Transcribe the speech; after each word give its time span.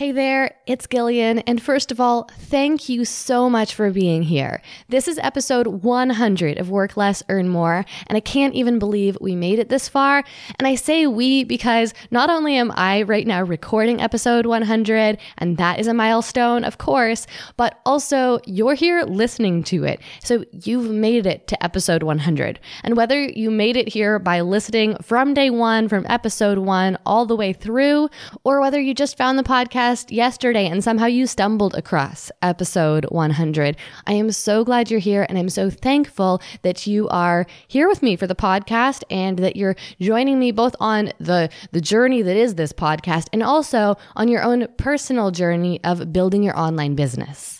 Hey 0.00 0.12
there, 0.12 0.54
it's 0.66 0.86
Gillian, 0.86 1.40
and 1.40 1.60
first 1.60 1.92
of 1.92 2.00
all, 2.00 2.30
thank 2.38 2.88
you 2.88 3.04
so 3.04 3.50
much 3.50 3.74
for 3.74 3.90
being 3.90 4.22
here. 4.22 4.62
This 4.88 5.06
is 5.06 5.18
episode 5.18 5.66
100 5.66 6.58
of 6.58 6.70
Work 6.70 6.96
Less, 6.96 7.22
Earn 7.28 7.50
More, 7.50 7.84
and 8.06 8.16
I 8.16 8.20
can't 8.20 8.54
even 8.54 8.78
believe 8.78 9.18
we 9.20 9.36
made 9.36 9.58
it 9.58 9.68
this 9.68 9.90
far. 9.90 10.24
And 10.58 10.66
I 10.66 10.74
say 10.74 11.06
we 11.06 11.44
because 11.44 11.92
not 12.10 12.30
only 12.30 12.56
am 12.56 12.72
I 12.76 13.02
right 13.02 13.26
now 13.26 13.42
recording 13.42 14.00
episode 14.00 14.46
100, 14.46 15.18
and 15.36 15.58
that 15.58 15.78
is 15.78 15.86
a 15.86 15.92
milestone, 15.92 16.64
of 16.64 16.78
course, 16.78 17.26
but 17.58 17.78
also 17.84 18.40
you're 18.46 18.72
here 18.72 19.02
listening 19.02 19.62
to 19.64 19.84
it. 19.84 20.00
So 20.24 20.46
you've 20.50 20.90
made 20.90 21.26
it 21.26 21.46
to 21.48 21.62
episode 21.62 22.02
100. 22.02 22.58
And 22.84 22.96
whether 22.96 23.22
you 23.22 23.50
made 23.50 23.76
it 23.76 23.88
here 23.88 24.18
by 24.18 24.40
listening 24.40 24.96
from 25.02 25.34
day 25.34 25.50
one, 25.50 25.90
from 25.90 26.06
episode 26.08 26.56
one, 26.56 26.96
all 27.04 27.26
the 27.26 27.36
way 27.36 27.52
through, 27.52 28.08
or 28.44 28.62
whether 28.62 28.80
you 28.80 28.94
just 28.94 29.18
found 29.18 29.38
the 29.38 29.42
podcast, 29.42 29.89
yesterday 30.08 30.68
and 30.68 30.84
somehow 30.84 31.06
you 31.06 31.26
stumbled 31.26 31.74
across 31.74 32.30
episode 32.42 33.04
100. 33.06 33.76
I 34.06 34.12
am 34.12 34.30
so 34.30 34.64
glad 34.64 34.88
you're 34.88 35.00
here 35.00 35.26
and 35.28 35.36
I'm 35.36 35.48
so 35.48 35.68
thankful 35.68 36.40
that 36.62 36.86
you 36.86 37.08
are 37.08 37.44
here 37.66 37.88
with 37.88 38.00
me 38.00 38.14
for 38.14 38.28
the 38.28 38.36
podcast 38.36 39.02
and 39.10 39.38
that 39.40 39.56
you're 39.56 39.74
joining 40.00 40.38
me 40.38 40.52
both 40.52 40.76
on 40.78 41.12
the 41.18 41.50
the 41.72 41.80
journey 41.80 42.22
that 42.22 42.36
is 42.36 42.54
this 42.54 42.72
podcast 42.72 43.26
and 43.32 43.42
also 43.42 43.96
on 44.14 44.28
your 44.28 44.42
own 44.42 44.68
personal 44.76 45.32
journey 45.32 45.82
of 45.82 46.12
building 46.12 46.44
your 46.44 46.56
online 46.56 46.94
business. 46.94 47.59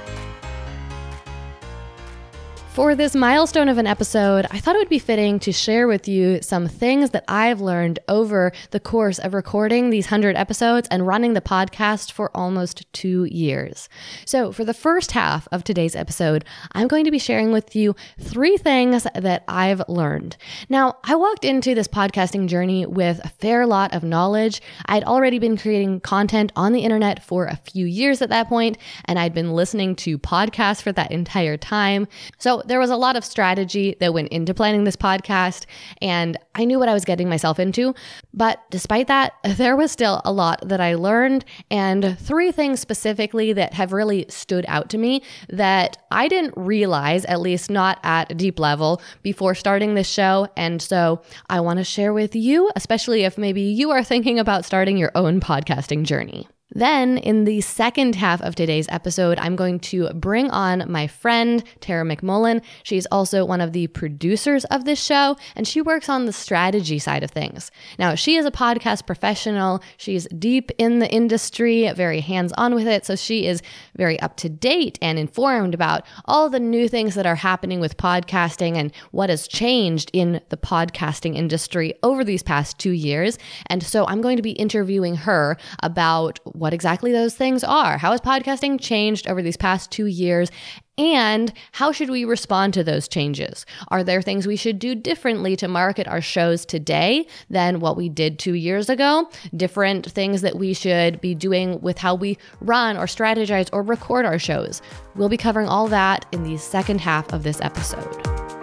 For 2.73 2.95
this 2.95 3.17
milestone 3.17 3.67
of 3.67 3.77
an 3.77 3.85
episode, 3.85 4.47
I 4.49 4.59
thought 4.59 4.77
it 4.77 4.79
would 4.79 4.87
be 4.87 4.97
fitting 4.97 5.39
to 5.39 5.51
share 5.51 5.89
with 5.89 6.07
you 6.07 6.41
some 6.41 6.69
things 6.69 7.09
that 7.09 7.25
I've 7.27 7.59
learned 7.59 7.99
over 8.07 8.53
the 8.69 8.79
course 8.79 9.19
of 9.19 9.33
recording 9.33 9.89
these 9.89 10.05
100 10.05 10.37
episodes 10.37 10.87
and 10.89 11.05
running 11.05 11.33
the 11.33 11.41
podcast 11.41 12.13
for 12.13 12.31
almost 12.33 12.85
two 12.93 13.25
years. 13.25 13.89
So, 14.23 14.53
for 14.53 14.63
the 14.63 14.73
first 14.73 15.11
half 15.11 15.49
of 15.51 15.65
today's 15.65 15.97
episode, 15.97 16.45
I'm 16.71 16.87
going 16.87 17.03
to 17.03 17.11
be 17.11 17.19
sharing 17.19 17.51
with 17.51 17.75
you 17.75 17.93
three 18.17 18.55
things 18.55 19.05
that 19.15 19.43
I've 19.49 19.83
learned. 19.89 20.37
Now, 20.69 20.95
I 21.03 21.15
walked 21.15 21.43
into 21.43 21.75
this 21.75 21.89
podcasting 21.89 22.47
journey 22.47 22.85
with 22.85 23.19
a 23.25 23.29
fair 23.29 23.67
lot 23.67 23.93
of 23.93 24.01
knowledge. 24.01 24.61
I'd 24.85 25.03
already 25.03 25.39
been 25.39 25.57
creating 25.57 25.99
content 25.99 26.53
on 26.55 26.71
the 26.71 26.85
internet 26.85 27.21
for 27.21 27.47
a 27.47 27.57
few 27.57 27.85
years 27.85 28.21
at 28.21 28.29
that 28.29 28.47
point, 28.47 28.77
and 29.03 29.19
I'd 29.19 29.33
been 29.33 29.51
listening 29.51 29.93
to 29.97 30.17
podcasts 30.17 30.81
for 30.81 30.93
that 30.93 31.11
entire 31.11 31.57
time. 31.57 32.07
So, 32.37 32.60
there 32.65 32.79
was 32.79 32.89
a 32.89 32.95
lot 32.95 33.15
of 33.15 33.25
strategy 33.25 33.95
that 33.99 34.13
went 34.13 34.29
into 34.29 34.53
planning 34.53 34.83
this 34.83 34.95
podcast, 34.95 35.65
and 36.01 36.37
I 36.55 36.65
knew 36.65 36.79
what 36.79 36.89
I 36.89 36.93
was 36.93 37.05
getting 37.05 37.29
myself 37.29 37.59
into. 37.59 37.93
But 38.33 38.59
despite 38.69 39.07
that, 39.07 39.33
there 39.43 39.75
was 39.75 39.91
still 39.91 40.21
a 40.25 40.31
lot 40.31 40.67
that 40.67 40.81
I 40.81 40.95
learned, 40.95 41.45
and 41.69 42.17
three 42.19 42.51
things 42.51 42.79
specifically 42.79 43.53
that 43.53 43.73
have 43.73 43.93
really 43.93 44.25
stood 44.29 44.65
out 44.67 44.89
to 44.91 44.97
me 44.97 45.23
that 45.49 45.97
I 46.11 46.27
didn't 46.27 46.53
realize, 46.55 47.25
at 47.25 47.41
least 47.41 47.69
not 47.69 47.99
at 48.03 48.31
a 48.31 48.35
deep 48.35 48.59
level, 48.59 49.01
before 49.23 49.55
starting 49.55 49.95
this 49.95 50.09
show. 50.09 50.47
And 50.55 50.81
so 50.81 51.21
I 51.49 51.59
want 51.61 51.77
to 51.79 51.83
share 51.83 52.13
with 52.13 52.35
you, 52.35 52.71
especially 52.75 53.23
if 53.23 53.37
maybe 53.37 53.61
you 53.61 53.91
are 53.91 54.03
thinking 54.03 54.39
about 54.39 54.65
starting 54.65 54.97
your 54.97 55.11
own 55.15 55.39
podcasting 55.39 56.03
journey. 56.03 56.47
Then, 56.73 57.17
in 57.17 57.43
the 57.43 57.59
second 57.61 58.15
half 58.15 58.41
of 58.41 58.55
today's 58.55 58.87
episode, 58.89 59.37
I'm 59.39 59.57
going 59.57 59.79
to 59.81 60.09
bring 60.13 60.49
on 60.51 60.89
my 60.89 61.05
friend, 61.05 61.63
Tara 61.81 62.05
McMullin. 62.05 62.61
She's 62.83 63.05
also 63.07 63.43
one 63.43 63.59
of 63.59 63.73
the 63.73 63.87
producers 63.87 64.63
of 64.65 64.85
this 64.85 65.03
show, 65.03 65.35
and 65.55 65.67
she 65.67 65.81
works 65.81 66.07
on 66.07 66.25
the 66.25 66.33
strategy 66.33 66.97
side 66.97 67.23
of 67.23 67.31
things. 67.31 67.71
Now, 67.99 68.15
she 68.15 68.37
is 68.37 68.45
a 68.45 68.51
podcast 68.51 69.05
professional. 69.05 69.83
She's 69.97 70.27
deep 70.27 70.71
in 70.77 70.99
the 70.99 71.11
industry, 71.11 71.91
very 71.93 72.21
hands 72.21 72.53
on 72.53 72.73
with 72.73 72.87
it. 72.87 73.05
So 73.05 73.17
she 73.17 73.45
is 73.45 73.61
very 73.97 74.17
up 74.21 74.37
to 74.37 74.49
date 74.49 74.97
and 75.01 75.19
informed 75.19 75.73
about 75.73 76.05
all 76.25 76.49
the 76.49 76.59
new 76.59 76.87
things 76.87 77.15
that 77.15 77.25
are 77.25 77.35
happening 77.35 77.81
with 77.81 77.97
podcasting 77.97 78.77
and 78.77 78.93
what 79.11 79.29
has 79.29 79.45
changed 79.45 80.09
in 80.13 80.39
the 80.49 80.57
podcasting 80.57 81.35
industry 81.35 81.95
over 82.01 82.23
these 82.23 82.43
past 82.43 82.79
two 82.79 82.91
years. 82.91 83.37
And 83.67 83.83
so 83.83 84.07
I'm 84.07 84.21
going 84.21 84.37
to 84.37 84.43
be 84.43 84.51
interviewing 84.51 85.15
her 85.15 85.57
about 85.83 86.39
what 86.61 86.75
exactly 86.75 87.11
those 87.11 87.33
things 87.33 87.63
are. 87.63 87.97
How 87.97 88.11
has 88.11 88.21
podcasting 88.21 88.79
changed 88.79 89.27
over 89.27 89.41
these 89.41 89.57
past 89.57 89.89
two 89.89 90.05
years? 90.05 90.51
And 90.95 91.51
how 91.71 91.91
should 91.91 92.11
we 92.11 92.23
respond 92.23 92.75
to 92.75 92.83
those 92.83 93.07
changes? 93.07 93.65
Are 93.87 94.03
there 94.03 94.21
things 94.21 94.45
we 94.45 94.55
should 94.55 94.77
do 94.77 94.93
differently 94.93 95.55
to 95.55 95.67
market 95.67 96.07
our 96.07 96.21
shows 96.21 96.63
today 96.63 97.25
than 97.49 97.79
what 97.79 97.97
we 97.97 98.09
did 98.09 98.37
two 98.37 98.53
years 98.53 98.89
ago? 98.89 99.27
Different 99.57 100.11
things 100.11 100.41
that 100.41 100.59
we 100.59 100.75
should 100.75 101.19
be 101.19 101.33
doing 101.33 101.81
with 101.81 101.97
how 101.97 102.13
we 102.13 102.37
run 102.59 102.95
or 102.95 103.05
strategize 103.05 103.69
or 103.73 103.81
record 103.81 104.25
our 104.25 104.37
shows? 104.37 104.83
We'll 105.15 105.29
be 105.29 105.37
covering 105.37 105.67
all 105.67 105.87
that 105.87 106.27
in 106.31 106.43
the 106.43 106.57
second 106.57 107.01
half 107.01 107.33
of 107.33 107.41
this 107.41 107.59
episode. 107.61 108.60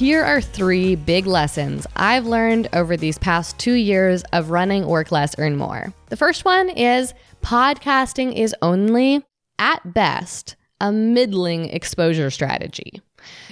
Here 0.00 0.24
are 0.24 0.40
three 0.40 0.94
big 0.94 1.26
lessons 1.26 1.86
I've 1.94 2.24
learned 2.24 2.70
over 2.72 2.96
these 2.96 3.18
past 3.18 3.58
two 3.58 3.74
years 3.74 4.22
of 4.32 4.48
running 4.48 4.86
Work 4.86 5.12
Less, 5.12 5.38
Earn 5.38 5.56
More. 5.56 5.92
The 6.08 6.16
first 6.16 6.46
one 6.46 6.70
is 6.70 7.12
podcasting 7.42 8.34
is 8.34 8.56
only, 8.62 9.22
at 9.58 9.92
best, 9.92 10.56
a 10.80 10.90
middling 10.90 11.68
exposure 11.68 12.30
strategy. 12.30 13.02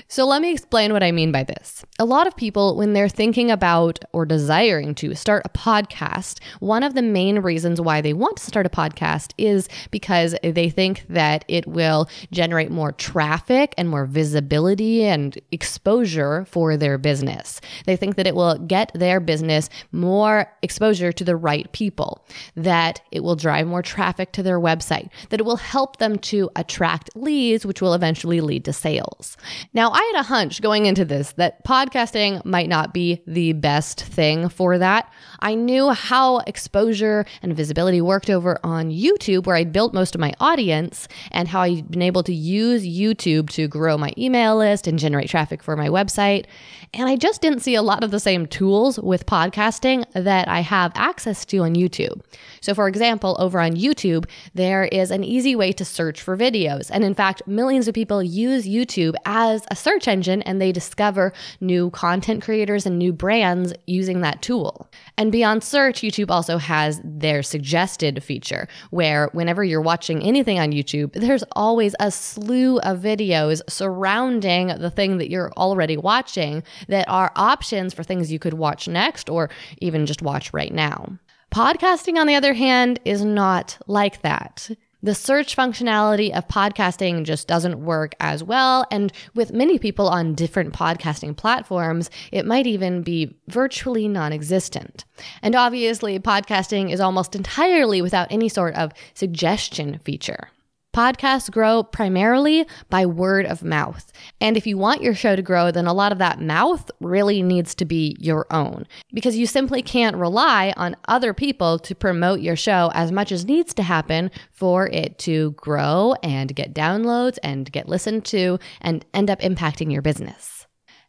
So, 0.08 0.26
let 0.26 0.42
me 0.42 0.52
explain 0.52 0.92
what 0.92 1.02
I 1.02 1.12
mean 1.12 1.32
by 1.32 1.44
this. 1.44 1.84
A 1.98 2.04
lot 2.04 2.26
of 2.26 2.36
people, 2.36 2.76
when 2.76 2.92
they're 2.92 3.08
thinking 3.08 3.50
about 3.50 3.98
or 4.12 4.24
desiring 4.24 4.94
to 4.96 5.14
start 5.14 5.42
a 5.44 5.48
podcast, 5.48 6.40
one 6.60 6.82
of 6.82 6.94
the 6.94 7.02
main 7.02 7.40
reasons 7.40 7.80
why 7.80 8.00
they 8.00 8.12
want 8.12 8.36
to 8.38 8.44
start 8.44 8.66
a 8.66 8.70
podcast 8.70 9.32
is 9.38 9.68
because 9.90 10.34
they 10.42 10.70
think 10.70 11.04
that 11.08 11.44
it 11.48 11.66
will 11.66 12.08
generate 12.30 12.70
more 12.70 12.92
traffic 12.92 13.74
and 13.76 13.88
more 13.88 14.06
visibility 14.06 15.04
and 15.04 15.38
exposure 15.52 16.44
for 16.46 16.76
their 16.76 16.98
business. 16.98 17.60
They 17.86 17.96
think 17.96 18.16
that 18.16 18.26
it 18.26 18.34
will 18.34 18.58
get 18.58 18.92
their 18.94 19.20
business 19.20 19.68
more 19.92 20.50
exposure 20.62 21.12
to 21.12 21.24
the 21.24 21.36
right 21.36 21.70
people, 21.72 22.24
that 22.56 23.00
it 23.10 23.22
will 23.22 23.36
drive 23.36 23.66
more 23.66 23.82
traffic 23.82 24.32
to 24.32 24.42
their 24.42 24.60
website, 24.60 25.08
that 25.30 25.40
it 25.40 25.46
will 25.46 25.56
help 25.56 25.98
them 25.98 26.18
to 26.18 26.50
attract 26.56 27.10
leads, 27.16 27.66
which 27.66 27.82
will 27.82 27.94
eventually 27.94 28.40
lead 28.40 28.64
to 28.64 28.72
sales. 28.72 29.36
Now, 29.72 29.91
I 29.91 30.12
had 30.12 30.20
a 30.20 30.24
hunch 30.24 30.60
going 30.60 30.86
into 30.86 31.04
this 31.04 31.32
that 31.32 31.64
podcasting 31.64 32.44
might 32.44 32.69
not 32.69 32.92
be 32.92 33.22
the 33.26 33.52
best 33.52 34.02
thing 34.02 34.48
for 34.48 34.78
that. 34.78 35.12
I 35.41 35.54
knew 35.54 35.91
how 35.91 36.38
exposure 36.38 37.24
and 37.42 37.56
visibility 37.56 38.00
worked 38.00 38.30
over 38.30 38.58
on 38.64 38.91
YouTube, 38.91 39.47
where 39.47 39.56
I 39.56 39.64
built 39.64 39.94
most 39.94 40.14
of 40.14 40.20
my 40.20 40.32
audience, 40.41 41.09
and 41.30 41.48
how 41.48 41.62
I'd 41.62 41.91
been 41.91 42.03
able 42.03 42.22
to 42.24 42.34
use 42.34 42.84
YouTube 42.84 43.50
to 43.50 43.68
grow 43.68 43.97
my 43.98 44.12
email 44.16 44.56
list 44.56 44.86
and 44.86 44.98
generate 44.98 45.28
traffic 45.28 45.62
for 45.62 45.77
my 45.77 45.88
website. 45.88 46.47
And 46.94 47.09
I 47.09 47.16
just 47.16 47.42
didn't 47.42 47.60
see 47.60 47.74
a 47.74 47.83
lot 47.83 48.03
of 48.03 48.10
the 48.10 48.21
same 48.21 48.47
tools 48.47 48.98
with 48.98 49.27
podcasting 49.27 50.04
that 50.12 50.48
I 50.48 50.60
have 50.60 50.92
access 50.94 51.44
to 51.47 51.59
on 51.59 51.74
YouTube. 51.74 52.21
So, 52.60 52.74
for 52.74 52.88
example, 52.88 53.36
over 53.38 53.60
on 53.60 53.72
YouTube, 53.72 54.27
there 54.54 54.84
is 54.84 55.10
an 55.10 55.24
easy 55.24 55.54
way 55.54 55.72
to 55.72 55.84
search 55.84 56.21
for 56.21 56.36
videos. 56.36 56.91
And 56.92 57.04
in 57.04 57.15
fact, 57.15 57.42
millions 57.47 57.88
of 57.88 57.94
people 57.94 58.22
use 58.22 58.66
YouTube 58.66 59.15
as 59.24 59.47
a 59.71 59.77
search 59.77 60.09
engine 60.09 60.42
and 60.42 60.60
they 60.60 60.72
discover 60.72 61.33
new 61.60 61.91
content 61.91 62.42
creators 62.42 62.86
and 62.86 62.98
new 62.98 63.12
brands 63.12 63.72
using 63.86 64.21
that 64.21 64.42
tool. 64.42 64.91
And 65.16 65.33
beyond 65.33 65.65
search, 65.65 66.00
YouTube 66.00 66.30
also 66.30 66.59
has 66.59 67.00
their 67.04 67.42
suggested 67.42 68.22
feature 68.22 68.68
where 68.91 69.28
whenever 69.33 69.65
you're 69.65 69.80
watching 69.80 70.22
anything 70.22 70.59
on 70.59 70.72
YouTube, 70.72 71.12
there's 71.12 71.45
always 71.53 71.95
a 72.00 72.10
slew 72.10 72.78
of 72.80 73.00
videos 73.00 73.60
surrounding 73.68 74.68
the 74.68 74.91
thing 74.91 75.18
that 75.18 75.30
you're 75.30 75.53
already 75.53 75.97
watching 75.97 76.62
that 76.89 77.09
are 77.09 77.33
options 77.36 77.95
for 77.95 78.03
things 78.03 78.33
you 78.33 78.39
could 78.39 78.54
watch 78.54 78.89
next 78.89 79.28
or 79.28 79.50
even 79.78 80.06
just 80.06 80.22
watch 80.22 80.53
right 80.53 80.72
now. 80.72 81.18
Podcasting, 81.53 82.18
on 82.18 82.27
the 82.27 82.34
other 82.34 82.53
hand, 82.53 83.00
is 83.06 83.24
not 83.24 83.78
like 83.86 84.21
that. 84.21 84.71
The 85.00 85.15
search 85.15 85.56
functionality 85.56 86.36
of 86.36 86.48
podcasting 86.48 87.24
just 87.24 87.47
doesn't 87.47 87.84
work 87.84 88.16
as 88.18 88.42
well. 88.42 88.84
And 88.91 89.12
with 89.33 89.53
many 89.53 89.78
people 89.78 90.09
on 90.09 90.34
different 90.34 90.74
podcasting 90.74 91.36
platforms, 91.36 92.10
it 92.33 92.45
might 92.45 92.66
even 92.66 93.03
be 93.03 93.36
virtually 93.47 94.09
non 94.09 94.33
existent. 94.33 95.04
And 95.41 95.54
obviously, 95.54 96.18
podcasting 96.18 96.92
is 96.92 97.00
almost 97.00 97.36
entirely 97.36 98.03
without 98.03 98.27
any 98.33 98.48
sort 98.48 98.74
of 98.74 98.92
suggestion 99.15 100.00
feature. 100.00 100.48
Podcasts 100.94 101.50
grow 101.50 101.82
primarily 101.82 102.66
by 102.88 103.06
word 103.06 103.46
of 103.46 103.62
mouth. 103.62 104.10
And 104.40 104.56
if 104.56 104.66
you 104.66 104.78
want 104.78 105.02
your 105.02 105.14
show 105.14 105.36
to 105.36 105.42
grow, 105.42 105.70
then 105.70 105.86
a 105.86 105.92
lot 105.92 106.12
of 106.12 106.18
that 106.18 106.40
mouth 106.40 106.90
really 106.98 107.42
needs 107.42 107.74
to 107.76 107.84
be 107.84 108.16
your 108.18 108.46
own 108.50 108.86
because 109.12 109.36
you 109.36 109.46
simply 109.46 109.82
can't 109.82 110.16
rely 110.16 110.72
on 110.76 110.96
other 111.06 111.34
people 111.34 111.78
to 111.80 111.94
promote 111.94 112.40
your 112.40 112.56
show 112.56 112.90
as 112.94 113.12
much 113.12 113.30
as 113.30 113.44
needs 113.44 113.74
to 113.74 113.82
happen 113.82 114.30
for 114.50 114.88
it 114.88 115.18
to 115.18 115.52
grow 115.52 116.14
and 116.22 116.56
get 116.56 116.74
downloads 116.74 117.38
and 117.42 117.70
get 117.70 117.88
listened 117.88 118.24
to 118.24 118.58
and 118.80 119.04
end 119.12 119.30
up 119.30 119.40
impacting 119.40 119.92
your 119.92 120.02
business. 120.02 120.58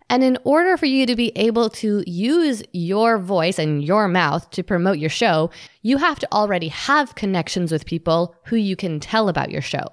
And 0.10 0.24
in 0.24 0.38
order 0.44 0.76
for 0.76 0.88
you 0.88 1.06
to 1.06 1.16
be 1.16 1.32
able 1.36 1.70
to 1.70 2.04
use 2.08 2.64
your 2.74 3.20
voice 3.20 3.60
and 3.60 3.84
your 3.84 4.08
mouth 4.08 4.50
to 4.52 4.64
promote 4.64 4.98
your 4.98 5.10
show, 5.10 5.52
you 5.84 5.98
have 5.98 6.18
to 6.20 6.32
already 6.32 6.70
have 6.70 7.16
connections 7.16 7.72
with 7.72 7.86
people 7.86 8.36
who 8.46 8.56
you 8.56 8.76
can 8.76 9.00
tell 9.00 9.30
about 9.30 9.52
your 9.52 9.62
show. 9.62 9.86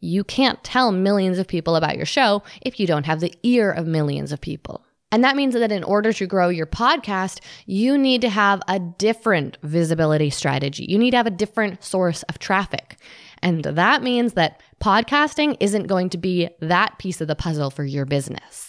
You 0.00 0.22
can't 0.22 0.62
tell 0.62 0.92
millions 0.92 1.38
of 1.38 1.48
people 1.48 1.74
about 1.76 1.96
your 1.96 2.06
show 2.06 2.42
if 2.62 2.78
you 2.78 2.86
don't 2.86 3.06
have 3.06 3.20
the 3.20 3.34
ear 3.42 3.70
of 3.70 3.86
millions 3.86 4.30
of 4.30 4.40
people. 4.40 4.84
And 5.10 5.22
that 5.24 5.36
means 5.36 5.54
that 5.54 5.72
in 5.72 5.84
order 5.84 6.12
to 6.12 6.26
grow 6.26 6.48
your 6.48 6.66
podcast, 6.66 7.40
you 7.66 7.96
need 7.96 8.20
to 8.22 8.28
have 8.28 8.60
a 8.68 8.78
different 8.78 9.58
visibility 9.62 10.28
strategy. 10.30 10.86
You 10.88 10.98
need 10.98 11.12
to 11.12 11.16
have 11.16 11.26
a 11.26 11.30
different 11.30 11.84
source 11.84 12.22
of 12.24 12.38
traffic. 12.38 12.96
And 13.40 13.62
that 13.64 14.02
means 14.02 14.32
that 14.32 14.60
podcasting 14.80 15.56
isn't 15.60 15.86
going 15.86 16.10
to 16.10 16.18
be 16.18 16.48
that 16.60 16.98
piece 16.98 17.20
of 17.20 17.28
the 17.28 17.36
puzzle 17.36 17.70
for 17.70 17.84
your 17.84 18.06
business. 18.06 18.63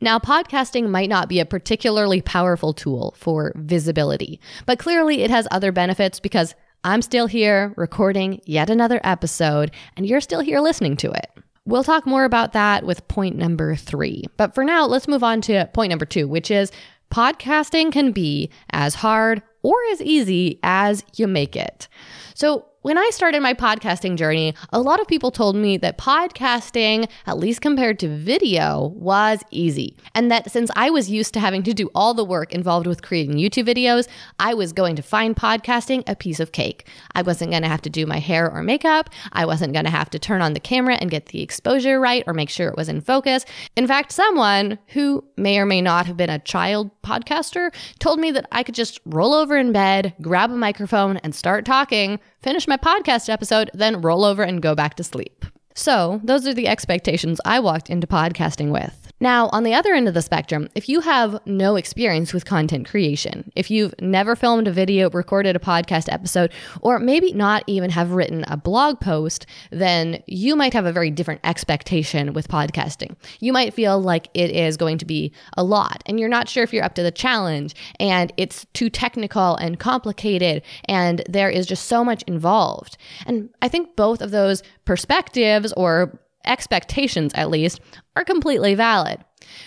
Now, 0.00 0.18
podcasting 0.18 0.90
might 0.90 1.08
not 1.08 1.28
be 1.28 1.40
a 1.40 1.46
particularly 1.46 2.20
powerful 2.20 2.74
tool 2.74 3.14
for 3.16 3.52
visibility, 3.56 4.40
but 4.66 4.78
clearly 4.78 5.22
it 5.22 5.30
has 5.30 5.48
other 5.50 5.72
benefits 5.72 6.20
because 6.20 6.54
I'm 6.84 7.00
still 7.00 7.26
here 7.26 7.72
recording 7.76 8.42
yet 8.44 8.68
another 8.68 9.00
episode, 9.04 9.70
and 9.96 10.06
you're 10.06 10.20
still 10.20 10.40
here 10.40 10.60
listening 10.60 10.98
to 10.98 11.12
it. 11.12 11.30
We'll 11.64 11.82
talk 11.82 12.06
more 12.06 12.24
about 12.24 12.52
that 12.52 12.84
with 12.84 13.08
point 13.08 13.36
number 13.36 13.74
three. 13.74 14.24
But 14.36 14.54
for 14.54 14.64
now, 14.64 14.86
let's 14.86 15.08
move 15.08 15.24
on 15.24 15.40
to 15.42 15.66
point 15.72 15.90
number 15.90 16.04
two, 16.04 16.28
which 16.28 16.50
is 16.50 16.70
podcasting 17.10 17.90
can 17.90 18.12
be 18.12 18.50
as 18.70 18.94
hard 18.94 19.42
or 19.62 19.76
as 19.92 20.02
easy 20.02 20.60
as 20.62 21.04
you 21.16 21.26
make 21.26 21.56
it. 21.56 21.88
So, 22.34 22.66
when 22.86 22.98
I 22.98 23.10
started 23.10 23.42
my 23.42 23.52
podcasting 23.52 24.14
journey, 24.14 24.54
a 24.72 24.80
lot 24.80 25.00
of 25.00 25.08
people 25.08 25.32
told 25.32 25.56
me 25.56 25.76
that 25.78 25.98
podcasting, 25.98 27.10
at 27.26 27.36
least 27.36 27.60
compared 27.60 27.98
to 27.98 28.16
video, 28.16 28.92
was 28.94 29.42
easy. 29.50 29.96
And 30.14 30.30
that 30.30 30.52
since 30.52 30.70
I 30.76 30.90
was 30.90 31.10
used 31.10 31.34
to 31.34 31.40
having 31.40 31.64
to 31.64 31.74
do 31.74 31.90
all 31.96 32.14
the 32.14 32.24
work 32.24 32.52
involved 32.52 32.86
with 32.86 33.02
creating 33.02 33.38
YouTube 33.38 33.66
videos, 33.66 34.06
I 34.38 34.54
was 34.54 34.72
going 34.72 34.94
to 34.94 35.02
find 35.02 35.34
podcasting 35.34 36.04
a 36.06 36.14
piece 36.14 36.38
of 36.38 36.52
cake. 36.52 36.86
I 37.12 37.22
wasn't 37.22 37.50
going 37.50 37.64
to 37.64 37.68
have 37.68 37.82
to 37.82 37.90
do 37.90 38.06
my 38.06 38.20
hair 38.20 38.48
or 38.48 38.62
makeup. 38.62 39.10
I 39.32 39.46
wasn't 39.46 39.72
going 39.72 39.86
to 39.86 39.90
have 39.90 40.10
to 40.10 40.20
turn 40.20 40.40
on 40.40 40.52
the 40.52 40.60
camera 40.60 40.94
and 40.94 41.10
get 41.10 41.26
the 41.26 41.42
exposure 41.42 41.98
right 41.98 42.22
or 42.24 42.34
make 42.34 42.50
sure 42.50 42.68
it 42.68 42.76
was 42.76 42.88
in 42.88 43.00
focus. 43.00 43.44
In 43.74 43.88
fact, 43.88 44.12
someone 44.12 44.78
who 44.90 45.24
may 45.36 45.58
or 45.58 45.66
may 45.66 45.82
not 45.82 46.06
have 46.06 46.16
been 46.16 46.30
a 46.30 46.38
child 46.38 46.92
podcaster 47.02 47.74
told 47.98 48.20
me 48.20 48.30
that 48.30 48.46
I 48.52 48.62
could 48.62 48.76
just 48.76 49.00
roll 49.06 49.34
over 49.34 49.56
in 49.56 49.72
bed, 49.72 50.14
grab 50.22 50.52
a 50.52 50.56
microphone, 50.56 51.16
and 51.16 51.34
start 51.34 51.64
talking 51.64 52.20
finish 52.46 52.68
my 52.68 52.76
podcast 52.76 53.28
episode, 53.28 53.68
then 53.74 54.00
roll 54.00 54.24
over 54.24 54.44
and 54.44 54.62
go 54.62 54.72
back 54.72 54.94
to 54.94 55.02
sleep. 55.02 55.44
So, 55.74 56.20
those 56.22 56.46
are 56.46 56.54
the 56.54 56.68
expectations 56.68 57.40
I 57.44 57.58
walked 57.58 57.90
into 57.90 58.06
podcasting 58.06 58.70
with. 58.70 59.05
Now, 59.18 59.48
on 59.50 59.62
the 59.62 59.72
other 59.72 59.94
end 59.94 60.08
of 60.08 60.14
the 60.14 60.20
spectrum, 60.20 60.68
if 60.74 60.90
you 60.90 61.00
have 61.00 61.40
no 61.46 61.76
experience 61.76 62.34
with 62.34 62.44
content 62.44 62.86
creation, 62.86 63.50
if 63.56 63.70
you've 63.70 63.94
never 63.98 64.36
filmed 64.36 64.68
a 64.68 64.72
video, 64.72 65.08
recorded 65.08 65.56
a 65.56 65.58
podcast 65.58 66.12
episode, 66.12 66.52
or 66.82 66.98
maybe 66.98 67.32
not 67.32 67.64
even 67.66 67.88
have 67.90 68.10
written 68.10 68.44
a 68.46 68.58
blog 68.58 69.00
post, 69.00 69.46
then 69.70 70.22
you 70.26 70.54
might 70.54 70.74
have 70.74 70.84
a 70.84 70.92
very 70.92 71.10
different 71.10 71.40
expectation 71.44 72.34
with 72.34 72.48
podcasting. 72.48 73.16
You 73.40 73.54
might 73.54 73.72
feel 73.72 73.98
like 73.98 74.28
it 74.34 74.50
is 74.50 74.76
going 74.76 74.98
to 74.98 75.06
be 75.06 75.32
a 75.56 75.64
lot, 75.64 76.02
and 76.04 76.20
you're 76.20 76.28
not 76.28 76.48
sure 76.48 76.62
if 76.62 76.74
you're 76.74 76.84
up 76.84 76.94
to 76.96 77.02
the 77.02 77.10
challenge, 77.10 77.74
and 77.98 78.34
it's 78.36 78.66
too 78.74 78.90
technical 78.90 79.56
and 79.56 79.80
complicated, 79.80 80.62
and 80.84 81.22
there 81.26 81.48
is 81.48 81.66
just 81.66 81.86
so 81.86 82.04
much 82.04 82.22
involved. 82.26 82.98
And 83.24 83.48
I 83.62 83.68
think 83.68 83.96
both 83.96 84.20
of 84.20 84.30
those 84.30 84.62
perspectives 84.84 85.72
or 85.72 86.20
expectations 86.46 87.32
at 87.34 87.50
least, 87.50 87.80
are 88.14 88.24
completely 88.24 88.74
valid. 88.74 89.24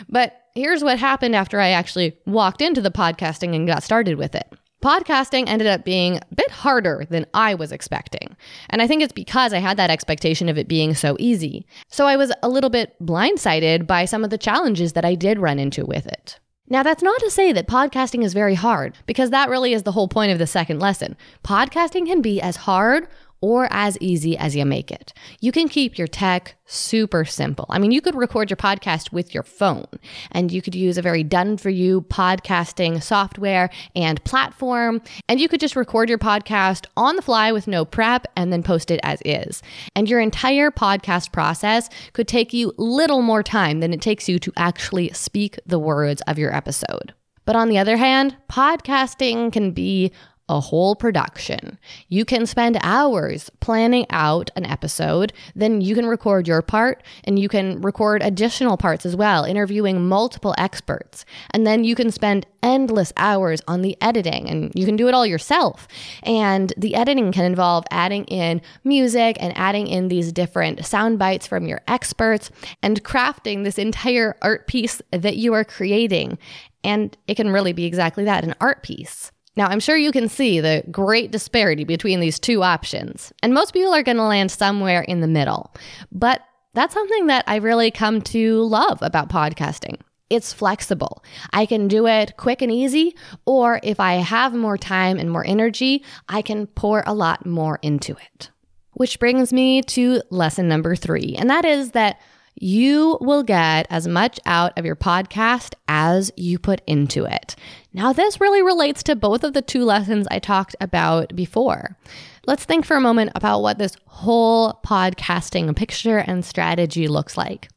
But 0.08 0.34
here's 0.56 0.84
what 0.84 1.00
happened 1.00 1.36
after 1.36 1.60
I 1.60 1.70
actually 1.70 2.18
walked 2.26 2.62
into 2.62 2.82
the 2.82 2.92
podcasting 2.92 3.56
and 3.56 3.68
got 3.68 3.84
started 3.84 4.18
with 4.18 4.36
it. 4.36 4.52
Podcasting 4.84 5.48
ended 5.48 5.68
up 5.68 5.84
being 5.84 6.18
a 6.18 6.36
bit 6.36 6.52
harder 6.52 7.06
than 7.10 7.26
I 7.34 7.54
was 7.54 7.74
expecting. 7.74 8.38
And 8.70 8.82
I 8.82 8.88
think 8.88 9.04
it's 9.04 9.12
because 9.12 9.52
I 9.52 9.60
had 9.60 9.76
that 9.76 9.90
expectation 9.90 10.48
of 10.48 10.58
it 10.58 10.70
being 10.70 10.96
so 10.96 11.18
easy. 11.20 11.68
So 11.90 12.06
I 12.06 12.16
was 12.16 12.32
a 12.42 12.50
little 12.50 12.70
bit 12.70 12.96
blindsided 13.02 13.86
by 13.86 14.06
some 14.06 14.24
of 14.24 14.30
the 14.30 14.38
challenges 14.38 14.94
that 14.94 15.04
I 15.04 15.16
did 15.16 15.38
run 15.38 15.60
into 15.60 15.86
with 15.86 16.08
it. 16.08 16.40
Now, 16.72 16.84
that's 16.84 17.02
not 17.02 17.20
to 17.22 17.32
say 17.32 17.52
that 17.52 17.68
podcasting 17.68 18.24
is 18.24 18.34
very 18.34 18.54
hard, 18.54 18.96
because 19.08 19.32
that 19.32 19.50
really 19.50 19.74
is 19.74 19.84
the 19.84 19.92
whole 19.92 20.08
point 20.08 20.32
of 20.32 20.38
the 20.38 20.46
second 20.46 20.80
lesson. 20.80 21.18
Podcasting 21.44 22.06
can 22.06 22.22
be 22.22 22.40
as 22.40 22.58
hard 22.58 23.08
or 23.42 23.68
as 23.72 23.98
easy 24.00 24.38
as 24.38 24.56
you 24.56 24.66
make 24.66 24.92
it. 24.92 25.14
You 25.40 25.52
can 25.52 25.70
keep 25.70 25.98
your 25.98 26.08
tech 26.08 26.56
super 26.66 27.26
simple. 27.26 27.66
I 27.70 27.80
mean, 27.80 27.92
you 27.92 28.02
could 28.02 28.16
record 28.16 28.50
your 28.50 28.58
podcast 28.58 29.12
with 29.12 29.34
your 29.34 29.44
phone 29.44 29.88
and 30.32 30.52
you 30.52 30.62
could 30.62 30.76
use 30.76 30.98
a 30.98 31.02
very 31.02 31.24
done 31.24 31.58
for 31.58 31.70
you 31.70 32.02
podcasting 32.02 33.02
software 33.02 33.70
and 33.96 34.24
platform. 34.24 35.02
And 35.28 35.40
you 35.40 35.48
could 35.48 35.60
just 35.60 35.76
record 35.76 36.10
your 36.10 36.18
podcast 36.18 36.86
on 36.96 37.16
the 37.16 37.22
fly 37.22 37.52
with 37.52 37.68
no 37.68 37.86
prep 37.86 38.28
and 38.36 38.54
then 38.54 38.64
post 38.64 38.92
it 38.92 39.00
as 39.04 39.22
is. 39.26 39.64
And 39.96 40.10
your 40.10 40.20
entire 40.20 40.72
podcast 40.72 41.32
process 41.32 41.90
could 42.14 42.28
take 42.28 42.54
you 42.54 42.74
little 42.78 43.22
more 43.22 43.44
time 43.44 43.80
than 43.80 43.94
it 43.94 44.02
takes 44.02 44.30
you 44.30 44.40
to 44.40 44.54
actually 44.56 45.10
speak 45.14 45.60
the 45.66 45.80
words 45.80 46.22
of 46.28 46.38
your 46.38 46.54
episode. 46.54 47.14
But 47.46 47.56
on 47.56 47.70
the 47.70 47.80
other 47.80 47.98
hand, 47.98 48.38
podcasting 48.48 49.52
can 49.52 49.72
be 49.72 50.12
a 50.50 50.60
whole 50.60 50.96
production. 50.96 51.78
You 52.10 52.26
can 52.26 52.46
spend 52.46 52.78
hours 52.82 53.50
planning 53.60 54.06
out 54.10 54.50
an 54.56 54.66
episode, 54.66 55.32
then 55.56 55.80
you 55.80 55.96
can 55.96 56.08
record 56.08 56.48
your 56.48 56.62
part 56.62 57.04
and 57.24 57.38
you 57.38 57.48
can 57.48 57.80
record 57.82 58.24
additional 58.24 58.76
parts 58.76 59.06
as 59.06 59.16
well, 59.16 59.46
interviewing 59.46 60.08
multiple 60.08 60.56
experts. 60.58 61.24
And 61.52 61.66
then 61.66 61.84
you 61.84 61.96
can 61.96 62.12
spend 62.12 62.48
endless 62.64 63.14
hours 63.16 63.62
on 63.68 63.82
the 63.82 63.96
editing 64.02 64.50
and 64.50 64.72
you 64.76 64.86
can 64.86 64.96
do 64.96 65.08
it 65.08 65.14
all 65.14 65.26
yourself. 65.26 65.88
And 66.24 66.74
the 66.76 66.96
editing 66.96 67.32
can 67.32 67.46
involve 67.46 67.86
adding 67.92 68.26
in 68.26 68.62
music 68.84 69.38
and 69.40 69.56
adding 69.56 69.88
in 69.88 70.08
these 70.08 70.34
different 70.34 70.86
sound 70.86 71.20
bites 71.20 71.48
from 71.48 71.68
your 71.68 71.82
experts 71.88 72.50
and 72.82 73.04
crafting 73.04 73.64
this 73.64 73.78
entire 73.78 74.36
art 74.42 74.68
piece 74.68 75.02
that 75.12 75.38
you 75.38 75.54
are 75.54 75.64
creating. 75.64 76.38
And 76.84 77.16
it 77.28 77.36
can 77.36 77.52
really 77.52 77.74
be 77.74 77.86
exactly 77.86 78.24
that 78.24 78.44
an 78.44 78.56
art 78.60 78.84
piece. 78.84 79.32
Now, 79.56 79.68
I'm 79.68 79.80
sure 79.80 79.98
you 79.98 80.12
can 80.12 80.30
see 80.30 80.60
the 80.60 80.84
great 80.92 81.32
disparity 81.32 81.84
between 81.84 82.20
these 82.20 82.40
two 82.40 82.64
options, 82.64 83.34
and 83.44 83.54
most 83.54 83.74
people 83.74 83.94
are 83.94 84.04
going 84.04 84.18
to 84.18 84.24
land 84.24 84.52
somewhere 84.52 85.02
in 85.02 85.22
the 85.22 85.28
middle. 85.28 85.74
But 86.12 86.42
that's 86.74 86.94
something 86.94 87.28
that 87.28 87.44
I 87.48 87.58
really 87.58 87.92
come 87.92 88.22
to 88.22 88.62
love 88.62 89.00
about 89.02 89.30
podcasting. 89.30 90.00
It's 90.30 90.54
flexible. 90.54 91.24
I 91.52 91.66
can 91.66 91.88
do 91.88 92.06
it 92.06 92.38
quick 92.38 92.62
and 92.62 92.72
easy, 92.72 93.16
or 93.46 93.80
if 93.82 94.00
I 94.00 94.14
have 94.14 94.54
more 94.54 94.78
time 94.78 95.18
and 95.18 95.32
more 95.32 95.46
energy, 95.46 96.04
I 96.28 96.44
can 96.44 96.68
pour 96.68 97.04
a 97.08 97.14
lot 97.14 97.46
more 97.46 97.80
into 97.82 98.14
it. 98.14 98.52
Which 98.94 99.20
brings 99.20 99.52
me 99.52 99.82
to 99.82 100.22
lesson 100.30 100.68
number 100.68 100.96
three, 100.96 101.36
and 101.38 101.50
that 101.50 101.66
is 101.66 101.92
that 101.92 102.20
you 102.60 103.18
will 103.22 103.44
get 103.44 103.88
as 103.90 104.08
much 104.08 104.40
out 104.46 104.78
of 104.78 104.86
your 104.86 104.96
podcast 104.96 105.74
as 105.88 106.32
you 106.36 106.60
put 106.60 106.82
into 106.86 107.26
it. 107.26 107.56
Now, 107.94 108.14
this 108.14 108.40
really 108.40 108.62
relates 108.62 109.02
to 109.04 109.16
both 109.16 109.44
of 109.44 109.54
the 109.54 109.62
two 109.62 109.86
lessons 109.86 110.28
I 110.30 110.40
talked 110.40 110.76
about 110.80 111.36
before. 111.36 111.98
Let's 112.46 112.66
think 112.66 112.86
for 112.86 112.98
a 112.98 113.02
moment 113.02 113.32
about 113.36 113.62
what 113.62 113.78
this 113.78 113.96
whole 114.06 114.80
podcasting 114.86 115.76
picture 115.76 116.18
and 116.18 116.44
strategy 116.44 117.08
looks 117.08 117.38
like. 117.38 117.70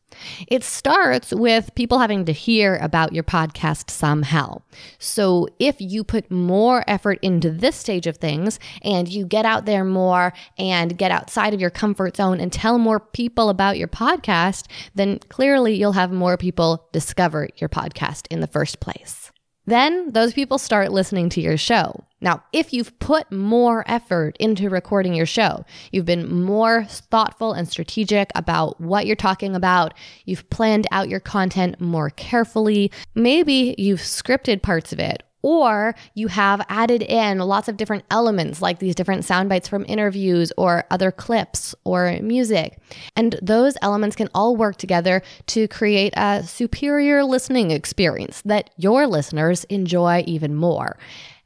It 0.49 0.65
starts 0.65 1.33
with 1.33 1.75
people 1.75 1.99
having 1.99 2.25
to 2.27 2.33
hear 2.33 2.77
about 2.77 3.13
your 3.13 3.25
podcast 3.25 3.91
somehow. 3.91 4.63
So 4.99 5.49
if 5.59 5.77
you 5.81 6.05
put 6.05 6.31
more 6.31 6.85
effort 6.87 7.19
into 7.23 7.51
this 7.51 7.77
stage 7.77 8.07
of 8.07 8.17
things 8.17 8.59
and 8.83 9.09
you 9.09 9.25
get 9.27 9.45
out 9.45 9.67
there 9.67 9.85
more 9.85 10.33
and 10.59 10.97
get 10.97 11.11
outside 11.11 11.55
of 11.55 11.61
your 11.61 11.71
comfort 11.71 12.17
zone 12.17 12.41
and 12.41 12.53
tell 12.53 12.79
more 12.79 13.01
people 13.01 13.49
about 13.49 13.79
your 13.79 13.89
podcast, 13.89 14.67
then 14.95 15.19
clearly 15.29 15.75
you'll 15.75 15.93
have 15.93 16.13
more 16.13 16.37
people 16.37 16.89
discover 16.93 17.49
your 17.57 17.69
podcast 17.69 18.27
in 18.31 18.41
the 18.41 18.47
first 18.47 18.81
place. 18.81 19.22
Then 19.67 20.11
those 20.13 20.33
people 20.33 20.59
start 20.59 20.93
listening 20.93 21.29
to 21.31 21.41
your 21.41 21.57
show. 21.57 22.05
Now, 22.21 22.43
if 22.53 22.73
you've 22.73 22.97
put 22.99 23.31
more 23.33 23.85
effort 23.89 24.37
into 24.39 24.71
recording 24.71 25.15
your 25.15 25.27
show, 25.27 25.65
you've 25.91 26.05
been 26.05 26.43
more 26.43 26.85
thoughtful 26.85 27.53
and 27.53 27.69
strategic 27.69 28.31
about 28.35 28.81
what 28.81 29.07
you're 29.07 29.17
talking 29.17 29.57
about, 29.57 29.95
you've 30.25 30.49
planned 30.51 30.87
out 30.91 31.09
your 31.09 31.21
content 31.21 31.81
more 31.81 32.11
carefully, 32.11 32.93
maybe 33.15 33.75
you've 33.77 34.01
scripted 34.01 34.63
parts 34.63 34.93
of 34.93 35.01
it, 35.01 35.25
or 35.43 35.95
you 36.15 36.29
have 36.29 36.65
added 36.69 37.03
in 37.03 37.39
lots 37.39 37.69
of 37.69 37.77
different 37.77 38.05
elements 38.11 38.63
like 38.63 38.79
these 38.79 38.95
different 38.95 39.25
sound 39.25 39.49
bites 39.49 39.69
from 39.69 39.85
interviews 39.89 40.53
or 40.57 40.85
other 40.91 41.11
clips 41.11 41.75
or 41.85 42.19
music. 42.23 42.79
And 43.17 43.39
those 43.43 43.77
elements 43.83 44.17
can 44.17 44.29
all 44.35 44.57
work 44.57 44.77
together 44.77 45.23
to 45.49 45.69
create 45.69 46.15
a 46.17 46.43
superior 46.45 47.25
listening 47.25 47.71
experience 47.71 48.43
that 48.45 48.71
your 48.77 49.07
listeners 49.07 49.65
enjoy 49.65 50.25
even 50.27 50.55
more. 50.55 50.97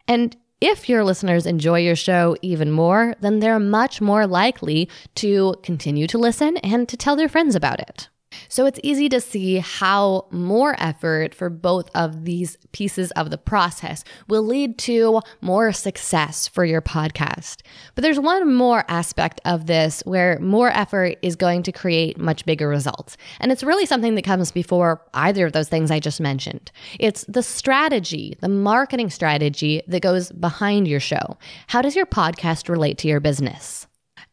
And 0.06 0.36
if 0.60 0.88
your 0.88 1.04
listeners 1.04 1.44
enjoy 1.44 1.80
your 1.80 1.96
show 1.96 2.36
even 2.40 2.70
more, 2.70 3.14
then 3.20 3.40
they're 3.40 3.58
much 3.58 4.00
more 4.00 4.26
likely 4.26 4.88
to 5.16 5.54
continue 5.62 6.06
to 6.06 6.18
listen 6.18 6.56
and 6.58 6.88
to 6.88 6.96
tell 6.96 7.14
their 7.14 7.28
friends 7.28 7.54
about 7.54 7.80
it. 7.80 8.08
So 8.48 8.66
it's 8.66 8.80
easy 8.82 9.08
to 9.10 9.20
see 9.20 9.58
how 9.58 10.26
more 10.30 10.74
effort 10.78 11.34
for 11.34 11.48
both 11.50 11.90
of 11.94 12.24
these 12.24 12.56
pieces 12.72 13.10
of 13.12 13.30
the 13.30 13.38
process 13.38 14.04
will 14.28 14.42
lead 14.42 14.78
to 14.78 15.20
more 15.40 15.72
success 15.72 16.48
for 16.48 16.64
your 16.64 16.82
podcast. 16.82 17.62
But 17.94 18.02
there's 18.02 18.18
one 18.18 18.52
more 18.52 18.84
aspect 18.88 19.40
of 19.44 19.66
this 19.66 20.02
where 20.04 20.38
more 20.40 20.70
effort 20.70 21.18
is 21.22 21.36
going 21.36 21.62
to 21.64 21.72
create 21.72 22.18
much 22.18 22.44
bigger 22.46 22.68
results. 22.68 23.16
And 23.40 23.52
it's 23.52 23.62
really 23.62 23.86
something 23.86 24.14
that 24.14 24.22
comes 24.22 24.52
before 24.52 25.02
either 25.14 25.46
of 25.46 25.52
those 25.52 25.68
things 25.68 25.90
I 25.90 26.00
just 26.00 26.20
mentioned. 26.20 26.70
It's 26.98 27.24
the 27.28 27.42
strategy, 27.42 28.36
the 28.40 28.48
marketing 28.48 29.10
strategy 29.10 29.82
that 29.88 30.00
goes 30.00 30.32
behind 30.32 30.88
your 30.88 31.00
show. 31.00 31.38
How 31.68 31.82
does 31.82 31.96
your 31.96 32.06
podcast 32.06 32.68
relate 32.68 32.98
to 32.98 33.08
your 33.08 33.20
business? 33.20 33.86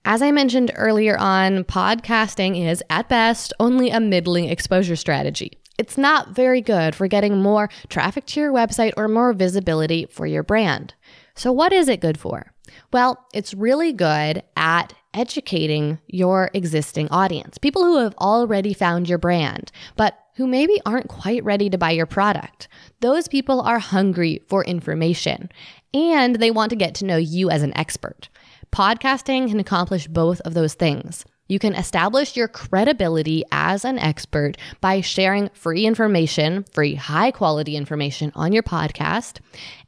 As 0.05 0.21
I 0.21 0.31
mentioned 0.31 0.71
earlier 0.75 1.17
on, 1.17 1.63
podcasting 1.63 2.61
is 2.61 2.83
at 2.89 3.07
best 3.07 3.53
only 3.57 3.89
a 3.89 4.01
middling 4.01 4.49
exposure 4.49 4.97
strategy. 4.97 5.53
It's 5.77 5.97
not 5.97 6.35
very 6.35 6.59
good 6.59 6.93
for 6.93 7.07
getting 7.07 7.41
more 7.41 7.69
traffic 7.87 8.25
to 8.27 8.41
your 8.41 8.51
website 8.51 8.91
or 8.97 9.07
more 9.07 9.31
visibility 9.31 10.05
for 10.11 10.27
your 10.27 10.43
brand. 10.43 10.93
So, 11.35 11.53
what 11.53 11.71
is 11.71 11.87
it 11.87 12.01
good 12.01 12.19
for? 12.19 12.51
Well, 12.91 13.25
it's 13.33 13.53
really 13.53 13.93
good 13.93 14.43
at 14.57 14.93
educating 15.13 15.99
your 16.07 16.51
existing 16.53 17.07
audience, 17.07 17.57
people 17.57 17.85
who 17.85 17.99
have 17.99 18.15
already 18.15 18.73
found 18.73 19.07
your 19.07 19.17
brand, 19.17 19.71
but 19.95 20.19
who 20.35 20.47
maybe 20.47 20.81
aren't 20.85 21.07
quite 21.07 21.45
ready 21.45 21.69
to 21.69 21.77
buy 21.77 21.91
your 21.91 22.07
product. 22.07 22.67
Those 22.99 23.29
people 23.29 23.61
are 23.61 23.79
hungry 23.79 24.41
for 24.49 24.65
information 24.65 25.49
and 25.93 26.37
they 26.37 26.51
want 26.51 26.71
to 26.71 26.75
get 26.75 26.95
to 26.95 27.05
know 27.05 27.17
you 27.17 27.49
as 27.49 27.61
an 27.61 27.75
expert. 27.77 28.29
Podcasting 28.73 29.49
can 29.49 29.59
accomplish 29.59 30.07
both 30.07 30.41
of 30.41 30.55
those 30.55 30.73
things. 30.73 31.25
You 31.47 31.59
can 31.59 31.75
establish 31.75 32.35
your 32.35 32.47
credibility 32.47 33.43
as 33.51 33.85
an 33.85 33.99
expert 33.99 34.57
by 34.81 34.99
sharing 34.99 35.49
free 35.53 35.85
information, 35.85 36.65
free 36.73 36.95
high 36.95 37.29
quality 37.29 37.75
information 37.75 38.31
on 38.33 38.51
your 38.51 38.63
podcast. 38.63 39.41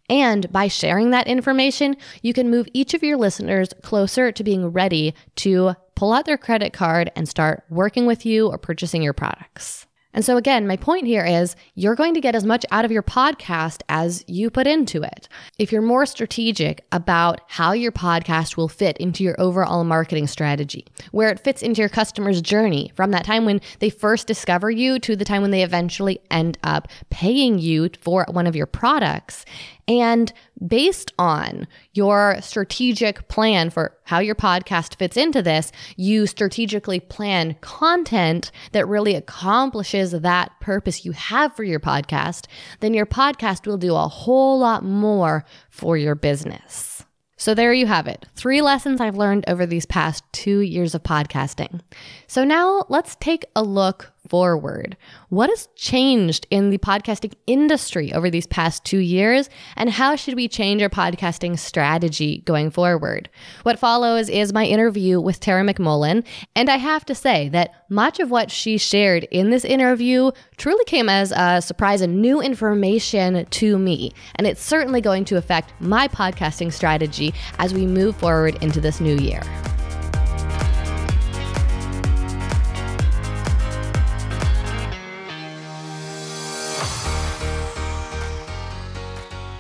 And 0.08 0.52
by 0.52 0.68
sharing 0.68 1.10
that 1.10 1.26
information, 1.26 1.98
you 2.22 2.32
can 2.32 2.52
move 2.52 2.68
each 2.74 2.94
of 2.94 3.02
your 3.02 3.18
listeners 3.18 3.70
closer 3.82 4.32
to 4.32 4.44
being 4.44 4.68
ready 4.68 5.16
to 5.38 5.74
pull 5.96 6.14
out 6.14 6.26
their 6.26 6.38
credit 6.38 6.72
card 6.72 7.12
and 7.16 7.28
start 7.28 7.64
working 7.72 8.06
with 8.06 8.24
you 8.24 8.50
or 8.50 8.60
purchasing 8.60 9.02
your 9.02 9.14
products. 9.14 9.88
And 10.16 10.24
so, 10.24 10.38
again, 10.38 10.66
my 10.66 10.78
point 10.78 11.06
here 11.06 11.26
is 11.26 11.58
you're 11.76 11.94
going 11.94 12.14
to 12.14 12.22
get 12.22 12.36
as 12.36 12.46
much 12.46 12.66
out 12.72 12.86
of 12.86 12.92
your 12.92 13.04
podcast 13.04 13.82
as 13.90 14.24
you 14.28 14.50
put 14.50 14.66
into 14.66 15.04
it. 15.04 15.28
If 15.60 15.74
you're 15.74 15.82
more 15.82 16.06
strategic 16.06 16.86
about 16.94 17.42
how 17.48 17.74
your 17.74 17.92
podcast 17.92 18.56
will 18.56 18.70
fit 18.70 18.98
into 18.98 19.26
your 19.26 19.36
overall 19.40 19.84
marketing 19.84 20.28
strategy, 20.28 20.86
where 21.12 21.30
it 21.30 21.42
fits 21.42 21.62
into 21.62 21.82
your 21.82 21.90
customer's 21.90 22.42
journey 22.42 22.94
from 22.96 23.12
that 23.12 23.26
time 23.26 23.44
when 23.44 23.60
they 23.80 23.90
first 23.90 24.26
discover 24.26 24.72
you 24.72 25.00
to 25.00 25.18
the 25.18 25.26
time 25.26 25.42
when 25.42 25.52
they 25.52 25.64
eventually 25.64 26.20
end 26.32 26.58
up 26.64 26.88
paying 27.10 27.60
you 27.60 27.90
for 28.00 28.26
one 28.30 28.48
of 28.48 28.56
your 28.56 28.66
products, 28.66 29.44
and 29.88 30.34
based 30.66 31.14
on 31.20 31.68
your 31.94 32.38
strategic 32.42 33.28
plan 33.28 33.70
for 33.70 33.96
how 34.06 34.20
your 34.20 34.36
podcast 34.36 34.96
fits 34.96 35.18
into 35.18 35.42
this, 35.42 35.72
you 35.96 36.26
strategically 36.26 37.00
plan 37.00 37.56
content 37.62 38.52
that 38.72 38.88
really 38.88 39.16
accomplishes 39.16 40.12
that 40.12 40.52
purpose 40.60 41.06
you 41.06 41.12
have 41.12 41.56
for 41.56 41.64
your 41.64 41.80
podcast, 41.80 42.46
then 42.80 42.94
your 42.94 43.06
podcast 43.06 43.68
will 43.68 43.78
do 43.78 43.96
a 43.96 44.08
whole 44.08 44.60
lot 44.60 44.84
more 44.84 45.46
for 45.70 45.98
your 45.98 46.16
business. 46.16 47.06
So 47.38 47.54
there 47.54 47.74
you 47.74 47.86
have 47.86 48.08
it. 48.08 48.26
Three 48.36 48.62
lessons 48.62 49.02
I've 49.02 49.18
learned 49.18 49.44
over 49.48 49.66
these 49.66 49.86
past 49.86 50.24
two 50.32 50.60
years 50.60 50.96
of 50.96 51.04
podcasting. 51.04 51.82
So 52.28 52.44
now 52.44 52.86
let's 52.88 53.18
take 53.18 53.46
a 53.56 53.62
look 53.62 54.14
forward. 54.30 54.98
What 55.30 55.50
has 55.50 55.68
changed 55.76 56.48
in 56.50 56.70
the 56.70 56.78
podcasting 56.78 57.34
industry 57.48 58.14
over 58.14 58.30
these 58.30 58.48
past 58.48 58.84
two 58.84 59.00
years, 59.00 59.50
and 59.76 59.90
how 59.90 60.16
should 60.16 60.36
we 60.36 60.48
change 60.48 60.82
our 60.82 60.90
podcasting 60.90 61.58
strategy 61.58 62.40
going 62.46 62.72
forward? 62.72 63.30
What 63.64 63.80
follows 63.80 64.30
is 64.30 64.54
my 64.54 64.66
interview 64.66 65.20
with 65.20 65.40
Tara 65.40 65.64
McMullin. 65.64 66.26
and 66.56 66.70
I 66.70 66.78
have 66.78 67.06
to 67.06 67.16
say 67.16 67.50
that 67.50 67.74
much 67.90 68.20
of 68.20 68.32
what 68.32 68.52
she 68.52 68.78
shared 68.78 69.26
in 69.26 69.50
this 69.50 69.66
interview 69.66 70.32
truly 70.58 70.84
came 70.86 71.10
as 71.10 71.32
a 71.32 71.62
surprise 71.62 72.02
and 72.02 72.22
new 72.22 72.42
information 72.42 73.46
to 73.46 73.78
me, 73.78 74.12
and 74.36 74.48
it's 74.48 74.64
certainly 74.64 75.02
going 75.02 75.26
to 75.26 75.38
affect 75.38 75.74
my 75.80 76.08
podcasting 76.08 76.72
strategy 76.72 77.34
as 77.60 77.74
we 77.74 77.86
move 77.86 78.16
forward 78.16 78.62
into 78.64 78.82
this 78.82 79.00
new 79.00 79.16
year. 79.18 79.42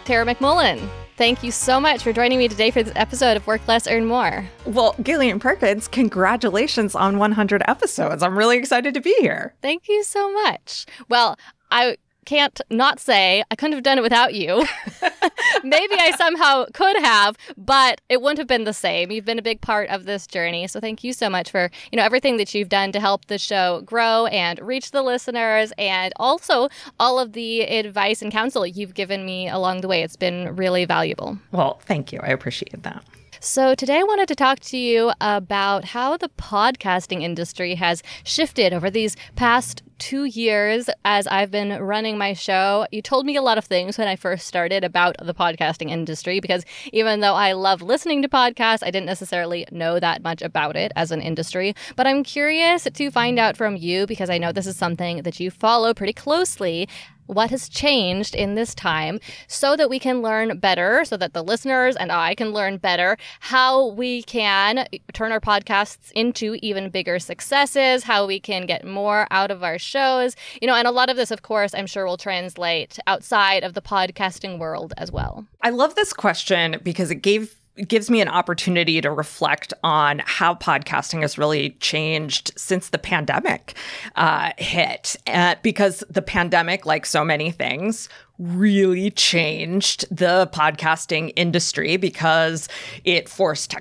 Tara 0.05 0.25
McMullin. 0.25 0.87
Thank 1.17 1.43
you 1.43 1.51
so 1.51 1.79
much 1.79 2.03
for 2.03 2.13
joining 2.13 2.37
me 2.37 2.47
today 2.47 2.71
for 2.71 2.83
this 2.83 2.93
episode 2.95 3.37
of 3.37 3.47
Work 3.47 3.67
Less, 3.67 3.87
Earn 3.87 4.05
More. 4.05 4.45
Well, 4.65 4.95
Gillian 5.01 5.39
Perkins, 5.39 5.87
congratulations 5.87 6.93
on 6.93 7.17
100 7.17 7.63
episodes. 7.67 8.21
I'm 8.21 8.37
really 8.37 8.57
excited 8.57 8.93
to 8.93 9.01
be 9.01 9.15
here. 9.19 9.55
Thank 9.61 9.87
you 9.87 10.03
so 10.03 10.31
much. 10.31 10.85
Well, 11.09 11.37
I 11.71 11.97
can't 12.25 12.59
not 12.69 12.99
say 12.99 13.43
I 13.49 13.55
couldn't 13.55 13.73
have 13.73 13.83
done 13.83 13.97
it 13.97 14.01
without 14.01 14.33
you. 14.33 14.65
Maybe 15.63 15.95
I 15.95 16.11
somehow 16.17 16.65
could 16.73 16.97
have, 16.97 17.37
but 17.57 18.01
it 18.09 18.21
wouldn't 18.21 18.39
have 18.39 18.47
been 18.47 18.63
the 18.63 18.73
same. 18.73 19.11
You've 19.11 19.25
been 19.25 19.39
a 19.39 19.43
big 19.43 19.61
part 19.61 19.89
of 19.89 20.05
this 20.05 20.27
journey. 20.27 20.67
So 20.67 20.79
thank 20.79 21.03
you 21.03 21.13
so 21.13 21.29
much 21.29 21.51
for, 21.51 21.69
you 21.91 21.97
know, 21.97 22.03
everything 22.03 22.37
that 22.37 22.53
you've 22.53 22.69
done 22.69 22.91
to 22.91 22.99
help 22.99 23.25
the 23.25 23.37
show 23.37 23.81
grow 23.85 24.25
and 24.27 24.59
reach 24.59 24.91
the 24.91 25.01
listeners 25.01 25.71
and 25.77 26.13
also 26.17 26.69
all 26.99 27.19
of 27.19 27.33
the 27.33 27.61
advice 27.61 28.21
and 28.21 28.31
counsel 28.31 28.65
you've 28.65 28.93
given 28.93 29.25
me 29.25 29.47
along 29.47 29.81
the 29.81 29.87
way. 29.87 30.03
It's 30.03 30.15
been 30.15 30.55
really 30.55 30.85
valuable. 30.85 31.37
Well, 31.51 31.79
thank 31.85 32.11
you. 32.11 32.19
I 32.21 32.27
appreciate 32.27 32.83
that. 32.83 33.03
So, 33.45 33.75
today 33.75 33.99
I 33.99 34.03
wanted 34.03 34.27
to 34.29 34.35
talk 34.35 34.59
to 34.61 34.77
you 34.77 35.11
about 35.21 35.85
how 35.85 36.17
the 36.17 36.29
podcasting 36.29 37.21
industry 37.21 37.75
has 37.75 38.01
shifted 38.23 38.73
over 38.73 38.89
these 38.89 39.15
past 39.35 39.83
two 39.99 40.25
years 40.25 40.89
as 41.05 41.27
I've 41.27 41.51
been 41.51 41.79
running 41.81 42.17
my 42.17 42.33
show. 42.33 42.87
You 42.91 43.03
told 43.03 43.23
me 43.25 43.35
a 43.35 43.43
lot 43.43 43.59
of 43.59 43.65
things 43.65 43.99
when 43.99 44.07
I 44.07 44.15
first 44.15 44.47
started 44.47 44.83
about 44.83 45.15
the 45.21 45.33
podcasting 45.33 45.91
industry 45.91 46.39
because 46.39 46.65
even 46.91 47.19
though 47.19 47.35
I 47.35 47.53
love 47.53 47.83
listening 47.83 48.23
to 48.23 48.27
podcasts, 48.27 48.81
I 48.81 48.89
didn't 48.89 49.05
necessarily 49.05 49.67
know 49.71 49.99
that 49.99 50.23
much 50.23 50.41
about 50.41 50.75
it 50.75 50.91
as 50.95 51.11
an 51.11 51.21
industry. 51.21 51.75
But 51.95 52.07
I'm 52.07 52.23
curious 52.23 52.87
to 52.91 53.11
find 53.11 53.37
out 53.37 53.55
from 53.55 53.75
you 53.75 54.07
because 54.07 54.31
I 54.31 54.39
know 54.39 54.51
this 54.51 54.67
is 54.67 54.75
something 54.75 55.21
that 55.21 55.39
you 55.39 55.51
follow 55.51 55.93
pretty 55.93 56.13
closely 56.13 56.89
what 57.27 57.49
has 57.49 57.69
changed 57.69 58.35
in 58.35 58.55
this 58.55 58.75
time 58.75 59.19
so 59.47 59.75
that 59.75 59.89
we 59.89 59.99
can 59.99 60.21
learn 60.21 60.57
better, 60.59 61.03
so 61.05 61.17
that 61.17 61.33
the 61.33 61.43
listeners 61.43 61.95
and 61.95 62.11
I 62.11 62.35
can 62.35 62.51
learn 62.51 62.77
better 62.77 63.17
how 63.39 63.87
we 63.87 64.23
can 64.23 64.87
turn 65.13 65.31
our 65.31 65.39
podcasts 65.39 66.11
into 66.13 66.57
even 66.61 66.89
bigger 66.89 67.19
successes, 67.19 68.03
how 68.03 68.25
we 68.25 68.39
can 68.39 68.65
get 68.65 68.85
more 68.85 69.27
out 69.31 69.51
of 69.51 69.63
our 69.63 69.79
shows. 69.79 70.35
You 70.61 70.67
know, 70.67 70.75
and 70.75 70.87
a 70.87 70.91
lot 70.91 71.09
of 71.09 71.17
this, 71.17 71.31
of 71.31 71.41
course, 71.41 71.73
I'm 71.73 71.87
sure 71.87 72.05
will 72.05 72.17
translate 72.17 72.99
outside 73.07 73.63
of 73.63 73.73
the 73.73 73.81
podcasting 73.81 74.59
world 74.59 74.93
as 74.97 75.11
well. 75.11 75.45
I 75.61 75.69
love 75.69 75.95
this 75.95 76.13
question 76.13 76.79
because 76.83 77.11
it 77.11 77.15
gave 77.15 77.55
gives 77.87 78.09
me 78.09 78.21
an 78.21 78.27
opportunity 78.27 79.01
to 79.01 79.11
reflect 79.11 79.73
on 79.83 80.21
how 80.25 80.55
podcasting 80.55 81.21
has 81.21 81.37
really 81.37 81.71
changed 81.81 82.51
since 82.57 82.89
the 82.89 82.97
pandemic 82.97 83.75
uh, 84.15 84.51
hit. 84.57 85.15
Uh, 85.27 85.55
because 85.61 86.03
the 86.09 86.21
pandemic, 86.21 86.85
like 86.85 87.05
so 87.05 87.23
many 87.23 87.51
things, 87.51 88.09
really 88.37 89.11
changed 89.11 90.05
the 90.15 90.49
podcasting 90.53 91.31
industry 91.35 91.97
because 91.97 92.67
it 93.03 93.29
forced 93.29 93.73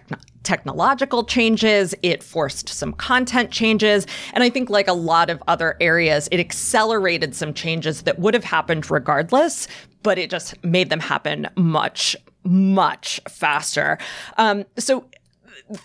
technological 0.44 1.24
changes, 1.24 1.94
it 2.02 2.22
forced 2.22 2.68
some 2.68 2.92
content 2.92 3.50
changes, 3.50 4.06
and 4.32 4.44
I 4.44 4.50
think, 4.50 4.70
like 4.70 4.88
a 4.88 4.92
lot 4.92 5.30
of 5.30 5.42
other 5.48 5.76
areas, 5.80 6.28
it 6.30 6.38
accelerated 6.38 7.34
some 7.34 7.54
changes 7.54 8.02
that 8.02 8.18
would 8.18 8.34
have 8.34 8.44
happened 8.44 8.90
regardless, 8.90 9.66
but 10.02 10.18
it 10.18 10.30
just 10.30 10.62
made 10.62 10.90
them 10.90 11.00
happen 11.00 11.48
much, 11.56 12.14
much 12.44 13.20
faster. 13.28 13.98
Um, 14.36 14.64
so, 14.78 15.04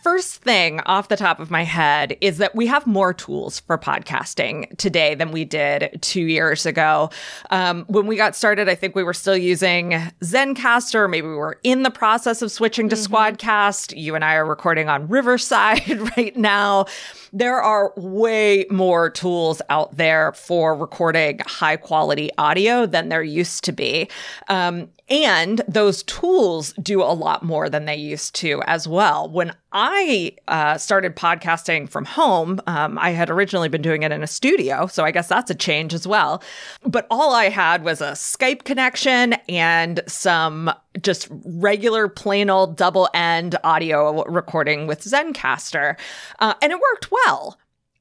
first 0.03 0.43
thing 0.43 0.79
off 0.81 1.07
the 1.07 1.15
top 1.15 1.39
of 1.39 1.49
my 1.49 1.63
head 1.63 2.17
is 2.21 2.37
that 2.37 2.55
we 2.55 2.67
have 2.67 2.85
more 2.85 3.13
tools 3.13 3.61
for 3.61 3.77
podcasting 3.77 4.75
today 4.77 5.15
than 5.15 5.31
we 5.31 5.45
did 5.45 5.99
two 6.01 6.25
years 6.25 6.65
ago. 6.65 7.09
Um, 7.49 7.85
when 7.87 8.05
we 8.05 8.15
got 8.15 8.35
started, 8.35 8.67
I 8.67 8.75
think 8.75 8.95
we 8.95 9.03
were 9.03 9.13
still 9.13 9.37
using 9.37 9.91
Zencastr. 10.21 11.09
Maybe 11.09 11.27
we 11.27 11.35
were 11.35 11.59
in 11.63 11.83
the 11.83 11.91
process 11.91 12.41
of 12.41 12.51
switching 12.51 12.89
to 12.89 12.95
mm-hmm. 12.95 13.13
Squadcast. 13.13 13.97
You 13.97 14.15
and 14.15 14.25
I 14.25 14.35
are 14.35 14.45
recording 14.45 14.89
on 14.89 15.07
Riverside 15.07 15.87
right 16.17 16.35
now. 16.35 16.85
There 17.31 17.61
are 17.61 17.93
way 17.95 18.65
more 18.69 19.09
tools 19.09 19.61
out 19.69 19.95
there 19.95 20.33
for 20.33 20.75
recording 20.75 21.39
high 21.45 21.77
quality 21.77 22.31
audio 22.37 22.85
than 22.85 23.09
there 23.09 23.23
used 23.23 23.63
to 23.65 23.71
be. 23.71 24.09
Um, 24.49 24.89
and 25.09 25.61
those 25.67 26.03
tools 26.03 26.73
do 26.73 27.01
a 27.01 27.13
lot 27.13 27.43
more 27.43 27.69
than 27.69 27.85
they 27.85 27.95
used 27.95 28.35
to 28.35 28.61
as 28.67 28.87
well. 28.87 29.29
When 29.29 29.53
I 29.71 30.35
uh, 30.47 30.77
started 30.77 31.15
podcasting 31.15 31.89
from 31.89 32.05
home, 32.05 32.59
um, 32.67 32.97
I 32.97 33.11
had 33.11 33.29
originally 33.29 33.69
been 33.69 33.81
doing 33.81 34.03
it 34.03 34.11
in 34.11 34.23
a 34.23 34.27
studio. 34.27 34.87
So 34.87 35.03
I 35.03 35.11
guess 35.11 35.27
that's 35.27 35.51
a 35.51 35.55
change 35.55 35.93
as 35.93 36.07
well. 36.07 36.43
But 36.83 37.07
all 37.09 37.33
I 37.33 37.49
had 37.49 37.83
was 37.83 38.01
a 38.01 38.11
Skype 38.11 38.63
connection 38.63 39.33
and 39.47 40.01
some 40.07 40.71
just 41.01 41.27
regular 41.29 42.07
plain 42.07 42.49
old 42.49 42.77
double 42.77 43.09
end 43.13 43.55
audio 43.63 44.23
recording 44.25 44.87
with 44.87 45.01
Zencastr. 45.01 45.97
Uh, 46.39 46.53
and 46.61 46.71
it 46.71 46.79
worked 46.79 47.09
well. 47.11 47.57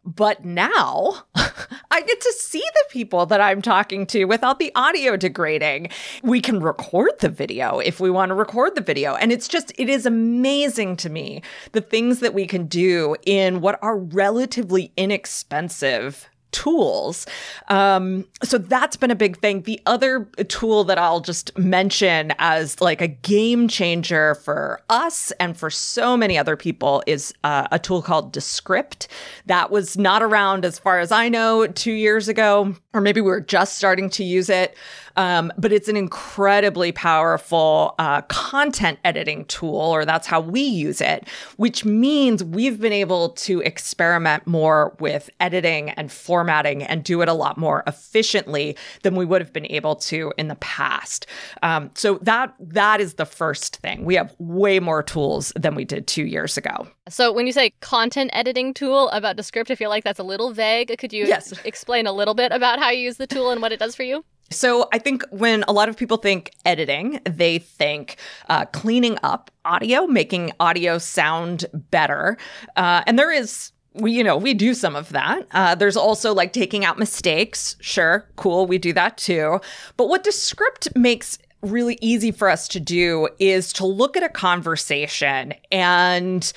But 0.09 0.43
now 0.43 1.25
I 1.91 2.01
get 2.01 2.21
to 2.21 2.35
see 2.39 2.63
the 2.63 2.85
people 2.91 3.27
that 3.27 3.43
I'm 3.43 3.61
talking 3.61 4.07
to 4.07 4.25
without 4.25 4.59
the 4.59 4.73
audio 4.75 5.19
degrading. 5.19 5.91
We 6.23 6.41
can 6.41 6.61
record 6.61 7.11
the 7.21 7.29
video 7.29 7.79
if 7.79 8.01
we 8.01 8.11
want 8.11 8.31
to 8.31 8.35
record 8.35 8.75
the 8.75 8.81
video. 8.81 9.17
And 9.17 9.31
it's 9.31 9.49
just, 9.49 9.71
it 9.77 9.91
is 9.91 10.07
amazing 10.07 10.97
to 10.99 11.11
me 11.11 11.43
the 11.73 11.83
things 11.83 12.21
that 12.21 12.33
we 12.33 12.47
can 12.47 12.65
do 12.67 13.17
in 13.27 13.61
what 13.61 13.79
are 13.83 13.99
relatively 13.99 14.93
inexpensive 14.97 16.31
tools. 16.53 17.27
Um, 17.69 18.27
so 18.43 18.59
that's 18.59 18.97
been 18.97 19.11
a 19.11 19.17
big 19.17 19.39
thing. 19.39 19.63
The 19.63 19.81
other 19.87 20.25
tool 20.49 20.85
that 20.85 20.99
I'll 20.99 21.21
just 21.21 21.57
mention 21.59 22.33
as 22.39 22.81
like 22.81 23.01
a 23.01 23.09
game 23.09 23.69
changer 23.69 24.35
for 24.37 24.81
us 24.89 25.31
and 25.41 25.57
for 25.57 25.71
so 25.71 26.17
many 26.17 26.39
other 26.39 26.57
people 26.57 27.03
is 27.07 27.35
uh, 27.45 27.69
a 27.71 27.79
tool 27.79 28.03
called 28.03 28.33
Descript. 28.33 29.09
That 29.47 29.71
was 29.71 29.97
not 29.97 30.23
around 30.23 30.65
as 30.65 30.79
far 30.79 31.01
as 31.01 31.13
I 31.13 31.29
know 31.29 31.67
two 31.67 31.93
years 31.93 32.29
ago, 32.29 32.75
or 32.95 33.01
maybe 33.01 33.21
we 33.21 33.29
were 33.29 33.41
just 33.41 33.77
starting 33.77 34.11
to 34.11 34.25
use 34.25 34.49
it. 34.49 34.77
Um, 35.19 35.53
but 35.59 35.73
it's 35.73 35.89
an 35.89 35.97
incredibly 35.97 36.93
powerful 36.93 37.97
uh, 37.99 38.23
content 38.23 39.01
editing 39.05 39.45
tool, 39.47 39.75
or 39.75 40.05
that's 40.05 40.29
how 40.29 40.41
we 40.41 40.61
use 40.61 41.01
it, 41.01 41.27
which 41.57 41.85
means 41.85 42.45
we've 42.45 42.81
been 42.81 42.93
able 42.93 43.31
to 43.31 43.61
experiment 43.61 44.47
more 44.47 44.97
with 45.01 45.29
editing 45.41 45.91
and 45.91 46.13
formatting 46.13 46.85
and 46.85 47.03
do 47.03 47.21
it 47.21 47.29
a 47.29 47.33
lot 47.33 47.59
more 47.59 47.83
efficiently 47.89 48.77
than 49.03 49.17
we 49.17 49.25
would 49.25 49.41
have 49.41 49.53
been 49.53 49.67
able 49.67 49.97
to 49.97 50.33
in 50.39 50.47
the 50.47 50.55
past. 50.57 51.27
Um, 51.65 51.91
so 51.95 52.21
that 52.23 52.55
that 52.61 53.01
is 53.01 53.15
the 53.15 53.27
first 53.27 53.79
thing. 53.79 54.05
We 54.05 54.15
have 54.15 54.33
way 54.39 54.79
more 54.79 55.03
tools 55.03 55.53
than 55.57 55.75
we 55.75 55.85
did 55.85 56.07
two 56.07 56.27
years 56.27 56.57
ago. 56.57 56.87
So 57.09 57.33
when 57.33 57.47
you 57.47 57.53
say 57.53 57.71
content 57.81 58.31
editing 58.35 58.73
tool 58.73 59.09
about 59.09 59.35
Descript, 59.35 59.69
I 59.73 59.75
feel 59.75 59.91
like 59.91 60.05
that's 60.05 60.21
a 60.21 60.25
little 60.25 60.53
vague. 60.53 60.97
Could 60.97 61.13
you 61.13 61.27
yes. 61.27 61.53
explain 61.65 62.07
a 62.07 62.13
little 62.13 62.35
bit 62.35 62.53
about 62.53 62.79
how 62.79 62.91
you 62.91 63.01
use 63.01 63.17
the 63.17 63.27
tool 63.27 63.51
and 63.51 63.61
what 63.61 63.73
it 63.73 63.81
does 63.81 63.97
for 63.97 64.05
you? 64.05 64.25
So 64.51 64.89
I 64.93 64.99
think 64.99 65.25
when 65.31 65.63
a 65.65 65.73
lot 65.73 65.89
of 65.89 65.97
people 65.97 66.17
think 66.17 66.53
editing, 66.65 67.21
they 67.25 67.59
think 67.59 68.17
uh, 68.49 68.65
cleaning 68.67 69.19
up 69.23 69.51
audio, 69.65 70.07
making 70.07 70.53
audio 70.59 70.99
sound 70.99 71.67
better. 71.73 72.39
Uh, 72.77 73.03
and 73.07 73.19
there 73.19 73.31
is 73.31 73.73
we 73.95 74.13
you 74.13 74.23
know 74.23 74.37
we 74.37 74.55
do 74.55 74.75
some 74.75 74.97
of 74.97 75.11
that. 75.11 75.47
Uh, 75.53 75.75
there's 75.75 75.97
also 75.97 76.33
like 76.33 76.53
taking 76.53 76.85
out 76.85 76.99
mistakes. 76.99 77.77
Sure 77.81 78.27
cool 78.37 78.67
we 78.67 78.79
do 78.79 78.93
that 78.93 79.19
too. 79.19 79.61
But 79.97 80.09
what 80.09 80.25
descript 80.25 80.89
makes 80.95 81.39
really 81.63 81.99
easy 82.01 82.31
for 82.31 82.49
us 82.49 82.69
to 82.69 82.81
do 82.81 83.29
is 83.39 83.73
to 83.75 83.87
look 83.87 84.17
at 84.17 84.23
a 84.23 84.29
conversation 84.29 85.53
and 85.73 86.53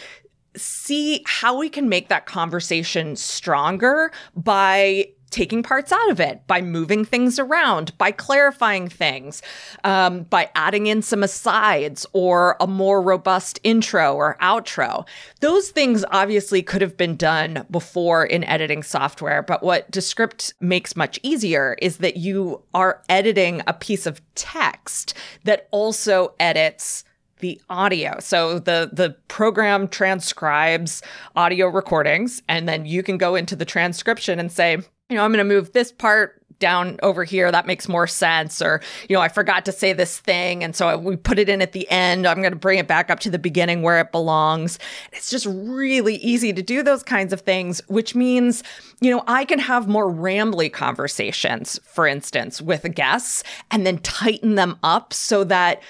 see 0.56 1.24
how 1.26 1.58
we 1.58 1.70
can 1.70 1.90
make 1.90 2.10
that 2.10 2.26
conversation 2.26 3.16
stronger 3.16 4.12
by 4.36 5.08
taking 5.32 5.64
parts 5.64 5.92
out 5.92 6.10
of 6.12 6.20
it, 6.20 6.46
by 6.46 6.62
moving 6.62 7.04
things 7.04 7.40
around, 7.40 7.98
by 7.98 8.12
clarifying 8.12 8.88
things, 8.88 9.42
um, 9.84 10.24
by 10.24 10.50
adding 10.56 10.88
in 10.88 11.02
some 11.02 11.24
asides 11.24 12.06
or 12.14 12.58
a 12.60 12.68
more 12.68 13.02
robust 13.02 13.60
intro 13.64 14.14
or 14.14 14.38
outro. 14.42 15.08
Those 15.40 15.70
things 15.70 16.06
obviously 16.12 16.62
could 16.62 16.82
have 16.82 16.98
been 16.98 17.16
done 17.16 17.66
before 17.72 18.26
in 18.26 18.44
editing 18.44 18.84
software, 18.84 19.42
but 19.42 19.64
what 19.64 19.90
Descript 19.90 20.54
makes 20.60 20.96
much 20.96 21.20
easier 21.24 21.76
is 21.82 21.98
that 21.98 22.18
you 22.18 22.62
are 22.74 23.02
editing 23.10 23.62
a 23.68 23.74
piece 23.74 24.06
of 24.06 24.22
text 24.36 25.14
that 25.46 25.68
also 25.72 26.34
edits 26.40 27.04
the 27.40 27.60
audio. 27.70 28.20
So 28.20 28.60
the 28.60 28.90
the 28.94 29.16
program 29.28 29.88
transcribes 29.88 31.02
audio 31.36 31.68
recordings 31.68 32.42
and 32.48 32.70
then 32.70 32.86
you 32.86 33.04
can 33.04 33.18
go 33.18 33.36
into 33.36 33.56
the 33.56 33.66
transcription 33.66 34.40
and 34.40 34.52
say, 34.52 34.78
you 35.12 35.18
know, 35.18 35.26
I'm 35.26 35.32
going 35.34 35.46
to 35.46 35.54
move 35.54 35.74
this 35.74 35.92
part 35.92 36.42
down 36.62 36.98
over 37.04 37.26
here. 37.26 37.52
That 37.52 37.68
makes 37.68 37.90
more 37.90 38.08
sense. 38.08 38.62
Or, 38.62 38.82
you 39.10 39.16
know, 39.16 39.22
I 39.22 39.28
forgot 39.28 39.66
to 39.66 39.74
say 39.74 39.92
this 39.92 40.20
thing. 40.20 40.64
And 40.64 40.74
so 40.74 40.98
we 40.98 41.18
put 41.18 41.38
it 41.38 41.50
in 41.50 41.62
at 41.62 41.74
the 41.74 41.90
end. 41.92 42.26
I'm 42.26 42.40
going 42.40 42.54
to 42.54 42.58
bring 42.58 42.80
it 42.80 42.88
back 42.88 43.10
up 43.10 43.20
to 43.22 43.30
the 43.30 43.38
beginning 43.38 43.82
where 43.82 44.00
it 44.00 44.14
belongs. 44.14 44.80
It's 45.12 45.30
just 45.30 45.46
really 45.48 46.16
easy 46.16 46.54
to 46.54 46.62
do 46.62 46.82
those 46.82 47.04
kinds 47.04 47.34
of 47.34 47.42
things, 47.42 47.82
which 47.88 48.16
means, 48.16 48.64
you 49.02 49.12
know, 49.12 49.22
I 49.28 49.44
can 49.44 49.60
have 49.60 49.90
more 49.90 50.10
rambly 50.10 50.72
conversations, 50.72 51.78
for 51.84 52.08
instance, 52.08 52.62
with 52.62 52.96
guests 52.96 53.44
and 53.70 53.86
then 53.86 53.98
tighten 53.98 54.56
them 54.56 54.80
up 54.82 55.14
so 55.14 55.44
that 55.44 55.82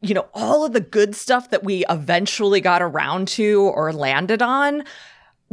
you 0.00 0.14
know, 0.14 0.28
all 0.32 0.64
of 0.64 0.72
the 0.72 0.80
good 0.80 1.16
stuff 1.16 1.50
that 1.50 1.64
we 1.64 1.84
eventually 1.90 2.60
got 2.60 2.80
around 2.80 3.26
to 3.26 3.62
or 3.62 3.92
landed 3.92 4.40
on 4.40 4.84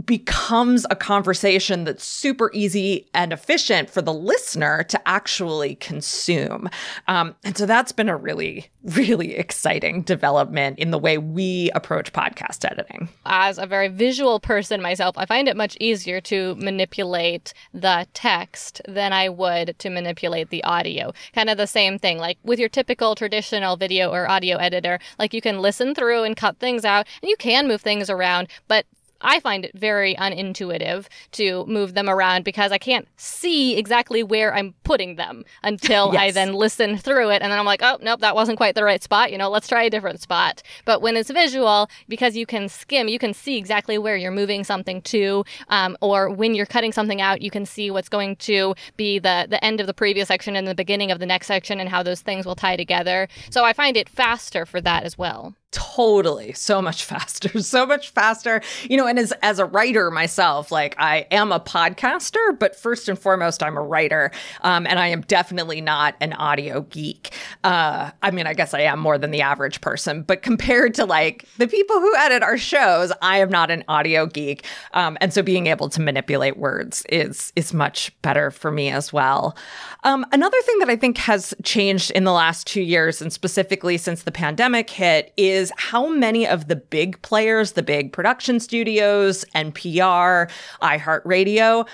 becomes 0.03 0.85
a 0.89 0.95
conversation 0.95 1.85
that's 1.85 2.03
super 2.03 2.51
easy 2.53 3.07
and 3.13 3.31
efficient 3.31 3.89
for 3.89 4.01
the 4.01 4.13
listener 4.13 4.83
to 4.83 5.07
actually 5.07 5.75
consume. 5.75 6.69
Um, 7.07 7.35
and 7.43 7.57
so 7.57 7.65
that's 7.65 7.93
been 7.93 8.09
a 8.09 8.17
really, 8.17 8.69
really 8.83 9.35
exciting 9.35 10.01
development 10.01 10.79
in 10.79 10.91
the 10.91 10.99
way 10.99 11.17
we 11.17 11.71
approach 11.73 12.11
podcast 12.11 12.69
editing. 12.69 13.07
As 13.25 13.57
a 13.57 13.65
very 13.65 13.87
visual 13.87 14.39
person 14.39 14.81
myself, 14.81 15.17
I 15.17 15.25
find 15.25 15.47
it 15.47 15.55
much 15.55 15.77
easier 15.79 16.19
to 16.21 16.55
manipulate 16.55 17.53
the 17.73 18.05
text 18.13 18.81
than 18.87 19.13
I 19.13 19.29
would 19.29 19.79
to 19.79 19.89
manipulate 19.89 20.49
the 20.49 20.63
audio. 20.65 21.13
Kind 21.33 21.49
of 21.49 21.57
the 21.57 21.67
same 21.67 21.97
thing. 21.97 22.17
Like 22.17 22.37
with 22.43 22.59
your 22.59 22.69
typical 22.69 23.15
traditional 23.15 23.77
video 23.77 24.11
or 24.11 24.29
audio 24.29 24.57
editor, 24.57 24.99
like 25.17 25.33
you 25.33 25.41
can 25.41 25.59
listen 25.59 25.95
through 25.95 26.23
and 26.23 26.35
cut 26.35 26.57
things 26.59 26.83
out 26.83 27.07
and 27.21 27.29
you 27.29 27.37
can 27.37 27.67
move 27.67 27.81
things 27.81 28.09
around, 28.09 28.49
but 28.67 28.85
I 29.25 29.39
find 29.39 29.65
it 29.65 29.71
very 29.75 30.15
unintuitive 30.15 31.07
to 31.31 31.65
move 31.65 31.95
them 31.95 32.09
around 32.09 32.45
because 32.45 32.71
I 32.71 32.77
can't 32.77 33.07
see 33.17 33.77
exactly 33.77 34.23
where 34.23 34.53
I'm 34.53 34.73
putting 34.83 35.15
them 35.15 35.43
until 35.63 36.13
yes. 36.13 36.21
I 36.21 36.31
then 36.31 36.53
listen 36.53 36.97
through 36.97 37.31
it. 37.31 37.41
And 37.41 37.51
then 37.51 37.59
I'm 37.59 37.65
like, 37.65 37.81
oh, 37.83 37.97
nope, 38.01 38.21
that 38.21 38.35
wasn't 38.35 38.57
quite 38.57 38.75
the 38.75 38.83
right 38.83 39.01
spot. 39.01 39.31
You 39.31 39.37
know, 39.37 39.49
let's 39.49 39.67
try 39.67 39.83
a 39.83 39.89
different 39.89 40.21
spot. 40.21 40.61
But 40.85 41.01
when 41.01 41.17
it's 41.17 41.31
visual, 41.31 41.89
because 42.07 42.37
you 42.37 42.45
can 42.45 42.69
skim, 42.69 43.07
you 43.07 43.19
can 43.19 43.33
see 43.33 43.57
exactly 43.57 43.97
where 43.97 44.15
you're 44.15 44.31
moving 44.31 44.63
something 44.63 45.01
to. 45.03 45.43
Um, 45.69 45.97
or 46.01 46.29
when 46.29 46.53
you're 46.53 46.65
cutting 46.65 46.91
something 46.91 47.19
out, 47.19 47.41
you 47.41 47.49
can 47.49 47.65
see 47.65 47.89
what's 47.89 48.09
going 48.09 48.35
to 48.37 48.75
be 48.95 49.19
the, 49.19 49.47
the 49.49 49.63
end 49.63 49.81
of 49.81 49.87
the 49.87 49.93
previous 49.93 50.27
section 50.27 50.55
and 50.55 50.67
the 50.67 50.75
beginning 50.75 51.11
of 51.11 51.19
the 51.19 51.25
next 51.25 51.47
section 51.47 51.79
and 51.79 51.89
how 51.89 52.03
those 52.03 52.21
things 52.21 52.45
will 52.45 52.55
tie 52.55 52.75
together. 52.75 53.27
So 53.49 53.63
I 53.63 53.73
find 53.73 53.97
it 53.97 54.07
faster 54.07 54.65
for 54.65 54.79
that 54.81 55.03
as 55.03 55.17
well 55.17 55.55
totally 55.71 56.53
so 56.53 56.81
much 56.81 57.03
faster 57.15 57.61
so 57.61 57.85
much 57.85 58.09
faster. 58.09 58.61
You 58.89 58.97
know 58.97 59.07
and 59.07 59.19
as 59.19 59.33
as 59.41 59.59
a 59.59 59.65
writer 59.65 60.11
myself 60.11 60.71
like 60.71 60.95
i 60.99 61.27
am 61.31 61.51
a 61.51 61.59
podcaster 61.59 62.57
but 62.57 62.75
first 62.75 63.09
and 63.09 63.17
foremost 63.17 63.61
i'm 63.61 63.77
a 63.77 63.81
writer 63.81 64.31
um, 64.61 64.87
and 64.87 64.99
i 64.99 65.07
am 65.07 65.21
definitely 65.21 65.81
not 65.81 66.15
an 66.21 66.33
audio 66.33 66.81
geek. 66.81 67.33
Uh, 67.63 68.11
i 68.21 68.31
mean 68.31 68.47
i 68.47 68.53
guess 68.53 68.73
i 68.73 68.81
am 68.81 68.99
more 68.99 69.17
than 69.17 69.31
the 69.31 69.41
average 69.41 69.81
person 69.81 70.21
but 70.21 70.41
compared 70.41 70.93
to 70.93 71.05
like 71.05 71.47
the 71.57 71.67
people 71.67 71.99
who 71.99 72.15
edit 72.17 72.43
our 72.43 72.57
shows 72.57 73.11
i 73.21 73.37
am 73.37 73.49
not 73.49 73.71
an 73.71 73.83
audio 73.87 74.25
geek. 74.25 74.65
Um, 74.93 75.17
and 75.21 75.33
so 75.33 75.41
being 75.41 75.67
able 75.67 75.89
to 75.89 76.01
manipulate 76.01 76.57
words 76.57 77.05
is 77.09 77.51
is 77.55 77.73
much 77.73 78.11
better 78.21 78.51
for 78.51 78.71
me 78.71 78.89
as 78.89 79.11
well. 79.11 79.57
Um, 80.03 80.25
another 80.31 80.61
thing 80.61 80.79
that 80.79 80.89
i 80.89 80.95
think 80.95 81.17
has 81.17 81.53
changed 81.63 82.11
in 82.11 82.23
the 82.23 82.31
last 82.31 82.67
two 82.67 82.81
years 82.81 83.21
and 83.21 83.31
specifically 83.31 83.97
since 83.97 84.23
the 84.23 84.31
pandemic 84.31 84.89
hit 84.89 85.33
is 85.37 85.54
is 85.55 85.71
how 85.77 86.07
many 86.07 86.45
of 86.47 86.67
the 86.67 86.75
big 86.75 87.21
players, 87.21 87.71
the 87.71 87.83
big 87.83 88.11
production 88.11 88.59
studios, 88.59 89.45
NPR, 89.55 90.49
iHeartRadio, 90.81 91.87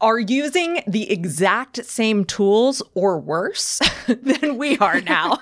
are 0.00 0.18
using 0.20 0.82
the 0.86 1.10
exact 1.10 1.84
same 1.84 2.24
tools 2.24 2.82
or 2.94 3.18
worse 3.18 3.80
than 4.06 4.56
we 4.56 4.78
are 4.78 5.00
now. 5.00 5.38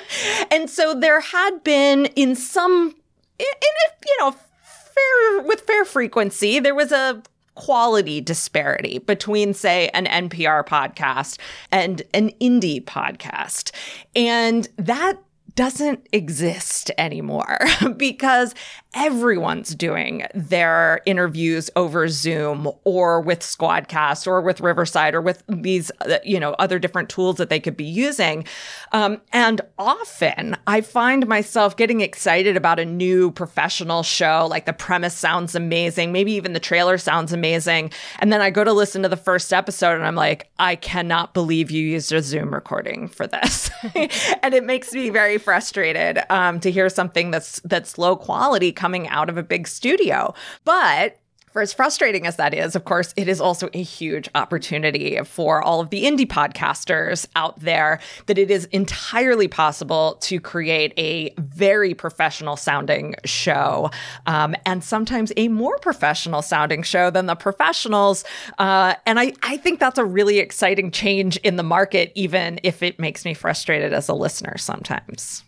and 0.50 0.70
so 0.70 0.94
there 0.94 1.20
had 1.20 1.62
been 1.62 2.06
in 2.16 2.34
some 2.34 2.94
in, 3.38 3.46
in 3.46 3.92
you 4.06 4.16
know 4.20 4.32
fair 4.32 5.42
with 5.42 5.60
fair 5.60 5.84
frequency 5.84 6.58
there 6.58 6.74
was 6.74 6.90
a 6.90 7.22
quality 7.58 8.20
disparity 8.20 8.98
between, 8.98 9.52
say, 9.52 9.88
an 9.88 10.06
NPR 10.06 10.64
podcast 10.64 11.38
and 11.72 12.02
an 12.14 12.30
indie 12.40 12.82
podcast. 12.82 13.72
And 14.14 14.68
that 14.76 15.18
doesn't 15.58 16.06
exist 16.12 16.92
anymore 16.98 17.58
because 17.96 18.54
everyone's 18.98 19.76
doing 19.76 20.26
their 20.34 21.00
interviews 21.06 21.70
over 21.76 22.08
Zoom 22.08 22.68
or 22.82 23.20
with 23.20 23.38
Squadcast 23.40 24.26
or 24.26 24.40
with 24.40 24.60
Riverside 24.60 25.14
or 25.14 25.20
with 25.20 25.44
these, 25.48 25.92
uh, 26.00 26.18
you 26.24 26.40
know, 26.40 26.54
other 26.54 26.80
different 26.80 27.08
tools 27.08 27.36
that 27.36 27.48
they 27.48 27.60
could 27.60 27.76
be 27.76 27.84
using. 27.84 28.44
Um, 28.90 29.20
and 29.32 29.60
often 29.78 30.56
I 30.66 30.80
find 30.80 31.28
myself 31.28 31.76
getting 31.76 32.00
excited 32.00 32.56
about 32.56 32.80
a 32.80 32.84
new 32.84 33.30
professional 33.30 34.02
show, 34.02 34.48
like 34.50 34.66
the 34.66 34.72
premise 34.72 35.14
sounds 35.14 35.54
amazing, 35.54 36.10
maybe 36.10 36.32
even 36.32 36.52
the 36.52 36.58
trailer 36.58 36.98
sounds 36.98 37.32
amazing. 37.32 37.92
And 38.18 38.32
then 38.32 38.40
I 38.40 38.50
go 38.50 38.64
to 38.64 38.72
listen 38.72 39.02
to 39.02 39.08
the 39.08 39.16
first 39.16 39.52
episode 39.52 39.94
and 39.94 40.04
I'm 40.04 40.16
like, 40.16 40.50
I 40.58 40.74
cannot 40.74 41.34
believe 41.34 41.70
you 41.70 41.86
used 41.86 42.10
a 42.10 42.20
Zoom 42.20 42.52
recording 42.52 43.06
for 43.06 43.28
this. 43.28 43.70
and 44.42 44.54
it 44.54 44.64
makes 44.64 44.92
me 44.92 45.10
very 45.10 45.38
frustrated 45.38 46.18
um, 46.30 46.58
to 46.58 46.72
hear 46.72 46.88
something 46.88 47.30
that's 47.30 47.60
that's 47.60 47.96
low 47.96 48.16
quality 48.16 48.72
coming 48.88 49.06
out 49.08 49.28
of 49.28 49.36
a 49.36 49.42
big 49.42 49.68
studio. 49.68 50.32
But 50.64 51.18
for 51.52 51.60
as 51.60 51.74
frustrating 51.74 52.26
as 52.26 52.36
that 52.36 52.54
is, 52.54 52.74
of 52.74 52.86
course, 52.86 53.12
it 53.16 53.28
is 53.28 53.38
also 53.38 53.68
a 53.74 53.82
huge 53.82 54.30
opportunity 54.34 55.18
for 55.24 55.62
all 55.62 55.80
of 55.82 55.90
the 55.90 56.04
indie 56.04 56.26
podcasters 56.26 57.26
out 57.36 57.60
there 57.60 58.00
that 58.26 58.38
it 58.38 58.50
is 58.50 58.64
entirely 58.66 59.46
possible 59.46 60.16
to 60.22 60.40
create 60.40 60.94
a 60.96 61.34
very 61.36 61.92
professional 61.92 62.56
sounding 62.56 63.14
show 63.26 63.90
um, 64.26 64.54
and 64.64 64.82
sometimes 64.82 65.32
a 65.36 65.48
more 65.48 65.76
professional 65.80 66.40
sounding 66.40 66.82
show 66.82 67.10
than 67.10 67.26
the 67.26 67.36
professionals. 67.36 68.24
Uh, 68.58 68.94
and 69.04 69.20
I, 69.20 69.34
I 69.42 69.58
think 69.58 69.80
that's 69.80 69.98
a 69.98 70.04
really 70.04 70.38
exciting 70.38 70.90
change 70.92 71.36
in 71.38 71.56
the 71.56 71.62
market, 71.62 72.10
even 72.14 72.58
if 72.62 72.82
it 72.82 72.98
makes 72.98 73.26
me 73.26 73.34
frustrated 73.34 73.92
as 73.92 74.08
a 74.08 74.14
listener 74.14 74.56
sometimes. 74.56 75.44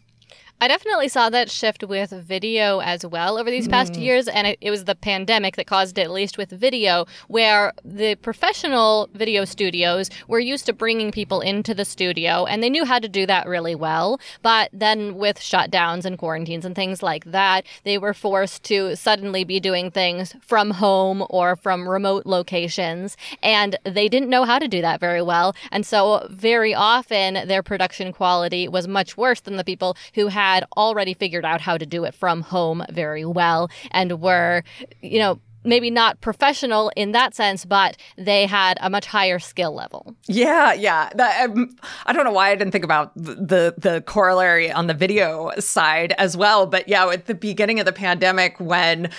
I 0.63 0.69
definitely 0.69 1.09
saw 1.09 1.31
that 1.31 1.51
shift 1.51 1.85
with 1.85 2.11
video 2.11 2.81
as 2.81 3.07
well 3.07 3.39
over 3.39 3.51
these 3.51 3.67
past 3.67 3.95
mm. 3.95 4.03
years. 4.03 4.29
And 4.29 4.47
it, 4.47 4.59
it, 4.61 4.71
was 4.71 4.85
the 4.85 4.95
pandemic 4.95 5.57
that 5.57 5.67
caused 5.67 5.97
it, 5.97 6.03
at 6.03 6.11
least 6.11 6.37
with 6.37 6.51
video, 6.51 7.07
where 7.29 7.73
the 7.83 8.17
professional 8.17 9.09
video 9.15 9.47
studios 9.47 10.11
were 10.29 10.39
used 10.39 10.67
to 10.67 10.75
bringing 10.75 11.13
people 11.13 11.41
into 11.41 11.73
the 11.73 11.87
studio 11.87 12.45
and 12.45 12.63
they 12.63 12.69
knew 12.69 12.85
how 12.85 12.99
to 12.99 13.09
do 13.09 13.25
that 13.25 13.47
really 13.47 13.75
well. 13.75 14.21
But 14.43 14.69
then 14.71 15.15
with 15.15 15.39
shutdowns 15.39 16.05
and 16.05 16.19
quarantines 16.19 16.67
and 16.67 16.77
things 16.77 17.03
like 17.03 17.25
that, 17.25 17.65
they 17.85 17.97
were 17.97 18.13
forced 18.13 18.63
to 18.65 18.97
suddenly 18.97 19.45
be 19.45 19.61
doing 19.61 19.91
things 19.91 20.35
from 20.43 20.73
home 20.73 21.25
or 21.31 21.57
from 21.57 21.89
remote 21.89 22.27
locations. 22.27 23.17
And 23.43 23.79
they 23.85 24.11
didn't 24.11 24.29
know 24.29 24.45
how 24.45 24.59
to 24.59 24.69
do 24.69 24.83
that 24.83 25.01
very 25.01 25.23
well. 25.23 25.55
And 25.73 25.87
so 25.87 26.27
very 26.29 26.75
often 26.75 27.49
their 27.49 27.63
production 27.63 28.13
quality 28.13 28.69
was 28.69 28.87
much 28.87 29.17
worse 29.17 29.41
than 29.41 29.57
the 29.57 29.65
people 29.65 29.97
who 30.15 30.27
had 30.27 30.50
had 30.55 30.65
already 30.77 31.15
figured 31.15 31.45
out 31.45 31.61
how 31.61 31.79
to 31.79 31.87
do 31.87 32.05
it 32.05 32.15
from 32.15 32.43
home 32.43 32.85
very 32.91 33.25
well 33.25 33.71
and 33.91 34.21
were, 34.21 34.63
you 35.01 35.19
know, 35.19 35.41
maybe 35.65 35.91
not 35.91 36.21
professional 36.21 36.91
in 36.97 37.13
that 37.13 37.35
sense, 37.35 37.65
but 37.65 37.97
they 38.17 38.47
had 38.47 38.79
a 38.81 38.89
much 38.89 39.07
higher 39.07 39.39
skill 39.39 39.75
level. 39.75 40.15
Yeah, 40.27 40.73
yeah. 40.73 41.11
That, 41.15 41.51
um, 41.51 41.77
I 42.07 42.13
don't 42.13 42.25
know 42.25 42.33
why 42.33 42.51
I 42.51 42.55
didn't 42.55 42.73
think 42.73 42.85
about 42.85 43.15
the 43.15 43.75
the 43.77 44.03
corollary 44.07 44.73
on 44.73 44.87
the 44.87 44.95
video 44.95 45.53
side 45.59 46.15
as 46.19 46.37
well, 46.37 46.67
but 46.67 46.89
yeah, 46.89 47.07
at 47.09 47.27
the 47.27 47.35
beginning 47.35 47.79
of 47.79 47.87
the 47.87 47.93
pandemic 47.93 48.59
when 48.59 49.11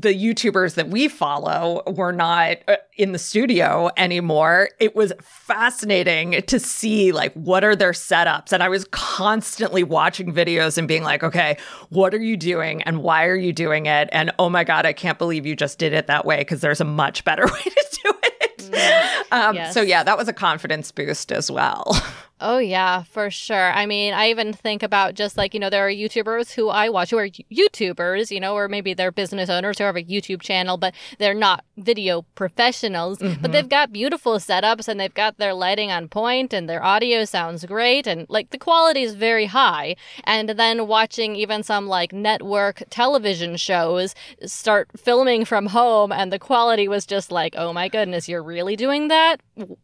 the 0.00 0.14
YouTubers 0.14 0.74
that 0.74 0.88
we 0.88 1.08
follow 1.08 1.82
were 1.86 2.12
not 2.12 2.58
uh, 2.68 2.76
in 2.96 3.12
the 3.12 3.18
studio 3.18 3.90
anymore. 3.96 4.70
It 4.78 4.94
was 4.94 5.12
fascinating 5.20 6.42
to 6.42 6.60
see 6.60 7.10
like 7.10 7.32
what 7.34 7.64
are 7.64 7.74
their 7.74 7.92
setups 7.92 8.52
and 8.52 8.62
I 8.62 8.68
was 8.68 8.84
constantly 8.90 9.82
watching 9.82 10.32
videos 10.32 10.78
and 10.78 10.86
being 10.86 11.02
like, 11.02 11.22
"Okay, 11.24 11.58
what 11.88 12.14
are 12.14 12.20
you 12.20 12.36
doing 12.36 12.82
and 12.82 13.02
why 13.02 13.26
are 13.26 13.36
you 13.36 13.52
doing 13.52 13.86
it?" 13.86 14.08
And 14.12 14.30
oh 14.38 14.48
my 14.48 14.62
god, 14.62 14.86
I 14.86 14.92
can't 14.92 15.18
believe 15.18 15.46
you 15.46 15.56
just 15.56 15.78
did 15.78 15.92
it 15.92 16.06
that 16.06 16.24
way 16.24 16.38
because 16.38 16.60
there's 16.60 16.80
a 16.80 16.84
much 16.84 17.24
better 17.24 17.46
way 17.52 17.62
to 17.62 17.98
do 18.04 18.12
it. 18.22 18.58
Mm, 18.58 19.32
um, 19.32 19.56
yes. 19.56 19.74
so 19.74 19.80
yeah, 19.80 20.02
that 20.04 20.16
was 20.16 20.28
a 20.28 20.32
confidence 20.32 20.92
boost 20.92 21.32
as 21.32 21.50
well. 21.50 22.00
Oh, 22.40 22.58
yeah, 22.58 23.02
for 23.02 23.30
sure. 23.30 23.72
I 23.72 23.86
mean, 23.86 24.14
I 24.14 24.30
even 24.30 24.52
think 24.52 24.84
about 24.84 25.14
just 25.14 25.36
like, 25.36 25.54
you 25.54 25.60
know, 25.60 25.70
there 25.70 25.86
are 25.86 25.90
YouTubers 25.90 26.52
who 26.52 26.68
I 26.68 26.88
watch 26.88 27.10
who 27.10 27.18
are 27.18 27.28
YouTubers, 27.28 28.30
you 28.30 28.38
know, 28.38 28.54
or 28.54 28.68
maybe 28.68 28.94
they're 28.94 29.10
business 29.10 29.50
owners 29.50 29.78
who 29.78 29.84
have 29.84 29.96
a 29.96 30.04
YouTube 30.04 30.40
channel, 30.40 30.76
but 30.76 30.94
they're 31.18 31.34
not 31.34 31.64
video 31.76 32.22
professionals. 32.36 33.18
Mm-hmm. 33.18 33.42
But 33.42 33.50
they've 33.50 33.68
got 33.68 33.92
beautiful 33.92 34.34
setups 34.34 34.86
and 34.86 35.00
they've 35.00 35.12
got 35.12 35.38
their 35.38 35.52
lighting 35.52 35.90
on 35.90 36.08
point 36.08 36.52
and 36.52 36.68
their 36.68 36.84
audio 36.84 37.24
sounds 37.24 37.64
great 37.64 38.06
and 38.06 38.26
like 38.28 38.50
the 38.50 38.58
quality 38.58 39.02
is 39.02 39.14
very 39.14 39.46
high. 39.46 39.96
And 40.22 40.50
then 40.50 40.86
watching 40.86 41.34
even 41.34 41.64
some 41.64 41.88
like 41.88 42.12
network 42.12 42.84
television 42.88 43.56
shows 43.56 44.14
start 44.44 44.90
filming 44.96 45.44
from 45.44 45.66
home 45.66 46.12
and 46.12 46.32
the 46.32 46.38
quality 46.38 46.86
was 46.86 47.04
just 47.04 47.32
like, 47.32 47.54
oh 47.56 47.72
my 47.72 47.88
goodness, 47.88 48.28
you're 48.28 48.42
really 48.42 48.76
doing 48.76 49.08
that? 49.08 49.40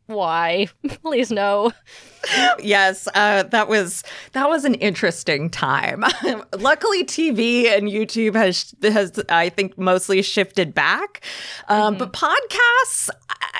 Why? 0.07 0.69
Please 1.03 1.33
no. 1.33 1.73
yes, 2.63 3.09
uh, 3.15 3.45
that 3.45 3.69
was 3.69 4.03
that 4.33 4.49
was 4.49 4.65
an 4.65 4.75
interesting 4.75 5.51
time. 5.51 6.05
Luckily, 6.59 7.05
TV 7.05 7.67
and 7.67 7.89
YouTube 7.89 8.35
has 8.35 8.75
has 8.83 9.23
I 9.29 9.49
think 9.49 9.79
mostly 9.79 10.23
shifted 10.23 10.75
back, 10.75 11.25
um, 11.69 11.97
mm-hmm. 11.97 11.99
but 11.99 12.13
podcasts. 12.13 13.11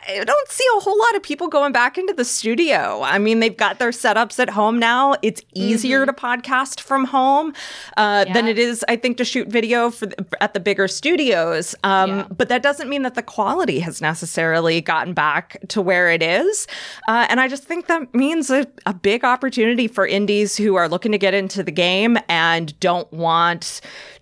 I 0.07 0.25
don't 0.25 0.49
see 0.49 0.65
a 0.77 0.81
whole 0.81 0.99
lot 0.99 1.17
of 1.17 1.23
people 1.23 1.49
going 1.49 1.73
back 1.73 1.99
into 1.99 2.13
the 2.13 2.25
studio. 2.25 3.03
I 3.03 3.19
mean, 3.19 3.41
they've 3.41 3.57
got 3.57 3.79
their 3.79 3.91
setups 3.91 4.39
at 4.39 4.51
home 4.51 4.79
now. 4.79 5.15
It's 5.23 5.43
easier 5.55 6.07
mm-hmm. 6.07 6.15
to 6.15 6.21
podcast 6.21 6.81
from 6.81 7.05
home 7.05 7.55
uh, 7.97 8.25
yeah. 8.27 8.33
than 8.33 8.47
it 8.47 8.59
is, 8.59 8.85
I 8.89 8.97
think, 8.97 9.17
to 9.19 9.25
shoot 9.25 9.49
video 9.49 9.91
for 9.91 10.07
the, 10.07 10.27
at 10.41 10.55
the 10.55 10.61
bigger 10.61 10.89
studios. 10.89 11.75
Um, 11.85 12.11
yeah. 12.11 12.27
But 12.37 12.49
that 12.49 12.63
doesn't 12.63 12.89
mean 12.89 13.03
that 13.03 13.15
the 13.15 13.23
quality 13.23 13.81
has 13.81 14.01
necessarily 14.01 14.81
gotten 14.81 15.15
back 15.15 15.59
to 15.69 15.81
where 15.81 16.11
it 16.11 16.23
is. 16.23 16.67
Uh, 17.09 17.27
and 17.29 17.41
I 17.41 17.49
just 17.49 17.65
think 17.65 17.87
that 17.87 18.15
means 18.15 18.51
a, 18.51 18.67
a 18.87 18.95
big 18.95 19.25
opportunity 19.25 19.89
for 19.89 20.07
indies 20.07 20.57
who 20.57 20.75
are 20.75 20.89
looking 20.89 21.13
to 21.13 21.19
get 21.19 21.35
into 21.35 21.63
the 21.63 21.73
game 21.73 22.19
and 22.29 22.79
don't 22.81 23.11
want 23.13 23.81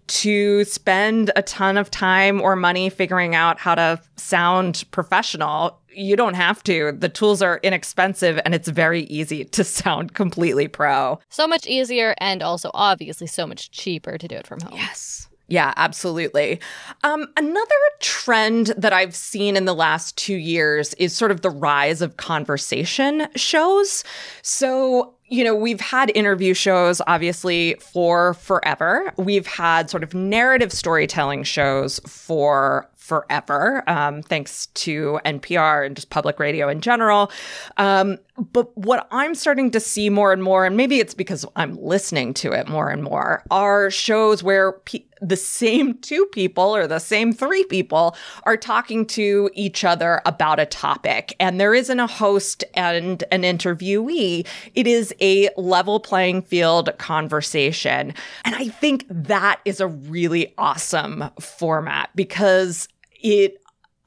to 0.09 0.65
spend 0.65 1.31
a 1.37 1.43
ton 1.43 1.77
of 1.77 1.91
time 1.91 2.41
or 2.41 2.57
money 2.57 2.91
figuring 2.91 3.35
out 3.35 3.59
how 3.59 3.75
to 3.75 4.01
sound 4.17 4.85
professional. 4.91 5.79
You 5.95 6.17
don't 6.17 6.35
have 6.35 6.62
to. 6.65 6.93
The 6.93 7.09
tools 7.09 7.43
are 7.43 7.61
inexpensive 7.62 8.41
and 8.45 8.55
it's 8.55 8.69
very 8.69 9.03
easy 9.05 9.45
to 9.45 9.65
sound 9.65 10.15
completely 10.15 10.69
pro. 10.69 11.19
So 11.29 11.47
much 11.47 11.67
easier 11.67 12.15
and 12.19 12.43
also 12.43 12.71
obviously 12.75 13.27
so 13.27 13.47
much 13.47 13.71
cheaper 13.71 14.19
to 14.19 14.29
do 14.29 14.35
it 14.35 14.47
from 14.47 14.61
home. 14.61 14.75
Yes. 14.75 15.29
Yeah, 15.49 15.75
absolutely. 15.77 16.61
Um, 17.05 17.27
another 17.37 17.75
trend 18.01 18.69
that 18.69 18.95
I've 18.95 19.15
seen 19.15 19.55
in 19.55 19.67
the 19.67 19.75
last 19.75 20.17
two 20.17 20.37
years 20.37 20.95
is 20.95 21.15
sort 21.15 21.31
of 21.31 21.43
the 21.43 21.51
rise 21.51 22.01
of 22.01 22.17
conversation 22.17 23.27
shows. 23.37 24.03
So, 24.41 25.15
you 25.33 25.42
know, 25.42 25.55
we've 25.55 25.81
had 25.81 26.12
interview 26.14 26.53
shows 26.53 27.01
obviously 27.07 27.75
for 27.81 28.35
forever. 28.35 29.14
We've 29.16 29.47
had 29.47 29.88
sort 29.88 30.03
of 30.03 30.12
narrative 30.12 30.71
storytelling 30.71 31.45
shows 31.45 32.01
for 32.07 32.90
forever, 33.03 33.83
um, 33.88 34.23
thanks 34.23 34.66
to 34.66 35.18
NPR 35.25 35.87
and 35.87 35.97
just 35.97 36.11
public 36.11 36.38
radio 36.38 36.68
in 36.68 36.81
general. 36.81 37.33
Um, 37.77 38.18
but 38.53 38.77
what 38.77 39.09
I'm 39.11 39.35
starting 39.35 39.71
to 39.73 39.81
see 39.81 40.09
more 40.09 40.33
and 40.33 40.42
more, 40.42 40.64
and 40.64 40.77
maybe 40.77 41.01
it's 41.01 41.12
because 41.12 41.45
I'm 41.57 41.77
listening 41.77 42.33
to 42.35 42.53
it 42.53 42.68
more 42.68 42.88
and 42.88 43.03
more, 43.03 43.42
are 43.51 43.90
shows 43.90 44.42
where 44.42 44.73
pe- 44.73 45.05
the 45.21 45.37
same 45.37 45.95
two 46.01 46.27
people 46.27 46.75
or 46.75 46.87
the 46.87 46.99
same 46.99 47.33
three 47.33 47.64
people 47.64 48.16
are 48.45 48.57
talking 48.57 49.05
to 49.07 49.51
each 49.53 49.85
other 49.85 50.23
about 50.25 50.61
a 50.61 50.66
topic. 50.66 51.35
And 51.40 51.61
there 51.61 51.75
isn't 51.75 52.01
a 52.01 52.07
host 52.07 52.64
and 52.75 53.25
an 53.31 53.42
interviewee, 53.42 54.47
it 54.75 54.87
is 54.87 55.12
a 55.22 55.48
level 55.56 56.00
playing 56.00 56.42
field 56.42 56.90
conversation. 56.98 58.12
And 58.44 58.54
I 58.54 58.68
think 58.68 59.06
that 59.08 59.61
is 59.64 59.80
a 59.80 59.87
really 59.87 60.52
awesome 60.58 61.24
format 61.40 62.11
because 62.14 62.88
it 63.22 63.58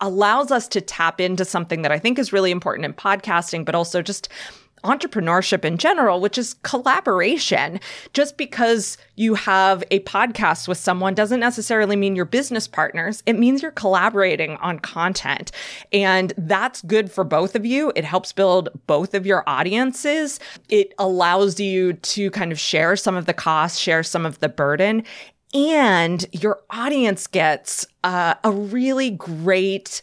allows 0.01 0.51
us 0.51 0.67
to 0.67 0.81
tap 0.81 1.21
into 1.21 1.45
something 1.45 1.81
that 1.81 1.91
I 1.91 1.97
think 1.97 2.19
is 2.19 2.33
really 2.33 2.51
important 2.51 2.85
in 2.85 2.93
podcasting, 2.93 3.63
but 3.63 3.75
also 3.75 4.01
just 4.01 4.27
entrepreneurship 4.85 5.65
in 5.65 5.77
general, 5.77 6.21
which 6.21 6.37
is 6.37 6.53
collaboration. 6.63 7.79
Just 8.13 8.37
because 8.37 8.97
you 9.15 9.33
have 9.35 9.83
a 9.91 9.99
podcast 10.01 10.67
with 10.67 10.77
someone 10.77 11.13
doesn't 11.13 11.39
necessarily 11.39 11.95
mean 11.95 12.15
you're 12.15 12.25
business 12.25 12.67
partners. 12.67 13.23
It 13.25 13.37
means 13.37 13.61
you're 13.61 13.71
collaborating 13.71 14.57
on 14.57 14.79
content. 14.79 15.51
And 15.91 16.33
that's 16.37 16.81
good 16.83 17.11
for 17.11 17.23
both 17.23 17.55
of 17.55 17.65
you. 17.65 17.91
It 17.95 18.05
helps 18.05 18.31
build 18.31 18.69
both 18.87 19.13
of 19.13 19.25
your 19.25 19.43
audiences. 19.47 20.39
It 20.69 20.93
allows 20.99 21.59
you 21.59 21.93
to 21.93 22.31
kind 22.31 22.51
of 22.51 22.59
share 22.59 22.95
some 22.95 23.15
of 23.15 23.25
the 23.25 23.33
costs, 23.33 23.79
share 23.79 24.03
some 24.03 24.25
of 24.25 24.39
the 24.39 24.49
burden 24.49 25.03
and 25.53 26.25
your 26.33 26.59
audience 26.69 27.27
gets 27.27 27.87
uh, 28.03 28.35
a 28.43 28.51
really 28.51 29.09
great 29.09 30.01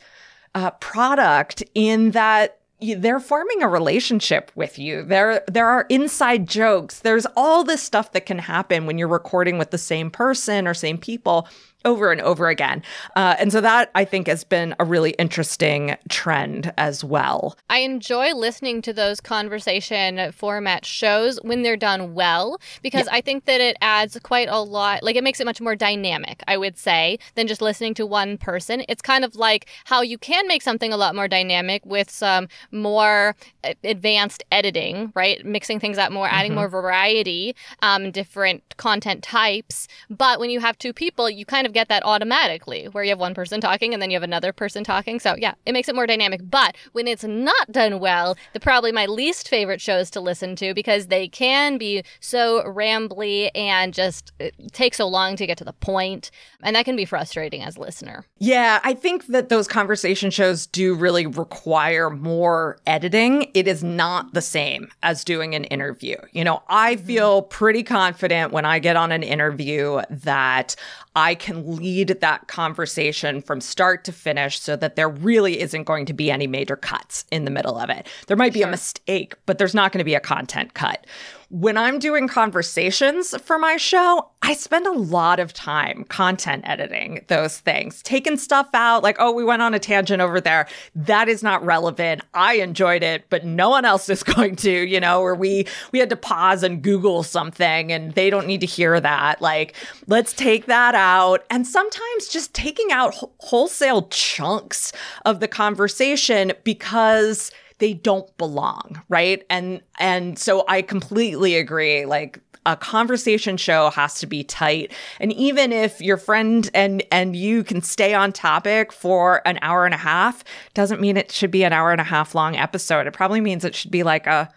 uh, 0.54 0.70
product 0.72 1.62
in 1.74 2.12
that 2.12 2.58
they're 2.82 3.20
forming 3.20 3.62
a 3.62 3.68
relationship 3.68 4.50
with 4.54 4.78
you. 4.78 5.02
There, 5.02 5.42
there 5.46 5.68
are 5.68 5.86
inside 5.88 6.48
jokes. 6.48 7.00
There's 7.00 7.26
all 7.36 7.64
this 7.64 7.82
stuff 7.82 8.12
that 8.12 8.26
can 8.26 8.38
happen 8.38 8.86
when 8.86 8.98
you're 8.98 9.08
recording 9.08 9.58
with 9.58 9.70
the 9.70 9.78
same 9.78 10.10
person 10.10 10.66
or 10.66 10.74
same 10.74 10.98
people 10.98 11.48
over 11.84 12.12
and 12.12 12.20
over 12.20 12.48
again. 12.48 12.82
Uh, 13.16 13.36
and 13.38 13.52
so 13.52 13.60
that 13.60 13.90
I 13.94 14.04
think 14.04 14.26
has 14.26 14.44
been 14.44 14.74
a 14.78 14.84
really 14.84 15.10
interesting 15.12 15.96
trend 16.08 16.72
as 16.76 17.04
well. 17.04 17.56
I 17.70 17.78
enjoy 17.78 18.34
listening 18.34 18.82
to 18.82 18.92
those 18.92 19.20
conversation 19.20 20.32
format 20.32 20.84
shows 20.84 21.38
when 21.42 21.62
they're 21.62 21.76
done 21.76 22.14
well 22.14 22.58
because 22.82 23.06
yeah. 23.06 23.16
I 23.16 23.20
think 23.20 23.44
that 23.46 23.60
it 23.60 23.76
adds 23.80 24.18
quite 24.22 24.48
a 24.48 24.60
lot, 24.60 25.02
like 25.02 25.16
it 25.16 25.24
makes 25.24 25.40
it 25.40 25.44
much 25.44 25.60
more 25.60 25.76
dynamic, 25.76 26.42
I 26.46 26.56
would 26.56 26.78
say, 26.78 27.18
than 27.34 27.46
just 27.46 27.62
listening 27.62 27.94
to 27.94 28.06
one 28.06 28.38
person. 28.38 28.84
It's 28.88 29.02
kind 29.02 29.24
of 29.24 29.36
like 29.36 29.68
how 29.84 30.02
you 30.02 30.18
can 30.18 30.46
make 30.48 30.62
something 30.62 30.92
a 30.92 30.96
lot 30.96 31.14
more 31.14 31.28
dynamic 31.28 31.84
with 31.84 32.10
some 32.10 32.48
more 32.70 33.34
uh, 33.64 33.74
advanced 33.84 34.44
editing, 34.50 35.12
right? 35.14 35.44
Mixing 35.44 35.80
things 35.80 35.98
up 35.98 36.12
more, 36.12 36.28
adding 36.28 36.52
mm-hmm. 36.52 36.60
more 36.60 36.68
variety, 36.68 37.54
um, 37.80 38.10
different 38.10 38.76
content 38.76 39.22
types. 39.22 39.88
But 40.10 40.40
when 40.40 40.50
you 40.50 40.60
have 40.60 40.78
two 40.78 40.92
people, 40.92 41.28
you 41.28 41.44
kind 41.44 41.66
of 41.66 41.71
of 41.72 41.74
get 41.74 41.88
that 41.88 42.04
automatically 42.04 42.86
where 42.86 43.04
you 43.04 43.10
have 43.10 43.18
one 43.18 43.34
person 43.34 43.60
talking 43.60 43.92
and 43.92 44.02
then 44.02 44.10
you 44.10 44.16
have 44.16 44.22
another 44.22 44.52
person 44.52 44.84
talking. 44.84 45.18
So, 45.18 45.34
yeah, 45.36 45.54
it 45.66 45.72
makes 45.72 45.88
it 45.88 45.94
more 45.94 46.06
dynamic. 46.06 46.40
But 46.48 46.76
when 46.92 47.08
it's 47.08 47.24
not 47.24 47.72
done 47.72 47.98
well, 47.98 48.36
they're 48.52 48.60
probably 48.60 48.92
my 48.92 49.06
least 49.06 49.48
favorite 49.48 49.80
shows 49.80 50.10
to 50.10 50.20
listen 50.20 50.56
to 50.56 50.74
because 50.74 51.06
they 51.06 51.28
can 51.28 51.78
be 51.78 52.04
so 52.20 52.62
rambly 52.64 53.50
and 53.54 53.94
just 53.94 54.32
take 54.72 54.94
so 54.94 55.08
long 55.08 55.36
to 55.36 55.46
get 55.46 55.58
to 55.58 55.64
the 55.64 55.72
point, 55.72 56.30
And 56.62 56.76
that 56.76 56.84
can 56.84 56.96
be 56.96 57.04
frustrating 57.04 57.62
as 57.62 57.76
a 57.76 57.80
listener. 57.80 58.26
Yeah, 58.38 58.80
I 58.84 58.94
think 58.94 59.26
that 59.26 59.48
those 59.48 59.66
conversation 59.66 60.30
shows 60.30 60.66
do 60.66 60.94
really 60.94 61.26
require 61.26 62.10
more 62.10 62.78
editing. 62.86 63.50
It 63.54 63.66
is 63.66 63.82
not 63.82 64.34
the 64.34 64.42
same 64.42 64.88
as 65.02 65.24
doing 65.24 65.54
an 65.54 65.64
interview. 65.64 66.16
You 66.32 66.44
know, 66.44 66.62
I 66.68 66.96
mm-hmm. 66.96 67.06
feel 67.06 67.42
pretty 67.42 67.82
confident 67.82 68.52
when 68.52 68.64
I 68.64 68.78
get 68.78 68.96
on 68.96 69.12
an 69.12 69.22
interview 69.22 70.02
that 70.10 70.76
I 71.14 71.34
can 71.34 71.76
lead 71.76 72.08
that 72.08 72.48
conversation 72.48 73.42
from 73.42 73.60
start 73.60 74.04
to 74.04 74.12
finish 74.12 74.58
so 74.60 74.76
that 74.76 74.96
there 74.96 75.08
really 75.08 75.60
isn't 75.60 75.84
going 75.84 76.06
to 76.06 76.14
be 76.14 76.30
any 76.30 76.46
major 76.46 76.76
cuts 76.76 77.24
in 77.30 77.44
the 77.44 77.50
middle 77.50 77.78
of 77.78 77.90
it. 77.90 78.06
There 78.28 78.36
might 78.36 78.52
be 78.54 78.60
sure. 78.60 78.68
a 78.68 78.70
mistake, 78.70 79.34
but 79.44 79.58
there's 79.58 79.74
not 79.74 79.92
going 79.92 79.98
to 79.98 80.04
be 80.04 80.14
a 80.14 80.20
content 80.20 80.74
cut 80.74 81.06
when 81.52 81.76
I'm 81.76 81.98
doing 81.98 82.28
conversations 82.28 83.36
for 83.42 83.58
my 83.58 83.76
show, 83.76 84.30
I 84.40 84.54
spend 84.54 84.86
a 84.86 84.92
lot 84.92 85.38
of 85.38 85.52
time 85.52 86.04
content 86.04 86.64
editing 86.66 87.26
those 87.28 87.58
things, 87.58 88.00
taking 88.02 88.38
stuff 88.38 88.70
out 88.72 89.02
like, 89.02 89.16
oh, 89.18 89.32
we 89.32 89.44
went 89.44 89.60
on 89.60 89.74
a 89.74 89.78
tangent 89.78 90.22
over 90.22 90.40
there. 90.40 90.66
That 90.94 91.28
is 91.28 91.42
not 91.42 91.62
relevant. 91.62 92.22
I 92.32 92.54
enjoyed 92.54 93.02
it, 93.02 93.26
but 93.28 93.44
no 93.44 93.68
one 93.68 93.84
else 93.84 94.08
is 94.08 94.22
going 94.22 94.56
to, 94.56 94.70
you 94.70 94.98
know, 94.98 95.20
or 95.20 95.34
we 95.34 95.66
we 95.92 95.98
had 95.98 96.08
to 96.08 96.16
pause 96.16 96.62
and 96.62 96.80
Google 96.80 97.22
something 97.22 97.92
and 97.92 98.14
they 98.14 98.30
don't 98.30 98.46
need 98.46 98.62
to 98.62 98.66
hear 98.66 98.98
that. 98.98 99.42
Like, 99.42 99.76
let's 100.06 100.32
take 100.32 100.64
that 100.66 100.94
out. 100.94 101.44
And 101.50 101.66
sometimes 101.66 102.28
just 102.28 102.54
taking 102.54 102.92
out 102.92 103.14
wh- 103.14 103.24
wholesale 103.40 104.08
chunks 104.08 104.90
of 105.26 105.40
the 105.40 105.48
conversation 105.48 106.54
because 106.64 107.50
they 107.82 107.94
don't 107.94 108.34
belong, 108.38 109.02
right? 109.08 109.44
And 109.50 109.80
and 109.98 110.38
so 110.38 110.64
I 110.68 110.82
completely 110.82 111.56
agree 111.56 112.06
like 112.06 112.38
a 112.64 112.76
conversation 112.76 113.56
show 113.56 113.90
has 113.90 114.20
to 114.20 114.26
be 114.28 114.44
tight 114.44 114.92
and 115.18 115.32
even 115.32 115.72
if 115.72 116.00
your 116.00 116.16
friend 116.16 116.70
and 116.74 117.02
and 117.10 117.34
you 117.34 117.64
can 117.64 117.82
stay 117.82 118.14
on 118.14 118.32
topic 118.32 118.92
for 118.92 119.42
an 119.44 119.58
hour 119.62 119.84
and 119.84 119.94
a 119.94 119.98
half 119.98 120.44
doesn't 120.74 121.00
mean 121.00 121.16
it 121.16 121.32
should 121.32 121.50
be 121.50 121.64
an 121.64 121.72
hour 121.72 121.90
and 121.90 122.00
a 122.00 122.04
half 122.04 122.36
long 122.36 122.54
episode 122.54 123.08
it 123.08 123.12
probably 123.12 123.40
means 123.40 123.64
it 123.64 123.74
should 123.74 123.90
be 123.90 124.04
like 124.04 124.28
a 124.28 124.48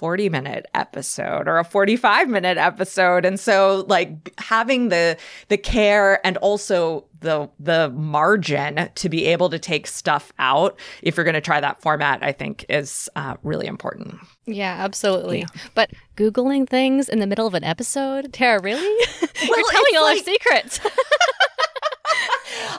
40 0.00 0.30
minute 0.30 0.64
episode 0.72 1.46
or 1.46 1.58
a 1.58 1.64
45 1.64 2.26
minute 2.30 2.56
episode. 2.56 3.26
And 3.26 3.38
so 3.38 3.84
like 3.86 4.32
having 4.38 4.88
the 4.88 5.18
the 5.48 5.58
care 5.58 6.24
and 6.26 6.38
also 6.38 7.04
the 7.20 7.50
the 7.60 7.90
margin 7.90 8.88
to 8.94 9.08
be 9.10 9.26
able 9.26 9.50
to 9.50 9.58
take 9.58 9.86
stuff 9.86 10.32
out 10.38 10.78
if 11.02 11.18
you're 11.18 11.24
going 11.24 11.34
to 11.34 11.40
try 11.42 11.60
that 11.60 11.82
format 11.82 12.22
i 12.22 12.32
think 12.32 12.64
is 12.70 13.10
uh, 13.14 13.36
really 13.42 13.66
important. 13.66 14.14
Yeah 14.46 14.74
absolutely. 14.78 15.40
Yeah. 15.40 15.46
but 15.74 15.90
googling 16.16 16.66
things 16.66 17.10
in 17.10 17.18
the 17.18 17.26
middle 17.26 17.46
of 17.46 17.52
an 17.52 17.62
episode? 17.62 18.32
Tara 18.32 18.58
really? 18.62 18.80
Well, 19.48 19.58
you're 19.58 19.70
telling 19.70 19.96
all 19.96 20.04
like- 20.04 20.18
our 20.18 20.24
secrets 20.24 20.80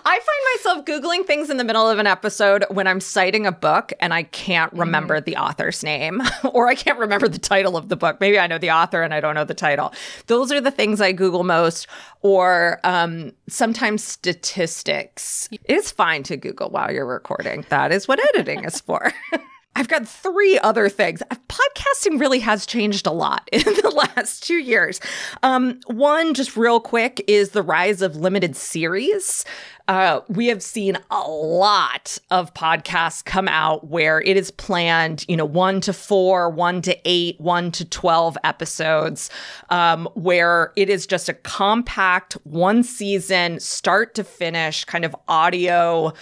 I 0.04 0.20
find 0.20 0.76
myself 0.76 0.86
Googling 0.86 1.26
things 1.26 1.50
in 1.50 1.58
the 1.58 1.64
middle 1.64 1.88
of 1.88 2.00
an 2.00 2.08
episode 2.08 2.66
when 2.70 2.88
I'm 2.88 3.00
citing 3.00 3.46
a 3.46 3.52
book 3.52 3.94
and 4.00 4.14
I 4.14 4.24
can't 4.24 4.74
remember 4.74 5.22
mm. 5.22 5.26
the 5.26 5.38
author's 5.38 5.84
name 5.84 6.22
or 6.54 6.68
I 6.68 6.76
can't 6.76 6.98
remember 6.98 7.28
the 7.28 7.40
title 7.40 7.78
of 7.78 7.90
the 7.90 7.96
book. 7.96 8.20
Maybe 8.20 8.40
I 8.40 8.48
know 8.48 8.58
the 8.58 8.72
author 8.72 9.04
and 9.04 9.14
I 9.14 9.20
don't 9.20 9.36
know 9.36 9.44
the 9.44 9.54
title. 9.54 9.94
Those 10.28 10.52
are 10.52 10.62
the 10.62 10.72
things 10.72 11.02
I 11.02 11.12
Google 11.12 11.44
most, 11.44 11.88
or 12.22 12.80
um, 12.84 13.34
sometimes 13.48 14.04
statistics. 14.04 15.50
It's 15.66 15.92
fine 15.92 16.24
to 16.24 16.38
Google 16.38 16.70
while 16.70 16.92
you're 16.92 17.06
recording. 17.06 17.66
That 17.70 17.92
is 17.92 18.08
what 18.08 18.20
editing 18.34 18.64
is 18.64 18.82
for. 18.82 19.12
I've 19.76 19.88
got 19.88 20.08
three 20.08 20.60
other 20.60 20.90
things. 20.90 21.24
Podcasting 21.48 22.20
really 22.20 22.40
has 22.40 22.66
changed 22.66 23.08
a 23.08 23.12
lot 23.12 23.48
in 23.52 23.64
the 23.64 23.90
last 24.16 24.46
two 24.46 24.58
years. 24.58 25.00
Um, 25.44 25.80
one, 25.88 26.34
just 26.34 26.58
real 26.58 26.80
quick, 26.80 27.24
is 27.28 27.52
the 27.52 27.62
rise 27.62 28.02
of 28.02 28.16
limited 28.16 28.56
series. 28.56 29.46
Uh, 29.88 30.22
we 30.28 30.48
have 30.48 30.62
seen 30.62 30.98
a 31.10 31.30
lot 31.30 32.18
of 32.30 32.54
podcasts 32.54 33.24
come 33.24 33.48
out 33.48 33.88
where 33.88 34.22
it 34.22 34.38
is 34.38 34.52
planned, 34.52 35.26
you 35.28 35.36
know, 35.36 35.46
one 35.46 35.82
to 35.82 35.94
four, 35.94 36.50
one 36.50 36.82
to 36.82 36.98
eight, 37.06 37.40
one 37.40 37.72
to 37.72 37.84
12 37.86 38.38
episodes, 38.44 39.30
um, 39.70 40.08
where 40.14 40.72
it 40.76 40.90
is 40.90 41.08
just 41.08 41.28
a 41.28 41.34
compact 41.34 42.34
one 42.44 42.84
season, 42.84 43.60
start 43.60 44.16
to 44.16 44.24
finish 44.24 44.86
kind 44.86 45.04
of 45.04 45.16
audio 45.28 46.14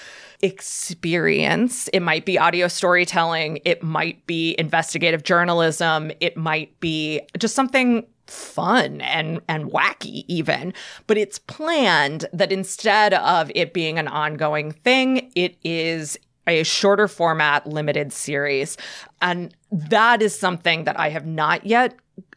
experience. 0.41 1.89
It 1.89 2.01
might 2.01 2.25
be 2.25 2.37
audio 2.37 2.67
storytelling, 2.67 3.59
it 3.65 3.83
might 3.83 4.25
be 4.25 4.55
investigative 4.57 5.23
journalism, 5.23 6.11
it 6.19 6.37
might 6.37 6.79
be 6.79 7.21
just 7.37 7.55
something 7.55 8.05
fun 8.27 9.01
and 9.01 9.41
and 9.47 9.71
wacky 9.71 10.23
even. 10.27 10.73
But 11.07 11.17
it's 11.17 11.39
planned 11.39 12.25
that 12.31 12.51
instead 12.51 13.13
of 13.15 13.51
it 13.55 13.73
being 13.73 13.97
an 13.97 14.07
ongoing 14.07 14.71
thing 14.71 15.31
it 15.35 15.57
is 15.63 16.17
a 16.47 16.63
shorter 16.63 17.07
format 17.07 17.67
limited 17.67 18.13
series. 18.13 18.77
And 19.21 19.53
that 19.71 20.21
is 20.21 20.37
something 20.37 20.85
that 20.85 20.99
i 20.99 21.09
have 21.09 21.25
not 21.25 21.65
yet 21.65 21.95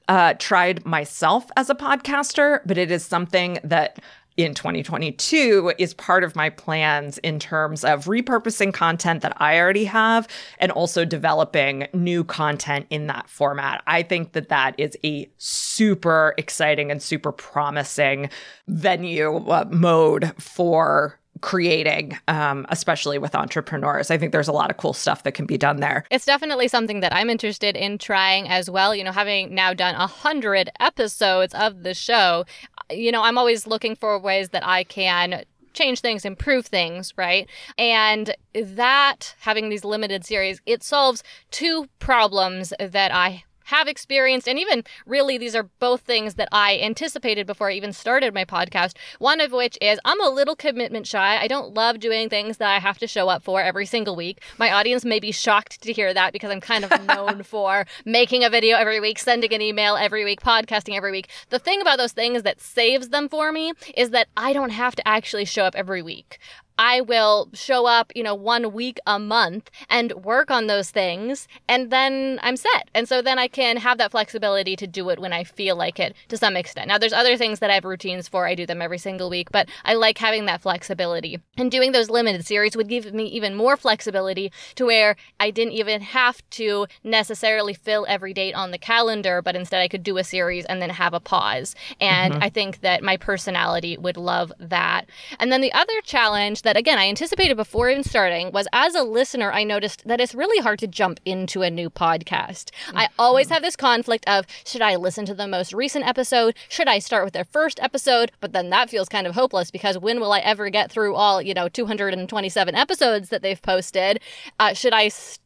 uh, 0.09 0.35
tried 0.35 0.85
myself 0.85 1.47
as 1.57 1.71
a 1.71 1.75
podcaster 1.75 2.61
but 2.67 2.77
it 2.77 2.91
is 2.91 3.05
something 3.05 3.59
that 3.65 3.99
in 4.37 4.55
2022 4.55 5.73
is 5.79 5.95
part 5.95 6.25
of 6.25 6.35
my 6.37 6.51
plans 6.51 7.19
in 7.19 7.39
terms 7.39 7.85
of 7.85 8.07
repurposing 8.07 8.73
content 8.73 9.23
that 9.23 9.41
I 9.41 9.59
already 9.59 9.85
have 9.85 10.29
and 10.59 10.73
also 10.73 11.05
developing 11.05 11.87
new 11.93 12.25
content 12.25 12.87
in 12.91 13.07
that 13.09 13.29
format. 13.29 13.83
I 13.87 14.03
think 14.03 14.33
that 14.33 14.49
that 14.49 14.75
is 14.79 14.97
a 15.05 15.31
super 15.39 16.35
exciting 16.39 16.91
and 16.91 17.03
super 17.03 17.33
promising 17.33 18.31
venue 18.69 19.37
uh, 19.49 19.67
mode 19.71 20.33
for 20.41 21.19
creating, 21.43 22.17
um, 22.29 22.65
especially 22.71 23.19
with 23.19 23.35
entrepreneurs. 23.35 24.11
I 24.11 24.17
think 24.17 24.33
there's 24.33 24.49
a 24.49 24.53
lot 24.53 24.71
of 24.71 24.77
cool 24.77 24.93
stuff 24.93 25.25
that 25.25 25.33
can 25.33 25.45
be 25.45 25.59
done 25.59 25.81
there. 25.81 26.05
It's 26.11 26.25
definitely 26.25 26.69
something 26.69 27.01
that 27.01 27.15
I'm 27.15 27.29
interested 27.29 27.77
in 27.77 27.99
trying 27.99 28.49
as 28.49 28.71
well. 28.71 28.95
You 28.95 29.05
know, 29.05 29.13
having 29.13 29.55
now 29.55 29.75
done 29.75 29.95
a 29.97 30.07
hundred 30.07 30.71
episodes 30.81 31.53
of 31.53 31.83
the 31.83 31.95
show, 31.95 32.47
you 32.95 33.13
know, 33.13 33.23
I'm 33.23 33.39
always 33.39 33.67
looking 33.67 33.97
for 33.97 34.19
ways 34.19 34.51
that 34.51 34.67
I 34.67 34.85
can 34.85 35.45
change 35.73 36.01
things, 36.01 36.25
improve 36.25 36.67
things, 36.67 37.13
right? 37.17 37.49
And 37.79 38.35
that 38.55 39.35
having 39.41 39.69
these 39.69 39.85
limited 39.85 40.25
series, 40.25 40.61
it 40.67 40.83
solves 40.83 41.23
two 41.51 41.89
problems 41.99 42.73
that 42.79 43.15
I 43.15 43.45
have 43.65 43.89
experienced, 43.89 44.49
and 44.49 44.59
even 44.59 44.85
really, 45.07 45.39
these 45.39 45.55
are 45.55 45.65
both 45.79 46.03
things 46.03 46.35
that 46.35 46.49
I 46.53 46.79
anticipated 46.79 47.47
before 47.47 47.71
I 47.71 47.75
even 47.75 47.93
started 47.93 48.35
my 48.35 48.45
podcast. 48.45 48.97
One 49.19 49.41
of 49.41 49.53
which 49.53 49.79
is 49.81 49.99
I'm 50.05 50.21
a 50.23 50.29
little 50.29 50.57
commitment 50.57 51.07
shy. 51.07 51.39
I 51.39 51.47
don't 51.47 51.75
love 51.75 52.01
doing 52.01 52.29
things 52.29 52.57
that 52.59 52.69
I 52.69 52.79
have 52.79 52.99
to 52.99 53.07
show 53.07 53.29
up 53.29 53.43
for 53.43 53.63
every 53.63 53.87
single 53.87 54.17
week. 54.17 54.43
My 54.59 54.73
audience 54.73 55.05
may 55.05 55.21
be 55.21 55.33
shocked 55.33 55.83
to 55.83 55.93
hear 55.93 56.13
that 56.15 56.33
because 56.33 56.51
I'm 56.51 56.61
kind 56.61 56.85
of 56.85 57.07
known 57.07 57.43
for 57.43 57.87
making 58.05 58.45
a 58.45 58.51
video 58.51 58.77
every 58.77 59.01
week, 59.01 59.19
sending 59.19 59.53
an 59.53 59.63
email 59.63 59.97
every 59.97 60.25
week, 60.25 60.41
podcasting 60.41 60.97
every 60.97 61.13
week. 61.13 61.29
The 61.51 61.59
thing 61.59 61.81
about 61.81 61.99
those 61.99 62.13
things 62.13 62.43
that 62.43 62.61
saves 62.61 63.09
them 63.09 63.29
for 63.29 63.53
me 63.53 63.73
is 63.97 64.11
that 64.11 64.29
I 64.37 64.53
don't 64.53 64.71
have 64.71 64.97
to 64.97 65.09
actually 65.09 65.45
show 65.45 65.65
up 65.65 65.75
every 65.75 66.03
week. 66.03 66.39
I 66.83 67.01
will 67.01 67.49
show 67.55 67.87
up, 67.87 68.11
you 68.17 68.25
know, 68.25 68.35
one 68.35 68.73
week 68.73 68.99
a 69.07 69.17
month 69.17 69.71
and 69.89 70.13
work 70.15 70.51
on 70.51 70.67
those 70.67 70.91
things, 70.91 71.47
and 71.69 71.93
then 71.93 72.41
I'm 72.43 72.57
set. 72.57 72.91
And 72.93 73.09
so 73.09 73.23
then 73.23 73.39
I 73.39 73.47
can 73.47 73.77
have 73.77 73.99
that 73.99 74.11
flexibility 74.11 74.75
to 74.75 74.89
do 74.89 75.09
it 75.11 75.21
when 75.21 75.33
I 75.33 75.45
feel 75.45 75.77
like 75.77 76.01
it 76.01 76.17
to 76.27 76.37
some 76.37 76.57
extent. 76.57 76.89
Now, 76.89 76.99
there's 76.99 77.13
other 77.13 77.37
things 77.37 77.61
that 77.61 77.71
I 77.71 77.75
have 77.75 77.85
routines 77.85 78.27
for. 78.27 78.49
I 78.49 78.57
do 78.57 78.67
them 78.67 78.83
every 78.83 78.99
single 78.99 79.31
week, 79.31 79.53
but 79.53 79.69
I 79.85 79.95
like 79.95 80.19
having 80.19 80.47
that 80.47 80.61
flexibility. 80.61 81.39
And 81.57 81.71
doing 81.71 81.93
those 81.93 82.11
limited 82.11 82.45
series 82.45 82.77
would 82.77 82.89
give 82.89 83.15
me 83.15 83.27
even 83.27 83.55
more 83.55 83.77
flexibility 83.77 84.51
to 84.75 84.87
where 84.87 85.15
I 85.39 85.53
didn't 85.53 85.75
even 85.75 86.01
have 86.01 86.43
to 86.51 86.89
necessarily 87.05 87.75
fill 87.75 88.07
every 88.09 88.35
date 88.35 88.57
on 88.57 88.73
the 88.73 88.79
calendar, 88.79 89.41
but 89.41 89.55
instead 89.55 89.81
I 89.81 89.87
could 89.87 90.03
do 90.03 90.19
a 90.19 90.25
series 90.25 90.65
and 90.65 90.83
then 90.83 90.91
have 90.91 91.15
a 91.15 91.21
pause. 91.21 91.77
And 92.01 92.35
mm-hmm. 92.35 92.43
I 92.43 92.49
think 92.49 92.81
that 92.81 93.05
my 93.05 93.17
personality 93.17 93.97
would 93.97 94.17
love 94.17 94.53
that. 94.59 95.07
And 95.39 95.53
then 95.53 95.61
the 95.61 95.73
other 95.73 96.01
challenge 96.03 96.63
that, 96.63 96.72
again, 96.77 96.99
I 96.99 97.09
anticipated 97.09 97.57
before 97.57 97.91
even 97.91 98.05
starting 98.05 98.53
was 98.53 98.69
as 98.73 98.95
a 98.95 99.03
listener, 99.03 99.53
I 99.53 99.65
noticed 99.65 100.07
that 100.07 100.21
it's 100.21 100.35
really 100.35 100.63
hard 100.63 100.79
to 100.81 100.87
jump 100.87 101.21
into 101.25 101.63
a 101.63 101.71
new 101.71 101.91
podcast. 101.91 102.71
Mm-hmm. 102.87 102.99
I 102.99 103.09
always 103.19 103.49
have 103.49 103.63
this 103.63 103.77
conflict 103.77 104.29
of 104.29 104.47
should 104.65 104.83
I 104.83 104.97
listen 104.97 105.25
to 105.27 105.35
the 105.35 105.47
most 105.47 105.73
recent 105.73 106.07
episode? 106.07 106.55
Should 106.69 106.89
I 106.89 106.99
start 106.99 107.25
with 107.25 107.35
their 107.35 107.45
first 107.45 107.81
episode? 107.81 108.33
But 108.41 108.53
then 108.53 108.71
that 108.71 108.91
feels 108.91 109.09
kind 109.09 109.27
of 109.27 109.35
hopeless 109.35 109.71
because 109.71 109.99
when 109.99 110.21
will 110.21 110.33
I 110.33 110.41
ever 110.41 110.71
get 110.71 110.91
through 110.91 111.15
all, 111.15 111.43
you 111.43 111.55
know, 111.55 111.69
227 111.69 112.75
episodes 112.75 113.29
that 113.31 113.43
they've 113.43 113.61
posted? 113.61 114.21
Uh, 114.59 114.75
should 114.75 114.93
I 114.93 115.09
st- 115.09 115.41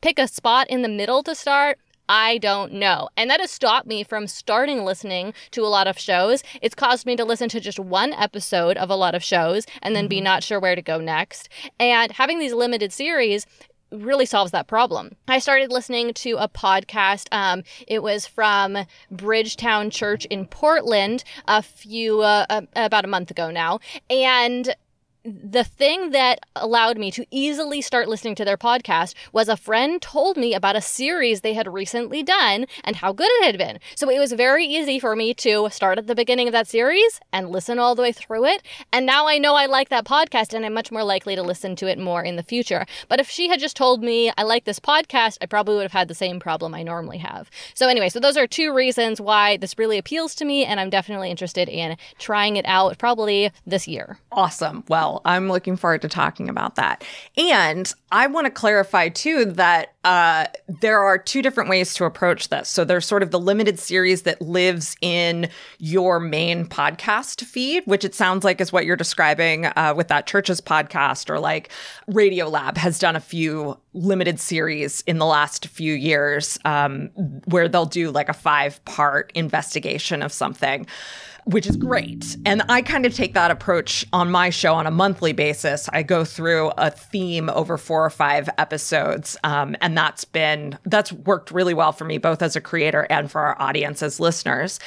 pick 0.00 0.18
a 0.18 0.28
spot 0.28 0.68
in 0.70 0.82
the 0.82 0.88
middle 0.88 1.22
to 1.22 1.34
start? 1.34 1.78
I 2.08 2.38
don't 2.38 2.72
know. 2.72 3.08
And 3.16 3.30
that 3.30 3.40
has 3.40 3.50
stopped 3.50 3.86
me 3.86 4.02
from 4.02 4.26
starting 4.26 4.84
listening 4.84 5.34
to 5.50 5.62
a 5.62 5.68
lot 5.68 5.86
of 5.86 5.98
shows. 5.98 6.42
It's 6.62 6.74
caused 6.74 7.06
me 7.06 7.16
to 7.16 7.24
listen 7.24 7.48
to 7.50 7.60
just 7.60 7.78
one 7.78 8.12
episode 8.12 8.76
of 8.76 8.90
a 8.90 8.96
lot 8.96 9.14
of 9.14 9.22
shows 9.22 9.66
and 9.82 9.94
then 9.94 10.04
mm-hmm. 10.04 10.10
be 10.10 10.20
not 10.20 10.42
sure 10.42 10.60
where 10.60 10.74
to 10.74 10.82
go 10.82 10.98
next. 10.98 11.48
And 11.78 12.12
having 12.12 12.38
these 12.38 12.52
limited 12.54 12.92
series 12.92 13.46
really 13.90 14.26
solves 14.26 14.52
that 14.52 14.66
problem. 14.66 15.16
I 15.28 15.38
started 15.38 15.72
listening 15.72 16.12
to 16.14 16.36
a 16.36 16.48
podcast. 16.48 17.26
Um, 17.32 17.62
it 17.86 18.02
was 18.02 18.26
from 18.26 18.76
Bridgetown 19.10 19.90
Church 19.90 20.24
in 20.26 20.46
Portland 20.46 21.24
a 21.46 21.62
few, 21.62 22.20
uh, 22.20 22.46
uh, 22.50 22.62
about 22.74 23.04
a 23.04 23.08
month 23.08 23.30
ago 23.30 23.50
now. 23.50 23.80
And 24.10 24.74
the 25.24 25.64
thing 25.64 26.10
that 26.10 26.40
allowed 26.56 26.98
me 26.98 27.10
to 27.10 27.26
easily 27.30 27.80
start 27.80 28.08
listening 28.08 28.34
to 28.36 28.44
their 28.44 28.56
podcast 28.56 29.14
was 29.32 29.48
a 29.48 29.56
friend 29.56 30.00
told 30.00 30.36
me 30.36 30.54
about 30.54 30.76
a 30.76 30.80
series 30.80 31.40
they 31.40 31.54
had 31.54 31.72
recently 31.72 32.22
done 32.22 32.66
and 32.84 32.96
how 32.96 33.12
good 33.12 33.28
it 33.40 33.44
had 33.44 33.58
been. 33.58 33.78
So 33.94 34.10
it 34.10 34.18
was 34.18 34.32
very 34.32 34.64
easy 34.64 34.98
for 34.98 35.16
me 35.16 35.34
to 35.34 35.68
start 35.70 35.98
at 35.98 36.06
the 36.06 36.14
beginning 36.14 36.48
of 36.48 36.52
that 36.52 36.68
series 36.68 37.20
and 37.32 37.50
listen 37.50 37.78
all 37.78 37.94
the 37.94 38.02
way 38.02 38.12
through 38.12 38.44
it. 38.46 38.62
And 38.92 39.04
now 39.04 39.26
I 39.26 39.38
know 39.38 39.54
I 39.54 39.66
like 39.66 39.88
that 39.88 40.04
podcast 40.04 40.54
and 40.54 40.64
I'm 40.64 40.74
much 40.74 40.92
more 40.92 41.04
likely 41.04 41.34
to 41.34 41.42
listen 41.42 41.76
to 41.76 41.88
it 41.88 41.98
more 41.98 42.22
in 42.22 42.36
the 42.36 42.42
future. 42.42 42.86
But 43.08 43.20
if 43.20 43.28
she 43.28 43.48
had 43.48 43.60
just 43.60 43.76
told 43.76 44.02
me 44.02 44.32
I 44.38 44.44
like 44.44 44.64
this 44.64 44.80
podcast, 44.80 45.38
I 45.40 45.46
probably 45.46 45.76
would 45.76 45.82
have 45.82 45.92
had 45.92 46.08
the 46.08 46.14
same 46.14 46.40
problem 46.40 46.74
I 46.74 46.82
normally 46.82 47.18
have. 47.18 47.50
So 47.74 47.88
anyway, 47.88 48.08
so 48.08 48.20
those 48.20 48.36
are 48.36 48.46
two 48.46 48.72
reasons 48.72 49.20
why 49.20 49.56
this 49.56 49.78
really 49.78 49.98
appeals 49.98 50.34
to 50.36 50.44
me 50.44 50.64
and 50.64 50.78
I'm 50.80 50.90
definitely 50.90 51.30
interested 51.30 51.68
in 51.68 51.96
trying 52.18 52.56
it 52.56 52.64
out 52.66 52.98
probably 52.98 53.50
this 53.66 53.88
year. 53.88 54.18
Awesome. 54.32 54.84
Well, 54.88 55.17
I'm 55.24 55.48
looking 55.48 55.76
forward 55.76 56.02
to 56.02 56.08
talking 56.08 56.48
about 56.48 56.76
that. 56.76 57.04
And 57.36 57.92
I 58.10 58.26
want 58.26 58.46
to 58.46 58.50
clarify 58.50 59.08
too 59.08 59.44
that 59.46 59.94
uh, 60.04 60.46
there 60.80 61.00
are 61.00 61.18
two 61.18 61.42
different 61.42 61.68
ways 61.68 61.92
to 61.94 62.04
approach 62.04 62.48
this. 62.48 62.68
So 62.68 62.84
there's 62.84 63.06
sort 63.06 63.22
of 63.22 63.30
the 63.30 63.38
limited 63.38 63.78
series 63.78 64.22
that 64.22 64.40
lives 64.40 64.96
in 65.02 65.50
your 65.78 66.18
main 66.18 66.66
podcast 66.66 67.44
feed, 67.44 67.82
which 67.86 68.04
it 68.04 68.14
sounds 68.14 68.44
like 68.44 68.60
is 68.60 68.72
what 68.72 68.86
you're 68.86 68.96
describing 68.96 69.66
uh, 69.66 69.94
with 69.96 70.08
that 70.08 70.26
church's 70.26 70.60
podcast, 70.60 71.28
or 71.28 71.38
like 71.38 71.70
Radiolab 72.10 72.76
has 72.78 72.98
done 72.98 73.16
a 73.16 73.20
few 73.20 73.78
limited 73.92 74.40
series 74.40 75.02
in 75.02 75.18
the 75.18 75.26
last 75.26 75.66
few 75.66 75.92
years 75.92 76.58
um, 76.64 77.08
where 77.46 77.68
they'll 77.68 77.84
do 77.84 78.10
like 78.10 78.28
a 78.28 78.34
five 78.34 78.82
part 78.84 79.30
investigation 79.34 80.22
of 80.22 80.32
something 80.32 80.86
which 81.48 81.66
is 81.66 81.76
great. 81.76 82.36
And 82.44 82.62
I 82.68 82.82
kind 82.82 83.06
of 83.06 83.14
take 83.14 83.32
that 83.32 83.50
approach 83.50 84.04
on 84.12 84.30
my 84.30 84.50
show 84.50 84.74
on 84.74 84.86
a 84.86 84.90
monthly 84.90 85.32
basis. 85.32 85.88
I 85.90 86.02
go 86.02 86.22
through 86.22 86.72
a 86.76 86.90
theme 86.90 87.48
over 87.48 87.78
four 87.78 88.04
or 88.04 88.10
five 88.10 88.50
episodes. 88.58 89.34
Um, 89.44 89.74
and 89.80 89.96
that's 89.96 90.26
been, 90.26 90.78
that's 90.84 91.10
worked 91.10 91.50
really 91.50 91.72
well 91.72 91.92
for 91.92 92.04
me, 92.04 92.18
both 92.18 92.42
as 92.42 92.54
a 92.54 92.60
creator 92.60 93.06
and 93.08 93.30
for 93.30 93.40
our 93.40 93.60
audience 93.60 94.02
as 94.02 94.20
listeners. 94.20 94.78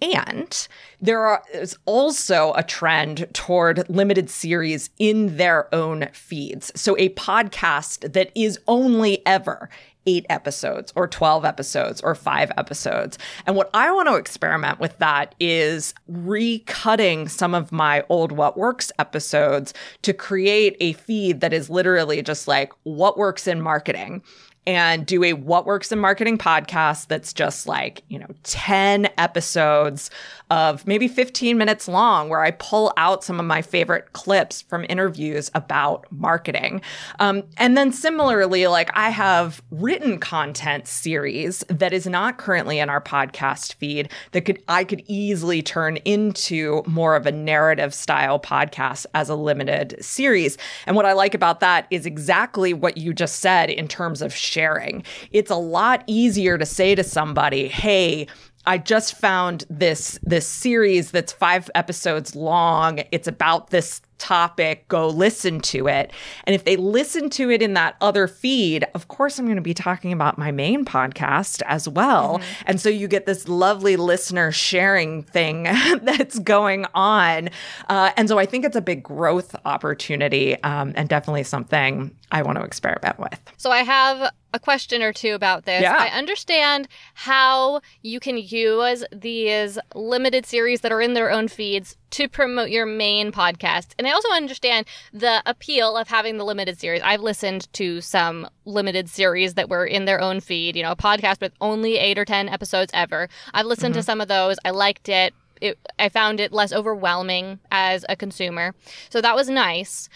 And 0.00 0.66
there 1.00 1.40
is 1.54 1.78
also 1.84 2.52
a 2.56 2.64
trend 2.64 3.28
toward 3.32 3.88
limited 3.88 4.28
series 4.28 4.90
in 4.98 5.36
their 5.36 5.72
own 5.72 6.08
feeds. 6.12 6.72
So 6.74 6.96
a 6.98 7.10
podcast 7.10 8.12
that 8.12 8.32
is 8.34 8.58
only 8.66 9.24
ever 9.24 9.70
eight 10.06 10.26
episodes 10.28 10.92
or 10.96 11.06
12 11.06 11.44
episodes 11.44 12.00
or 12.00 12.14
five 12.14 12.50
episodes. 12.56 13.18
And 13.46 13.56
what 13.56 13.70
I 13.74 13.90
want 13.92 14.08
to 14.08 14.16
experiment 14.16 14.80
with 14.80 14.98
that 14.98 15.34
is 15.40 15.94
recutting 16.10 17.28
some 17.28 17.54
of 17.54 17.72
my 17.72 18.04
old 18.08 18.32
What 18.32 18.56
Works 18.56 18.92
episodes 18.98 19.74
to 20.02 20.12
create 20.12 20.76
a 20.80 20.92
feed 20.94 21.40
that 21.40 21.52
is 21.52 21.70
literally 21.70 22.22
just 22.22 22.48
like 22.48 22.72
what 22.82 23.16
works 23.18 23.46
in 23.46 23.60
marketing 23.60 24.22
and 24.66 25.04
do 25.04 25.24
a 25.24 25.32
What 25.32 25.66
Works 25.66 25.90
in 25.90 25.98
Marketing 25.98 26.38
podcast 26.38 27.08
that's 27.08 27.32
just 27.32 27.66
like, 27.66 28.02
you 28.08 28.18
know, 28.18 28.28
10 28.44 29.08
episodes 29.18 30.10
of 30.50 30.86
maybe 30.86 31.08
15 31.08 31.56
minutes 31.56 31.88
long 31.88 32.28
where 32.28 32.42
I 32.42 32.50
pull 32.52 32.92
out 32.96 33.24
some 33.24 33.40
of 33.40 33.46
my 33.46 33.62
favorite 33.62 34.12
clips 34.12 34.62
from 34.62 34.84
interviews 34.88 35.50
about 35.54 36.06
marketing. 36.10 36.82
Um, 37.18 37.42
and 37.56 37.76
then 37.76 37.90
similarly, 37.90 38.66
like 38.66 38.90
I 38.94 39.08
have 39.10 39.62
written 39.70 40.18
content 40.18 40.86
series 40.86 41.64
that 41.68 41.92
is 41.92 42.06
not 42.06 42.36
currently 42.36 42.78
in 42.78 42.90
our 42.90 43.00
podcast 43.00 43.74
feed 43.74 44.10
that 44.32 44.42
could 44.42 44.62
I 44.68 44.84
could 44.84 45.02
easily 45.06 45.62
turn 45.62 45.96
into 45.98 46.82
more 46.86 47.16
of 47.16 47.26
a 47.26 47.32
narrative 47.32 47.94
style 47.94 48.38
podcast 48.38 49.06
as 49.14 49.28
a 49.28 49.34
limited 49.34 49.96
series. 50.00 50.58
And 50.86 50.94
what 50.94 51.06
I 51.06 51.14
like 51.14 51.34
about 51.34 51.60
that 51.60 51.86
is 51.90 52.04
exactly 52.04 52.74
what 52.74 52.98
you 52.98 53.12
just 53.12 53.40
said 53.40 53.70
in 53.70 53.88
terms 53.88 54.20
of 54.20 54.34
sharing. 54.52 55.02
It's 55.30 55.50
a 55.50 55.56
lot 55.56 56.04
easier 56.06 56.58
to 56.58 56.66
say 56.66 56.94
to 56.94 57.02
somebody, 57.02 57.68
hey, 57.68 58.26
I 58.64 58.78
just 58.78 59.16
found 59.16 59.64
this 59.68 60.20
this 60.22 60.46
series 60.46 61.10
that's 61.10 61.32
5 61.32 61.70
episodes 61.74 62.36
long. 62.36 63.02
It's 63.10 63.26
about 63.26 63.70
this 63.70 64.02
topic, 64.22 64.86
go 64.86 65.08
listen 65.08 65.58
to 65.58 65.88
it. 65.88 66.12
And 66.44 66.54
if 66.54 66.64
they 66.64 66.76
listen 66.76 67.28
to 67.30 67.50
it 67.50 67.60
in 67.60 67.74
that 67.74 67.96
other 68.00 68.28
feed, 68.28 68.84
of 68.94 69.08
course, 69.08 69.36
I'm 69.38 69.46
going 69.46 69.56
to 69.56 69.62
be 69.62 69.74
talking 69.74 70.12
about 70.12 70.38
my 70.38 70.52
main 70.52 70.84
podcast 70.84 71.60
as 71.66 71.88
well. 71.88 72.38
Mm-hmm. 72.38 72.62
And 72.66 72.80
so 72.80 72.88
you 72.88 73.08
get 73.08 73.26
this 73.26 73.48
lovely 73.48 73.96
listener 73.96 74.52
sharing 74.52 75.24
thing 75.24 75.64
that's 76.02 76.38
going 76.38 76.86
on. 76.94 77.50
Uh, 77.88 78.12
and 78.16 78.28
so 78.28 78.38
I 78.38 78.46
think 78.46 78.64
it's 78.64 78.76
a 78.76 78.80
big 78.80 79.02
growth 79.02 79.56
opportunity 79.64 80.62
um, 80.62 80.92
and 80.94 81.08
definitely 81.08 81.42
something 81.42 82.16
I 82.30 82.42
want 82.42 82.58
to 82.58 82.64
experiment 82.64 83.18
with. 83.18 83.40
So 83.56 83.72
I 83.72 83.82
have 83.82 84.32
a 84.52 84.60
question 84.60 85.02
or 85.02 85.12
two 85.12 85.34
about 85.34 85.64
this. 85.64 85.82
Yeah. 85.82 85.96
I 85.98 86.08
understand 86.16 86.88
how 87.14 87.80
you 88.02 88.20
can 88.20 88.36
use 88.36 89.04
these 89.10 89.78
limited 89.94 90.46
series 90.46 90.82
that 90.82 90.92
are 90.92 91.00
in 91.00 91.14
their 91.14 91.30
own 91.30 91.48
feeds 91.48 91.96
to 92.10 92.28
promote 92.28 92.70
your 92.70 92.84
main 92.84 93.32
podcast. 93.32 93.94
And 93.98 94.06
I 94.06 94.12
also 94.12 94.30
understand 94.30 94.86
the 95.12 95.42
appeal 95.46 95.96
of 95.96 96.08
having 96.08 96.36
the 96.36 96.44
limited 96.44 96.78
series. 96.78 97.02
I've 97.02 97.22
listened 97.22 97.72
to 97.74 98.00
some 98.00 98.48
limited 98.64 99.08
series 99.08 99.54
that 99.54 99.68
were 99.68 99.86
in 99.86 100.04
their 100.04 100.20
own 100.20 100.40
feed, 100.40 100.76
you 100.76 100.82
know, 100.82 100.92
a 100.92 100.96
podcast 100.96 101.40
with 101.40 101.52
only 101.60 101.96
eight 101.96 102.18
or 102.18 102.24
10 102.24 102.48
episodes 102.48 102.90
ever. 102.94 103.28
I've 103.54 103.66
listened 103.66 103.94
mm-hmm. 103.94 104.00
to 104.00 104.04
some 104.04 104.20
of 104.20 104.28
those. 104.28 104.58
I 104.64 104.70
liked 104.70 105.08
it. 105.08 105.34
It, 105.60 105.78
I 105.98 106.08
found 106.08 106.40
it 106.40 106.52
less 106.52 106.72
overwhelming 106.72 107.60
as 107.70 108.04
a 108.08 108.16
consumer. 108.16 108.74
So 109.10 109.20
that 109.20 109.36
was 109.36 109.48
nice. 109.48 110.08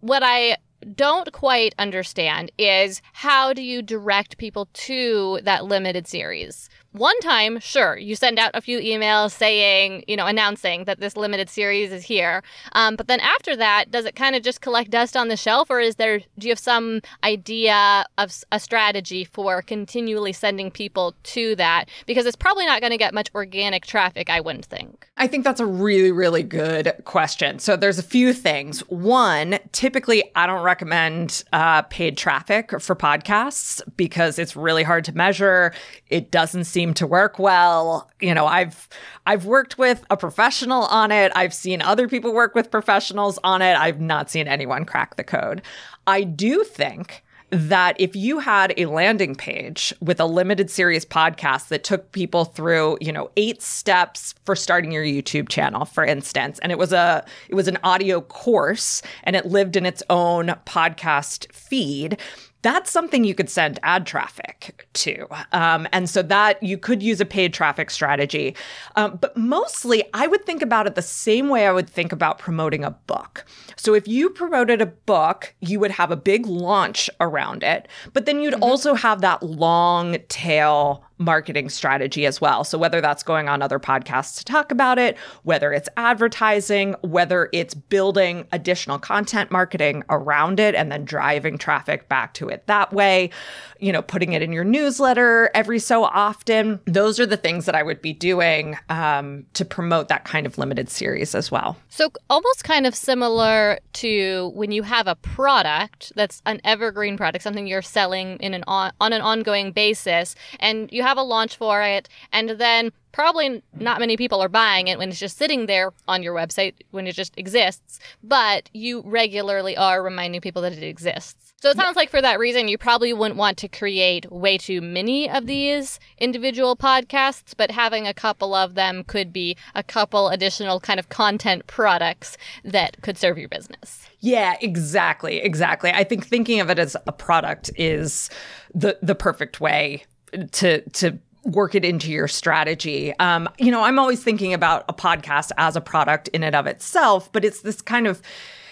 What 0.00 0.22
I 0.22 0.58
don't 0.94 1.32
quite 1.32 1.74
understand 1.78 2.50
is 2.58 3.02
how 3.12 3.52
do 3.52 3.62
you 3.62 3.82
direct 3.82 4.38
people 4.38 4.68
to 4.72 5.40
that 5.42 5.64
limited 5.64 6.06
series? 6.06 6.68
One 6.92 7.18
time, 7.20 7.60
sure, 7.60 7.96
you 7.96 8.16
send 8.16 8.38
out 8.38 8.50
a 8.54 8.60
few 8.60 8.80
emails 8.80 9.30
saying, 9.30 10.04
you 10.08 10.16
know, 10.16 10.26
announcing 10.26 10.84
that 10.84 10.98
this 10.98 11.16
limited 11.16 11.48
series 11.48 11.92
is 11.92 12.02
here. 12.02 12.42
Um, 12.72 12.96
but 12.96 13.06
then 13.06 13.20
after 13.20 13.54
that, 13.56 13.90
does 13.90 14.04
it 14.06 14.16
kind 14.16 14.34
of 14.34 14.42
just 14.42 14.60
collect 14.60 14.90
dust 14.90 15.16
on 15.16 15.28
the 15.28 15.36
shelf, 15.36 15.70
or 15.70 15.78
is 15.78 15.96
there, 15.96 16.18
do 16.38 16.48
you 16.48 16.50
have 16.50 16.58
some 16.58 17.00
idea 17.22 18.04
of 18.18 18.44
a 18.50 18.58
strategy 18.58 19.24
for 19.24 19.62
continually 19.62 20.32
sending 20.32 20.70
people 20.70 21.14
to 21.24 21.54
that? 21.56 21.84
Because 22.06 22.26
it's 22.26 22.36
probably 22.36 22.66
not 22.66 22.80
going 22.80 22.90
to 22.92 22.98
get 22.98 23.14
much 23.14 23.30
organic 23.34 23.86
traffic, 23.86 24.28
I 24.30 24.40
wouldn't 24.40 24.64
think. 24.64 25.06
I 25.16 25.26
think 25.26 25.44
that's 25.44 25.60
a 25.60 25.66
really, 25.66 26.10
really 26.10 26.42
good 26.42 26.92
question. 27.04 27.58
So 27.58 27.76
there's 27.76 27.98
a 27.98 28.02
few 28.02 28.32
things. 28.32 28.80
One, 28.88 29.58
typically, 29.72 30.24
I 30.34 30.46
don't 30.46 30.62
recommend 30.62 31.44
uh, 31.52 31.82
paid 31.82 32.16
traffic 32.16 32.80
for 32.80 32.96
podcasts 32.96 33.80
because 33.96 34.38
it's 34.38 34.56
really 34.56 34.82
hard 34.82 35.04
to 35.04 35.12
measure. 35.12 35.72
It 36.08 36.30
doesn't 36.30 36.64
seem 36.64 36.79
seem 36.80 36.94
to 36.94 37.06
work 37.06 37.38
well. 37.38 38.10
You 38.20 38.34
know, 38.34 38.46
I've 38.46 38.88
I've 39.26 39.44
worked 39.44 39.76
with 39.76 40.02
a 40.08 40.16
professional 40.16 40.84
on 40.84 41.12
it. 41.12 41.30
I've 41.34 41.52
seen 41.52 41.82
other 41.82 42.08
people 42.08 42.32
work 42.32 42.54
with 42.54 42.70
professionals 42.70 43.38
on 43.44 43.60
it. 43.60 43.76
I've 43.76 44.00
not 44.00 44.30
seen 44.30 44.48
anyone 44.48 44.86
crack 44.86 45.16
the 45.16 45.24
code. 45.24 45.60
I 46.06 46.22
do 46.22 46.64
think 46.64 47.22
that 47.50 47.96
if 47.98 48.14
you 48.14 48.38
had 48.38 48.72
a 48.76 48.86
landing 48.86 49.34
page 49.34 49.92
with 50.00 50.20
a 50.20 50.24
limited 50.24 50.70
series 50.70 51.04
podcast 51.04 51.68
that 51.68 51.84
took 51.84 52.12
people 52.12 52.44
through, 52.44 52.96
you 53.00 53.12
know, 53.12 53.30
eight 53.36 53.60
steps 53.60 54.34
for 54.44 54.56
starting 54.56 54.92
your 54.92 55.04
YouTube 55.04 55.48
channel, 55.48 55.84
for 55.84 56.04
instance, 56.04 56.58
and 56.60 56.72
it 56.72 56.78
was 56.78 56.92
a 56.92 57.24
it 57.48 57.54
was 57.54 57.68
an 57.68 57.76
audio 57.82 58.22
course 58.22 59.02
and 59.24 59.36
it 59.36 59.44
lived 59.44 59.76
in 59.76 59.84
its 59.84 60.02
own 60.08 60.54
podcast 60.64 61.52
feed, 61.52 62.16
that's 62.62 62.90
something 62.90 63.24
you 63.24 63.34
could 63.34 63.48
send 63.48 63.78
ad 63.82 64.06
traffic 64.06 64.86
to. 64.92 65.26
Um, 65.52 65.88
and 65.92 66.08
so 66.08 66.22
that 66.22 66.62
you 66.62 66.76
could 66.76 67.02
use 67.02 67.20
a 67.20 67.24
paid 67.24 67.54
traffic 67.54 67.90
strategy. 67.90 68.54
Um, 68.96 69.18
but 69.20 69.36
mostly, 69.36 70.04
I 70.14 70.26
would 70.26 70.44
think 70.44 70.62
about 70.62 70.86
it 70.86 70.94
the 70.94 71.02
same 71.02 71.48
way 71.48 71.66
I 71.66 71.72
would 71.72 71.88
think 71.88 72.12
about 72.12 72.38
promoting 72.38 72.84
a 72.84 72.90
book. 72.90 73.44
So 73.76 73.94
if 73.94 74.06
you 74.06 74.30
promoted 74.30 74.82
a 74.82 74.86
book, 74.86 75.54
you 75.60 75.80
would 75.80 75.90
have 75.92 76.10
a 76.10 76.16
big 76.16 76.46
launch 76.46 77.08
around 77.20 77.62
it, 77.62 77.88
but 78.12 78.26
then 78.26 78.40
you'd 78.40 78.54
mm-hmm. 78.54 78.62
also 78.62 78.94
have 78.94 79.20
that 79.22 79.42
long 79.42 80.18
tail 80.28 81.04
marketing 81.20 81.68
strategy 81.68 82.26
as 82.26 82.40
well. 82.40 82.64
So, 82.64 82.78
whether 82.78 83.00
that's 83.00 83.22
going 83.22 83.48
on 83.48 83.62
other 83.62 83.78
podcasts 83.78 84.38
to 84.38 84.44
talk 84.44 84.72
about 84.72 84.98
it, 84.98 85.16
whether 85.44 85.72
it's 85.72 85.88
advertising, 85.96 86.96
whether 87.02 87.50
it's 87.52 87.74
building 87.74 88.46
additional 88.50 88.98
content 88.98 89.50
marketing 89.50 90.02
around 90.08 90.58
it 90.58 90.74
and 90.74 90.90
then 90.90 91.04
driving 91.04 91.58
traffic 91.58 92.08
back 92.08 92.34
to 92.34 92.48
it 92.48 92.66
that 92.66 92.92
way, 92.92 93.30
you 93.78 93.92
know, 93.92 94.02
putting 94.02 94.32
it 94.32 94.42
in 94.42 94.52
your 94.52 94.64
newsletter 94.64 95.50
every 95.54 95.78
so 95.78 96.04
often, 96.04 96.80
those 96.86 97.20
are 97.20 97.26
the 97.26 97.36
things 97.36 97.66
that 97.66 97.74
I 97.74 97.82
would 97.82 98.00
be 98.00 98.12
doing 98.12 98.76
um, 98.88 99.46
to 99.54 99.64
promote 99.64 100.08
that 100.08 100.24
kind 100.24 100.46
of 100.46 100.58
limited 100.58 100.88
series 100.88 101.34
as 101.34 101.50
well. 101.50 101.76
So, 101.88 102.10
almost 102.30 102.64
kind 102.64 102.86
of 102.86 102.94
similar 102.94 103.78
to 103.94 104.52
when 104.54 104.72
you 104.72 104.82
have 104.82 105.06
a 105.06 105.16
product 105.16 106.12
that's 106.14 106.40
an 106.46 106.60
evergreen 106.64 107.16
product, 107.16 107.44
something 107.44 107.66
you're 107.66 107.82
selling 107.82 108.38
in 108.38 108.54
an 108.54 108.64
on, 108.66 108.92
on 109.00 109.12
an 109.12 109.20
ongoing 109.20 109.72
basis, 109.72 110.34
and 110.58 110.90
you 110.92 111.02
have 111.02 111.09
have 111.10 111.18
a 111.18 111.22
launch 111.22 111.56
for 111.56 111.82
it, 111.82 112.08
and 112.32 112.50
then 112.50 112.92
probably 113.10 113.62
not 113.74 113.98
many 113.98 114.16
people 114.16 114.40
are 114.40 114.48
buying 114.48 114.86
it 114.86 114.96
when 114.96 115.08
it's 115.08 115.18
just 115.18 115.36
sitting 115.36 115.66
there 115.66 115.92
on 116.06 116.22
your 116.22 116.34
website 116.34 116.74
when 116.92 117.08
it 117.08 117.16
just 117.16 117.36
exists, 117.36 117.98
but 118.22 118.70
you 118.72 119.02
regularly 119.04 119.76
are 119.76 120.04
reminding 120.04 120.40
people 120.40 120.62
that 120.62 120.72
it 120.72 120.84
exists. 120.84 121.52
So 121.60 121.68
it 121.68 121.76
sounds 121.76 121.96
yeah. 121.96 122.00
like 122.00 122.10
for 122.10 122.22
that 122.22 122.38
reason, 122.38 122.68
you 122.68 122.78
probably 122.78 123.12
wouldn't 123.12 123.36
want 123.36 123.58
to 123.58 123.68
create 123.68 124.30
way 124.30 124.56
too 124.56 124.80
many 124.80 125.28
of 125.28 125.46
these 125.46 125.98
individual 126.16 126.76
podcasts, 126.76 127.54
but 127.54 127.72
having 127.72 128.06
a 128.06 128.14
couple 128.14 128.54
of 128.54 128.76
them 128.76 129.04
could 129.04 129.32
be 129.32 129.56
a 129.74 129.82
couple 129.82 130.28
additional 130.28 130.78
kind 130.78 131.00
of 131.00 131.08
content 131.08 131.66
products 131.66 132.38
that 132.64 133.02
could 133.02 133.18
serve 133.18 133.36
your 133.36 133.48
business. 133.48 134.08
Yeah, 134.20 134.56
exactly. 134.62 135.40
Exactly. 135.40 135.90
I 135.90 136.04
think 136.04 136.24
thinking 136.24 136.60
of 136.60 136.70
it 136.70 136.78
as 136.78 136.96
a 137.06 137.12
product 137.12 137.70
is 137.76 138.30
the 138.72 138.96
the 139.02 139.14
perfect 139.14 139.60
way 139.60 140.04
to 140.52 140.80
to 140.90 141.18
work 141.44 141.74
it 141.74 141.84
into 141.84 142.10
your 142.10 142.28
strategy. 142.28 143.14
Um, 143.18 143.48
you 143.58 143.70
know, 143.70 143.82
I'm 143.82 143.98
always 143.98 144.22
thinking 144.22 144.52
about 144.52 144.84
a 144.88 144.92
podcast 144.92 145.52
as 145.56 145.74
a 145.74 145.80
product 145.80 146.28
in 146.28 146.42
and 146.42 146.54
of 146.54 146.66
itself, 146.66 147.32
but 147.32 147.44
it's 147.44 147.62
this 147.62 147.80
kind 147.80 148.06
of 148.06 148.20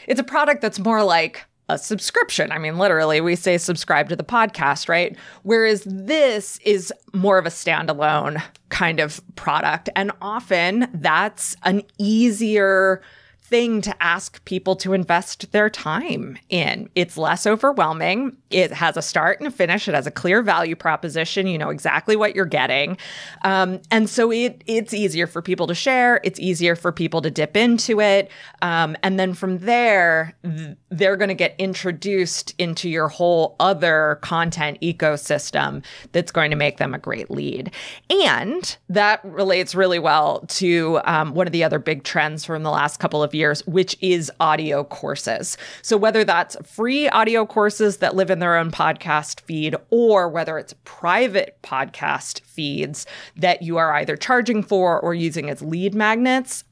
it's 0.06 0.20
a 0.20 0.24
product 0.24 0.62
that's 0.62 0.78
more 0.78 1.02
like 1.02 1.44
a 1.68 1.78
subscription. 1.78 2.50
I 2.50 2.58
mean, 2.58 2.78
literally, 2.78 3.20
we 3.20 3.36
say 3.36 3.58
subscribe 3.58 4.08
to 4.08 4.16
the 4.16 4.24
podcast, 4.24 4.88
right? 4.88 5.16
Whereas 5.42 5.84
this 5.84 6.58
is 6.64 6.92
more 7.12 7.38
of 7.38 7.46
a 7.46 7.50
standalone 7.50 8.42
kind 8.70 9.00
of 9.00 9.20
product. 9.36 9.90
And 9.94 10.12
often 10.22 10.88
that's 10.94 11.56
an 11.64 11.82
easier 11.98 13.02
thing 13.48 13.80
to 13.80 14.02
ask 14.02 14.44
people 14.44 14.76
to 14.76 14.92
invest 14.92 15.50
their 15.52 15.70
time 15.70 16.38
in. 16.50 16.88
It's 16.94 17.16
less 17.16 17.46
overwhelming. 17.46 18.36
It 18.50 18.72
has 18.72 18.96
a 18.96 19.02
start 19.02 19.40
and 19.40 19.48
a 19.48 19.50
finish. 19.50 19.88
It 19.88 19.94
has 19.94 20.06
a 20.06 20.10
clear 20.10 20.42
value 20.42 20.76
proposition. 20.76 21.46
You 21.46 21.56
know 21.56 21.70
exactly 21.70 22.14
what 22.14 22.34
you're 22.34 22.44
getting, 22.44 22.98
um, 23.42 23.80
and 23.90 24.08
so 24.08 24.30
it 24.30 24.62
it's 24.66 24.92
easier 24.92 25.26
for 25.26 25.40
people 25.40 25.66
to 25.66 25.74
share. 25.74 26.20
It's 26.24 26.38
easier 26.38 26.76
for 26.76 26.92
people 26.92 27.22
to 27.22 27.30
dip 27.30 27.56
into 27.56 28.00
it, 28.00 28.30
um, 28.62 28.96
and 29.02 29.18
then 29.18 29.34
from 29.34 29.58
there, 29.58 30.34
th- 30.44 30.76
they're 30.90 31.16
going 31.16 31.28
to 31.28 31.34
get 31.34 31.54
introduced 31.58 32.54
into 32.58 32.88
your 32.88 33.08
whole 33.08 33.56
other 33.60 34.18
content 34.22 34.78
ecosystem 34.80 35.84
that's 36.12 36.32
going 36.32 36.50
to 36.50 36.56
make 36.56 36.78
them 36.78 36.94
a 36.94 36.98
great 36.98 37.30
lead. 37.30 37.72
And 38.08 38.76
that 38.88 39.24
relates 39.24 39.74
really 39.74 39.98
well 39.98 40.40
to 40.48 41.00
um, 41.04 41.34
one 41.34 41.46
of 41.46 41.52
the 41.52 41.64
other 41.64 41.78
big 41.78 42.04
trends 42.04 42.44
from 42.44 42.62
the 42.62 42.70
last 42.70 42.98
couple 42.98 43.22
of 43.22 43.34
years, 43.34 43.66
which 43.66 43.96
is 44.00 44.30
audio 44.40 44.84
courses. 44.84 45.56
So, 45.82 45.96
whether 45.96 46.24
that's 46.24 46.56
free 46.64 47.08
audio 47.08 47.44
courses 47.44 47.98
that 47.98 48.14
live 48.14 48.30
in 48.30 48.38
their 48.38 48.56
own 48.56 48.70
podcast 48.70 49.40
feed, 49.40 49.76
or 49.90 50.28
whether 50.28 50.58
it's 50.58 50.74
private 50.84 51.58
podcast 51.62 52.40
feeds 52.40 53.06
that 53.36 53.62
you 53.62 53.76
are 53.76 53.94
either 53.94 54.16
charging 54.16 54.62
for 54.62 54.98
or 55.00 55.14
using 55.14 55.50
as 55.50 55.62
lead 55.62 55.94
magnets, 55.94 56.64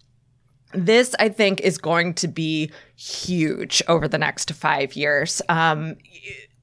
this, 0.76 1.14
I 1.18 1.28
think, 1.28 1.60
is 1.60 1.78
going 1.78 2.14
to 2.14 2.28
be 2.28 2.70
huge 2.96 3.82
over 3.88 4.06
the 4.08 4.18
next 4.18 4.52
five 4.52 4.94
years. 4.94 5.42
Um, 5.48 5.96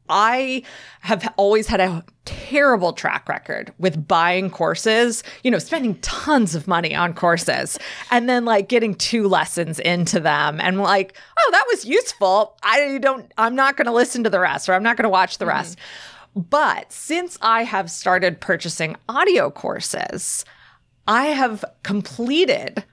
I 0.10 0.64
have 1.02 1.34
always 1.38 1.68
had 1.68 1.80
a 1.80 2.04
terrible 2.26 2.94
track 2.94 3.28
record 3.28 3.74
with 3.80 4.08
buying 4.08 4.50
courses, 4.50 5.24
you 5.44 5.52
know, 5.52 5.60
spending 5.60 5.96
tons 6.02 6.56
of 6.56 6.68
money 6.68 6.94
on 6.94 7.14
courses 7.14 7.80
and 8.12 8.30
then 8.30 8.46
like 8.46 8.68
getting 8.68 8.96
two 8.96 9.28
lessons 9.28 9.80
into 9.80 10.20
them 10.20 10.60
and 10.62 10.80
like, 10.80 11.18
oh, 11.38 11.50
that 11.52 11.66
was 11.72 11.86
useful. 11.86 12.58
I 12.64 12.98
don't, 13.00 13.32
I'm 13.38 13.56
not 13.56 13.78
going 13.78 13.88
to 13.88 13.94
listen 13.94 14.24
to 14.24 14.30
the 14.30 14.40
rest 14.40 14.68
or 14.68 14.74
I'm 14.74 14.84
not 14.84 14.98
going 14.98 15.04
to 15.04 15.10
watch 15.10 15.38
the 15.38 15.46
rest. 15.46 15.78
Mm-hmm. 15.78 16.42
But 16.50 16.92
since 16.92 17.38
I 17.42 17.64
have 17.64 17.90
started 17.90 18.42
purchasing 18.42 18.96
audio 19.08 19.52
courses, 19.52 20.46
I 21.08 21.28
have 21.28 21.64
completed 21.84 22.84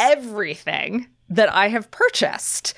everything 0.00 1.06
that 1.28 1.52
I 1.52 1.68
have 1.68 1.90
purchased 1.90 2.74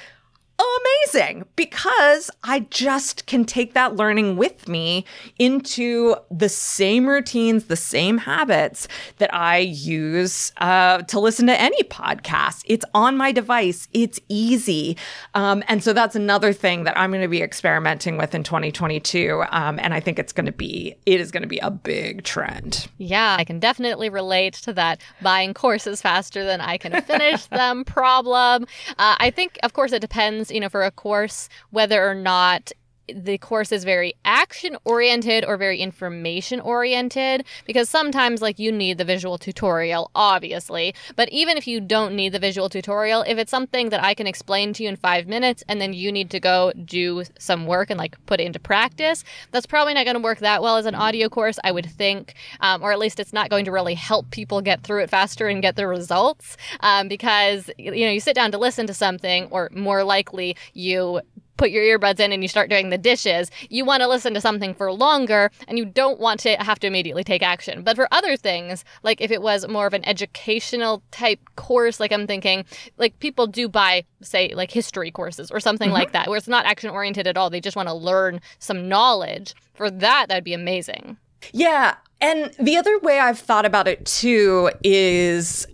amazing 0.80 1.44
because 1.56 2.30
I 2.44 2.60
just 2.70 3.26
can 3.26 3.44
take 3.44 3.74
that 3.74 3.96
learning 3.96 4.36
with 4.36 4.68
me 4.68 5.04
into 5.38 6.16
the 6.30 6.48
same 6.48 7.06
routines, 7.06 7.64
the 7.64 7.76
same 7.76 8.18
habits 8.18 8.88
that 9.18 9.32
I 9.34 9.58
use 9.58 10.52
uh, 10.58 11.02
to 11.02 11.20
listen 11.20 11.46
to 11.46 11.60
any 11.60 11.82
podcast. 11.84 12.62
It's 12.66 12.84
on 12.94 13.16
my 13.16 13.32
device, 13.32 13.88
it's 13.92 14.20
easy. 14.28 14.96
Um, 15.34 15.62
and 15.68 15.82
so 15.82 15.92
that's 15.92 16.16
another 16.16 16.52
thing 16.52 16.84
that 16.84 16.96
I'm 16.96 17.10
going 17.10 17.22
to 17.22 17.28
be 17.28 17.42
experimenting 17.42 18.16
with 18.16 18.34
in 18.34 18.42
2022. 18.42 19.44
Um, 19.50 19.78
and 19.80 19.94
I 19.94 20.00
think 20.00 20.18
it's 20.18 20.32
going 20.32 20.46
to 20.46 20.52
be, 20.52 20.94
it 21.06 21.20
is 21.20 21.30
going 21.30 21.42
to 21.42 21.48
be 21.48 21.58
a 21.58 21.70
big 21.70 22.24
trend. 22.24 22.88
Yeah, 22.98 23.36
I 23.38 23.44
can 23.44 23.58
definitely 23.58 24.08
relate 24.08 24.54
to 24.54 24.72
that 24.74 25.00
buying 25.20 25.54
courses 25.54 26.00
faster 26.00 26.44
than 26.44 26.60
I 26.60 26.78
can 26.78 27.00
finish 27.02 27.46
them 27.46 27.84
problem. 27.84 28.66
Uh, 28.98 29.16
I 29.18 29.30
think, 29.30 29.58
of 29.62 29.72
course, 29.72 29.92
it 29.92 30.00
depends 30.00 30.51
you 30.52 30.60
know, 30.60 30.68
for 30.68 30.82
a 30.82 30.90
course, 30.90 31.48
whether 31.70 32.08
or 32.08 32.14
not 32.14 32.72
the 33.08 33.38
course 33.38 33.72
is 33.72 33.84
very 33.84 34.14
action 34.24 34.76
oriented 34.84 35.44
or 35.44 35.56
very 35.56 35.78
information 35.78 36.60
oriented 36.60 37.44
because 37.64 37.88
sometimes 37.88 38.40
like 38.40 38.58
you 38.58 38.70
need 38.70 38.98
the 38.98 39.04
visual 39.04 39.38
tutorial 39.38 40.10
obviously. 40.14 40.94
But 41.16 41.28
even 41.30 41.56
if 41.56 41.66
you 41.66 41.80
don't 41.80 42.14
need 42.14 42.32
the 42.32 42.38
visual 42.38 42.68
tutorial 42.68 43.22
if 43.22 43.38
it's 43.38 43.50
something 43.50 43.88
that 43.90 44.02
i 44.02 44.14
can 44.14 44.26
explain 44.26 44.72
to 44.72 44.82
you 44.82 44.88
in 44.88 44.96
five 44.96 45.26
minutes 45.26 45.62
and 45.68 45.80
then 45.80 45.92
you 45.92 46.12
need 46.12 46.30
to 46.30 46.40
go 46.40 46.72
do 46.84 47.24
some 47.38 47.66
work 47.66 47.90
and 47.90 47.98
like 47.98 48.16
put 48.26 48.40
it 48.40 48.44
into 48.44 48.58
practice 48.58 49.24
that's 49.50 49.66
probably 49.66 49.94
not 49.94 50.04
going 50.04 50.16
to 50.16 50.22
work 50.22 50.38
that 50.38 50.62
well 50.62 50.76
as 50.76 50.86
an 50.86 50.94
audio 50.94 51.28
course 51.28 51.58
i 51.64 51.72
would 51.72 51.86
think. 51.86 52.34
Um, 52.60 52.82
or 52.82 52.92
at 52.92 52.98
least 52.98 53.20
it's 53.20 53.32
not 53.32 53.50
going 53.50 53.64
to 53.64 53.72
really 53.72 53.94
help 53.94 54.30
people 54.30 54.60
get 54.60 54.82
through 54.82 55.02
it 55.02 55.10
faster 55.10 55.48
and 55.48 55.62
get 55.62 55.76
the 55.76 55.86
results 55.86 56.56
um, 56.80 57.08
because 57.08 57.70
you 57.78 58.04
know 58.06 58.12
you 58.12 58.20
sit 58.20 58.34
down 58.34 58.52
to 58.52 58.58
listen 58.58 58.86
to 58.86 58.94
something 58.94 59.46
or 59.50 59.70
more 59.72 60.04
likely 60.04 60.56
you 60.74 61.20
put 61.62 61.70
your 61.70 61.84
earbuds 61.84 62.18
in 62.18 62.32
and 62.32 62.42
you 62.42 62.48
start 62.48 62.68
doing 62.68 62.90
the 62.90 62.98
dishes, 62.98 63.48
you 63.70 63.84
want 63.84 64.02
to 64.02 64.08
listen 64.08 64.34
to 64.34 64.40
something 64.40 64.74
for 64.74 64.90
longer 64.90 65.48
and 65.68 65.78
you 65.78 65.84
don't 65.84 66.18
want 66.18 66.40
to 66.40 66.56
have 66.56 66.80
to 66.80 66.88
immediately 66.88 67.22
take 67.22 67.40
action. 67.40 67.84
But 67.84 67.94
for 67.94 68.08
other 68.10 68.36
things, 68.36 68.84
like 69.04 69.20
if 69.20 69.30
it 69.30 69.42
was 69.42 69.68
more 69.68 69.86
of 69.86 69.94
an 69.94 70.04
educational 70.04 71.04
type 71.12 71.38
course, 71.54 72.00
like 72.00 72.10
I'm 72.10 72.26
thinking, 72.26 72.64
like 72.98 73.16
people 73.20 73.46
do 73.46 73.68
buy, 73.68 74.02
say, 74.22 74.52
like 74.56 74.72
history 74.72 75.12
courses 75.12 75.52
or 75.52 75.60
something 75.60 75.90
mm-hmm. 75.90 75.98
like 75.98 76.10
that, 76.10 76.26
where 76.26 76.36
it's 76.36 76.48
not 76.48 76.66
action 76.66 76.90
oriented 76.90 77.28
at 77.28 77.36
all. 77.36 77.48
They 77.48 77.60
just 77.60 77.76
want 77.76 77.88
to 77.88 77.94
learn 77.94 78.40
some 78.58 78.88
knowledge. 78.88 79.54
For 79.74 79.88
that, 79.88 80.26
that'd 80.30 80.42
be 80.42 80.54
amazing. 80.54 81.16
Yeah. 81.52 81.94
And 82.20 82.52
the 82.58 82.76
other 82.76 82.98
way 82.98 83.20
I've 83.20 83.38
thought 83.38 83.64
about 83.64 83.86
it 83.86 84.04
too 84.04 84.72
is 84.82 85.64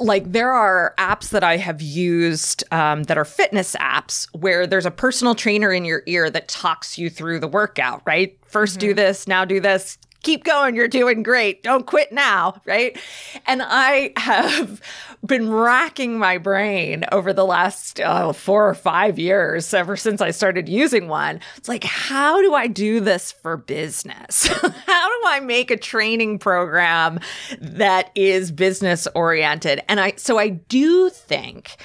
like 0.00 0.32
there 0.32 0.52
are 0.52 0.94
apps 0.98 1.30
that 1.30 1.44
I 1.44 1.56
have 1.56 1.80
used 1.80 2.64
um, 2.72 3.04
that 3.04 3.18
are 3.18 3.24
fitness 3.24 3.76
apps 3.76 4.28
where 4.32 4.66
there's 4.66 4.86
a 4.86 4.90
personal 4.90 5.34
trainer 5.34 5.72
in 5.72 5.84
your 5.84 6.02
ear 6.06 6.30
that 6.30 6.48
talks 6.48 6.98
you 6.98 7.10
through 7.10 7.40
the 7.40 7.48
workout, 7.48 8.02
right? 8.04 8.38
1st 8.50 8.52
mm-hmm. 8.52 8.78
do 8.78 8.94
this, 8.94 9.28
now 9.28 9.44
do 9.44 9.60
this, 9.60 9.98
keep 10.22 10.44
going. 10.44 10.74
You're 10.74 10.88
doing 10.88 11.22
great. 11.22 11.62
Don't 11.62 11.86
quit 11.86 12.12
now. 12.12 12.60
Right. 12.66 12.98
And 13.46 13.62
I 13.64 14.12
have 14.16 14.80
been 15.24 15.52
racking 15.52 16.18
my 16.18 16.38
brain 16.38 17.04
over 17.10 17.32
the 17.32 17.44
last 17.44 18.00
uh, 18.00 18.32
four 18.32 18.68
or 18.68 18.74
five 18.74 19.18
years, 19.18 19.72
ever 19.74 19.96
since 19.96 20.20
I 20.20 20.30
started 20.30 20.68
using 20.68 21.08
one. 21.08 21.40
It's 21.56 21.68
like, 21.68 21.84
how 21.84 22.40
do 22.40 22.54
I 22.54 22.66
do 22.66 23.00
this 23.00 23.32
for 23.32 23.56
business? 23.56 24.46
how 24.86 25.08
do 25.08 25.26
I 25.26 25.40
make 25.42 25.70
a 25.70 25.76
training 25.76 26.38
program 26.38 27.20
that 27.60 28.10
is 28.14 28.52
business 28.52 29.08
oriented? 29.14 29.82
And 29.88 29.98
I, 30.00 30.14
so 30.16 30.38
I 30.38 30.48
do 30.48 31.10
think 31.10 31.76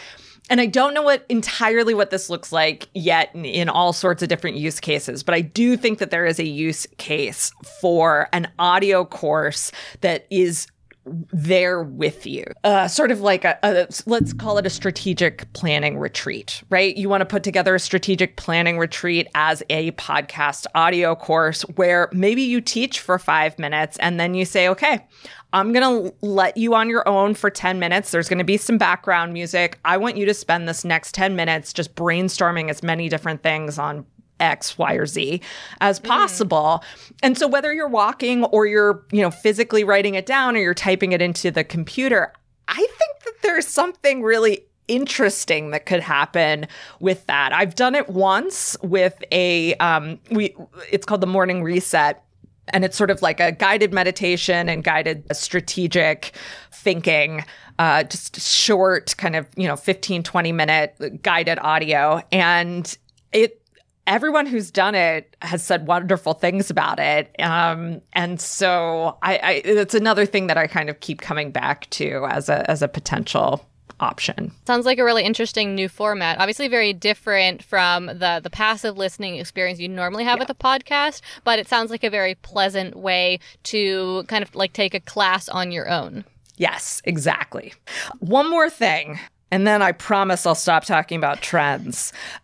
and 0.53 0.61
I 0.61 0.67
don't 0.67 0.93
know 0.93 1.01
what 1.01 1.25
entirely 1.29 1.95
what 1.95 2.11
this 2.11 2.29
looks 2.29 2.51
like 2.51 2.87
yet 2.93 3.31
in, 3.33 3.43
in, 3.43 3.69
all 3.69 3.91
sorts 3.91 4.21
of 4.21 4.29
different 4.29 4.55
use 4.55 4.79
cases, 4.79 5.23
but 5.23 5.33
I 5.33 5.41
do 5.41 5.75
think 5.75 5.97
that 5.97 6.11
there 6.11 6.27
is 6.27 6.37
a 6.37 6.45
use 6.45 6.85
case 6.99 7.51
for 7.81 8.29
an 8.33 8.47
audio 8.59 9.03
course 9.03 9.71
that 10.01 10.27
is 10.29 10.67
there 11.05 11.83
with 11.83 12.25
you. 12.25 12.45
Uh, 12.63 12.87
sort 12.87 13.11
of 13.11 13.21
like 13.21 13.43
a, 13.43 13.57
a, 13.63 13.87
let's 14.05 14.33
call 14.33 14.57
it 14.57 14.65
a 14.65 14.69
strategic 14.69 15.51
planning 15.53 15.97
retreat, 15.97 16.63
right? 16.69 16.95
You 16.95 17.09
want 17.09 17.21
to 17.21 17.25
put 17.25 17.43
together 17.43 17.75
a 17.75 17.79
strategic 17.79 18.37
planning 18.37 18.77
retreat 18.77 19.27
as 19.35 19.63
a 19.69 19.91
podcast 19.91 20.65
audio 20.75 21.15
course 21.15 21.63
where 21.75 22.09
maybe 22.13 22.41
you 22.41 22.61
teach 22.61 22.99
for 22.99 23.19
five 23.19 23.59
minutes 23.59 23.97
and 23.97 24.19
then 24.19 24.33
you 24.33 24.45
say, 24.45 24.69
okay, 24.69 25.05
I'm 25.53 25.71
going 25.71 26.09
to 26.09 26.15
let 26.25 26.57
you 26.57 26.73
on 26.73 26.89
your 26.89 27.07
own 27.07 27.35
for 27.35 27.49
10 27.49 27.77
minutes. 27.77 28.09
There's 28.09 28.27
going 28.27 28.39
to 28.39 28.43
be 28.43 28.57
some 28.57 28.79
background 28.79 29.33
music. 29.33 29.79
I 29.85 29.97
want 29.97 30.17
you 30.17 30.25
to 30.25 30.33
spend 30.33 30.67
this 30.67 30.83
next 30.83 31.13
10 31.13 31.35
minutes 31.35 31.73
just 31.73 31.93
brainstorming 31.95 32.69
as 32.69 32.81
many 32.81 33.07
different 33.07 33.43
things 33.43 33.77
on 33.77 34.05
X, 34.43 34.77
Y, 34.77 34.93
or 34.93 35.05
Z 35.05 35.41
as 35.81 35.99
mm. 35.99 36.07
possible. 36.07 36.83
Mm. 36.83 37.11
And 37.23 37.37
so 37.37 37.47
whether 37.47 37.73
you're 37.73 37.87
walking 37.87 38.43
or 38.45 38.65
you're, 38.65 39.03
you 39.11 39.21
know, 39.21 39.31
physically 39.31 39.83
writing 39.83 40.15
it 40.15 40.25
down 40.25 40.55
or 40.55 40.59
you're 40.59 40.73
typing 40.73 41.11
it 41.11 41.21
into 41.21 41.49
the 41.49 41.63
computer, 41.63 42.33
I 42.67 42.75
think 42.75 43.23
that 43.25 43.33
there's 43.41 43.67
something 43.67 44.21
really 44.21 44.65
interesting 44.87 45.71
that 45.71 45.85
could 45.85 46.01
happen 46.01 46.67
with 46.99 47.25
that. 47.27 47.53
I've 47.53 47.75
done 47.75 47.95
it 47.95 48.09
once 48.09 48.75
with 48.83 49.23
a 49.31 49.75
um 49.75 50.19
we 50.29 50.55
it's 50.91 51.05
called 51.05 51.21
the 51.21 51.27
morning 51.27 51.63
reset 51.63 52.23
and 52.69 52.85
it's 52.85 52.97
sort 52.97 53.09
of 53.09 53.21
like 53.21 53.39
a 53.39 53.51
guided 53.51 53.93
meditation 53.93 54.69
and 54.69 54.83
guided 54.83 55.25
strategic 55.35 56.33
thinking 56.71 57.43
uh, 57.79 58.03
just 58.03 58.39
short 58.39 59.15
kind 59.17 59.35
of 59.35 59.47
you 59.55 59.67
know 59.67 59.75
15 59.75 60.23
20 60.23 60.51
minute 60.51 61.21
guided 61.23 61.59
audio 61.59 62.21
and 62.31 62.97
it 63.31 63.62
everyone 64.07 64.45
who's 64.45 64.71
done 64.71 64.95
it 64.95 65.35
has 65.41 65.63
said 65.63 65.87
wonderful 65.87 66.33
things 66.33 66.69
about 66.69 66.99
it 66.99 67.33
um, 67.39 68.01
and 68.13 68.39
so 68.39 69.17
I, 69.21 69.37
I 69.37 69.51
it's 69.65 69.95
another 69.95 70.25
thing 70.25 70.47
that 70.47 70.57
i 70.57 70.67
kind 70.67 70.89
of 70.89 70.99
keep 70.99 71.21
coming 71.21 71.51
back 71.51 71.89
to 71.91 72.25
as 72.29 72.49
a 72.49 72.69
as 72.69 72.81
a 72.81 72.87
potential 72.87 73.65
option. 73.99 74.51
Sounds 74.65 74.85
like 74.85 74.99
a 74.99 75.03
really 75.03 75.23
interesting 75.23 75.75
new 75.75 75.87
format. 75.87 76.39
Obviously 76.39 76.67
very 76.67 76.93
different 76.93 77.63
from 77.63 78.07
the 78.07 78.39
the 78.43 78.49
passive 78.49 78.97
listening 78.97 79.37
experience 79.37 79.79
you 79.79 79.89
normally 79.89 80.23
have 80.25 80.37
yeah. 80.37 80.43
with 80.43 80.49
a 80.49 80.55
podcast, 80.55 81.21
but 81.43 81.57
it 81.57 81.67
sounds 81.67 81.89
like 81.89 82.03
a 82.03 82.09
very 82.09 82.35
pleasant 82.35 82.95
way 82.95 83.39
to 83.63 84.23
kind 84.27 84.43
of 84.43 84.53
like 84.55 84.73
take 84.73 84.93
a 84.93 84.99
class 84.99 85.49
on 85.49 85.71
your 85.71 85.89
own. 85.89 86.25
Yes, 86.57 87.01
exactly. 87.05 87.73
One 88.19 88.49
more 88.49 88.69
thing 88.69 89.19
and 89.53 89.67
then 89.67 89.83
I 89.83 89.91
promise 89.91 90.47
I'll 90.47 90.55
stop 90.55 90.83
talking 90.83 91.15
about 91.15 91.43
trends. 91.43 92.11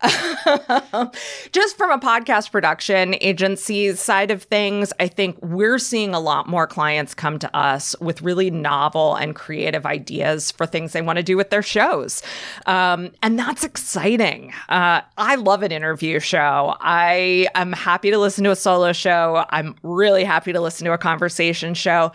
Just 1.50 1.76
from 1.76 1.90
a 1.90 1.98
podcast 1.98 2.52
production 2.52 3.16
agency 3.20 3.96
side 3.96 4.30
of 4.30 4.44
things, 4.44 4.92
I 5.00 5.08
think 5.08 5.36
we're 5.42 5.80
seeing 5.80 6.14
a 6.14 6.20
lot 6.20 6.46
more 6.46 6.68
clients 6.68 7.12
come 7.12 7.40
to 7.40 7.56
us 7.56 7.96
with 8.00 8.22
really 8.22 8.48
novel 8.48 9.16
and 9.16 9.34
creative 9.34 9.86
ideas 9.86 10.52
for 10.52 10.66
things 10.66 10.92
they 10.92 11.02
want 11.02 11.16
to 11.16 11.24
do 11.24 11.36
with 11.36 11.50
their 11.50 11.64
shows. 11.64 12.22
Um, 12.66 13.10
and 13.24 13.36
that's 13.36 13.64
exciting. 13.64 14.52
Uh, 14.68 15.00
I 15.18 15.34
love 15.34 15.64
an 15.64 15.72
interview 15.72 16.20
show. 16.20 16.76
I 16.78 17.48
am 17.56 17.72
happy 17.72 18.12
to 18.12 18.18
listen 18.18 18.44
to 18.44 18.52
a 18.52 18.56
solo 18.56 18.92
show. 18.92 19.44
I'm 19.50 19.74
really 19.82 20.22
happy 20.22 20.52
to 20.52 20.60
listen 20.60 20.84
to 20.84 20.92
a 20.92 20.98
conversation 20.98 21.74
show. 21.74 22.12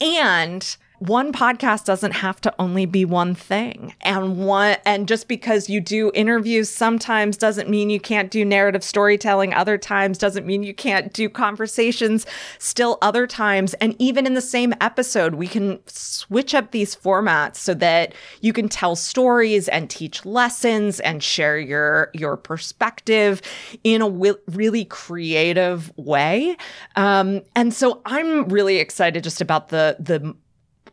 And 0.00 0.76
one 0.98 1.32
podcast 1.32 1.84
doesn't 1.84 2.12
have 2.12 2.40
to 2.42 2.54
only 2.58 2.86
be 2.86 3.04
one 3.04 3.34
thing. 3.34 3.94
And 4.00 4.38
one 4.38 4.76
and 4.84 5.08
just 5.08 5.28
because 5.28 5.68
you 5.68 5.80
do 5.80 6.10
interviews 6.14 6.70
sometimes 6.70 7.36
doesn't 7.36 7.68
mean 7.68 7.90
you 7.90 8.00
can't 8.00 8.30
do 8.30 8.44
narrative 8.44 8.82
storytelling 8.82 9.52
other 9.54 9.78
times 9.78 10.18
doesn't 10.18 10.46
mean 10.46 10.62
you 10.62 10.74
can't 10.74 11.12
do 11.12 11.28
conversations 11.28 12.26
still 12.58 12.98
other 13.02 13.26
times 13.26 13.74
and 13.74 13.94
even 13.98 14.26
in 14.26 14.34
the 14.34 14.40
same 14.40 14.74
episode 14.80 15.34
we 15.34 15.46
can 15.46 15.78
switch 15.86 16.54
up 16.54 16.70
these 16.70 16.94
formats 16.94 17.56
so 17.56 17.74
that 17.74 18.14
you 18.40 18.52
can 18.52 18.68
tell 18.68 18.96
stories 18.96 19.68
and 19.68 19.90
teach 19.90 20.24
lessons 20.24 21.00
and 21.00 21.22
share 21.22 21.58
your 21.58 22.10
your 22.14 22.36
perspective 22.36 23.42
in 23.84 24.02
a 24.02 24.10
w- 24.10 24.38
really 24.48 24.84
creative 24.84 25.92
way. 25.96 26.56
Um, 26.96 27.42
and 27.54 27.72
so 27.72 28.02
I'm 28.04 28.48
really 28.48 28.78
excited 28.78 29.24
just 29.24 29.40
about 29.40 29.68
the 29.68 29.96
the 29.98 30.34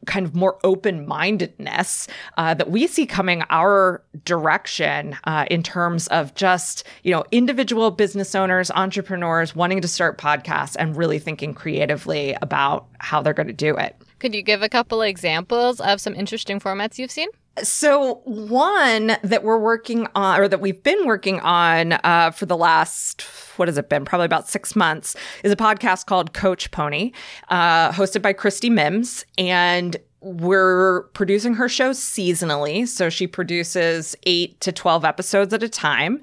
kind 0.05 0.25
of 0.25 0.35
more 0.35 0.57
open 0.63 1.07
mindedness 1.07 2.07
uh, 2.37 2.53
that 2.53 2.69
we 2.69 2.87
see 2.87 3.05
coming 3.05 3.43
our 3.49 4.03
direction 4.25 5.15
uh, 5.25 5.45
in 5.49 5.63
terms 5.63 6.07
of 6.07 6.33
just, 6.35 6.83
you 7.03 7.11
know, 7.11 7.23
individual 7.31 7.91
business 7.91 8.35
owners, 8.35 8.71
entrepreneurs 8.71 9.55
wanting 9.55 9.81
to 9.81 9.87
start 9.87 10.17
podcasts 10.17 10.75
and 10.77 10.95
really 10.95 11.19
thinking 11.19 11.53
creatively 11.53 12.35
about 12.41 12.87
how 12.99 13.21
they're 13.21 13.33
going 13.33 13.47
to 13.47 13.53
do 13.53 13.75
it. 13.75 13.95
Could 14.19 14.33
you 14.33 14.41
give 14.41 14.61
a 14.61 14.69
couple 14.69 15.01
examples 15.01 15.81
of 15.81 15.99
some 15.99 16.15
interesting 16.15 16.59
formats 16.59 16.97
you've 16.97 17.11
seen? 17.11 17.27
So, 17.61 18.15
one 18.25 19.17
that 19.21 19.43
we're 19.43 19.59
working 19.59 20.07
on, 20.15 20.39
or 20.39 20.47
that 20.47 20.59
we've 20.59 20.81
been 20.81 21.05
working 21.05 21.39
on 21.41 21.93
uh, 22.03 22.31
for 22.31 22.47
the 22.47 22.57
last, 22.57 23.21
what 23.57 23.67
has 23.67 23.77
it 23.77 23.89
been? 23.89 24.05
Probably 24.05 24.25
about 24.25 24.47
six 24.47 24.75
months, 24.75 25.15
is 25.43 25.51
a 25.51 25.55
podcast 25.55 26.07
called 26.07 26.33
Coach 26.33 26.71
Pony, 26.71 27.11
uh, 27.49 27.91
hosted 27.91 28.23
by 28.23 28.33
Christy 28.33 28.71
Mims. 28.71 29.23
And 29.37 29.97
we're 30.21 31.03
producing 31.13 31.53
her 31.53 31.69
shows 31.69 31.99
seasonally. 31.99 32.87
So, 32.87 33.11
she 33.11 33.27
produces 33.27 34.15
eight 34.23 34.59
to 34.61 34.71
12 34.71 35.05
episodes 35.05 35.53
at 35.53 35.61
a 35.61 35.69
time. 35.69 36.21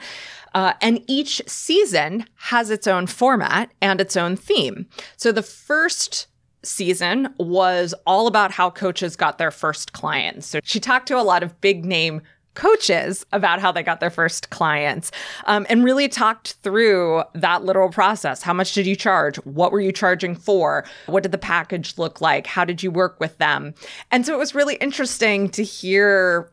Uh, 0.52 0.72
and 0.82 1.00
each 1.06 1.40
season 1.46 2.24
has 2.34 2.70
its 2.70 2.88
own 2.88 3.06
format 3.06 3.70
and 3.80 4.00
its 4.00 4.16
own 4.16 4.34
theme. 4.34 4.88
So, 5.16 5.30
the 5.30 5.42
first 5.42 6.26
season 6.62 7.32
was 7.38 7.94
all 8.06 8.26
about 8.26 8.50
how 8.50 8.70
coaches 8.70 9.16
got 9.16 9.38
their 9.38 9.50
first 9.50 9.92
clients. 9.92 10.46
So 10.46 10.60
she 10.62 10.80
talked 10.80 11.08
to 11.08 11.18
a 11.18 11.22
lot 11.22 11.42
of 11.42 11.60
big 11.60 11.84
name 11.84 12.22
coaches 12.54 13.24
about 13.32 13.60
how 13.60 13.70
they 13.70 13.82
got 13.82 14.00
their 14.00 14.10
first 14.10 14.50
clients 14.50 15.12
um, 15.46 15.64
and 15.70 15.84
really 15.84 16.08
talked 16.08 16.54
through 16.62 17.22
that 17.34 17.64
literal 17.64 17.90
process. 17.90 18.42
How 18.42 18.52
much 18.52 18.74
did 18.74 18.86
you 18.86 18.96
charge? 18.96 19.36
What 19.36 19.72
were 19.72 19.80
you 19.80 19.92
charging 19.92 20.34
for? 20.34 20.84
What 21.06 21.22
did 21.22 21.32
the 21.32 21.38
package 21.38 21.96
look 21.96 22.20
like? 22.20 22.46
How 22.46 22.64
did 22.64 22.82
you 22.82 22.90
work 22.90 23.18
with 23.20 23.38
them? 23.38 23.72
And 24.10 24.26
so 24.26 24.34
it 24.34 24.38
was 24.38 24.54
really 24.54 24.74
interesting 24.76 25.48
to 25.50 25.62
hear 25.62 26.50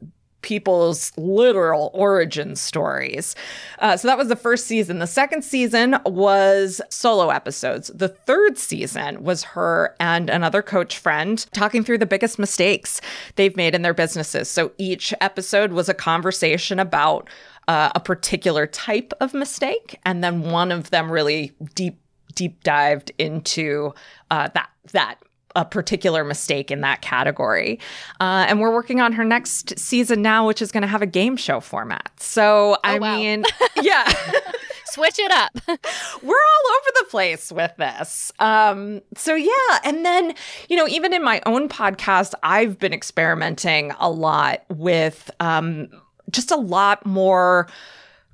people's 0.48 1.12
literal 1.18 1.92
origin 1.94 2.56
stories. 2.56 3.36
Uh, 3.80 3.98
so 3.98 4.08
that 4.08 4.18
was 4.18 4.30
the 4.30 4.36
first 4.38 4.66
season. 4.66 5.00
The 5.00 5.06
second 5.06 5.42
season 5.44 5.98
was 6.06 6.80
solo 6.90 7.32
episodes. 7.32 7.92
The 7.94 8.08
third 8.08 8.58
season 8.58 9.26
was 9.26 9.44
her 9.44 9.94
and 10.00 10.30
another 10.30 10.62
coach 10.62 11.00
friend 11.00 11.46
talking 11.52 11.84
through 11.84 11.98
the 11.98 12.06
biggest 12.06 12.40
mistakes 12.40 13.02
they've 13.36 13.58
made 13.58 13.76
in 13.76 13.82
their 13.82 13.94
businesses. 13.94 14.50
So 14.50 14.72
each 14.78 15.14
episode 15.20 15.74
was 15.74 15.90
a 15.90 15.94
conversation 15.94 16.80
about 16.80 17.30
uh, 17.68 17.90
a 17.94 18.00
particular 18.00 18.66
type 18.68 19.12
of 19.20 19.34
mistake, 19.34 20.00
and 20.06 20.24
then 20.24 20.50
one 20.50 20.72
of 20.72 20.92
them 20.92 21.12
really 21.12 21.52
deep 21.76 22.00
deep 22.36 22.64
dived 22.64 23.12
into 23.18 23.94
uh, 24.32 24.48
that 24.54 24.70
that 24.94 25.18
a 25.58 25.66
particular 25.66 26.24
mistake 26.24 26.72
in 26.72 26.80
that 26.82 27.02
category. 27.02 27.80
Uh, 28.22 28.46
and 28.48 28.62
we're 28.62 28.72
working 28.74 29.02
on 29.02 29.12
her 29.12 29.26
next 29.26 29.78
season 29.78 30.22
now, 30.22 30.48
which 30.48 30.62
is 30.62 30.72
going 30.72 30.84
to 30.84 30.88
have 30.88 31.02
a 31.02 31.06
game 31.08 31.36
show 31.36 31.60
format. 31.60 32.12
So, 32.18 32.78
I 32.84 32.96
Oh, 32.98 33.00
wow. 33.02 33.18
mean, 33.18 33.44
yeah. 33.82 34.06
Switch 34.86 35.20
it 35.20 35.32
up. 35.32 35.52
we're 35.68 36.36
all 36.36 36.72
over 36.78 36.90
the 36.96 37.06
place 37.10 37.52
with 37.52 37.76
this. 37.78 38.32
Um, 38.40 39.02
so 39.16 39.36
yeah, 39.36 39.80
and 39.84 40.06
then 40.06 40.34
you 40.70 40.78
know, 40.78 40.88
even 40.88 41.14
in 41.14 41.24
my 41.24 41.42
own 41.46 41.68
podcast, 41.70 42.34
I've 42.42 42.80
been 42.80 42.94
experimenting 42.94 43.92
a 44.00 44.10
lot 44.10 44.64
with 44.70 45.30
um, 45.40 45.90
just 46.32 46.52
a 46.52 46.56
lot 46.56 47.06
more 47.06 47.68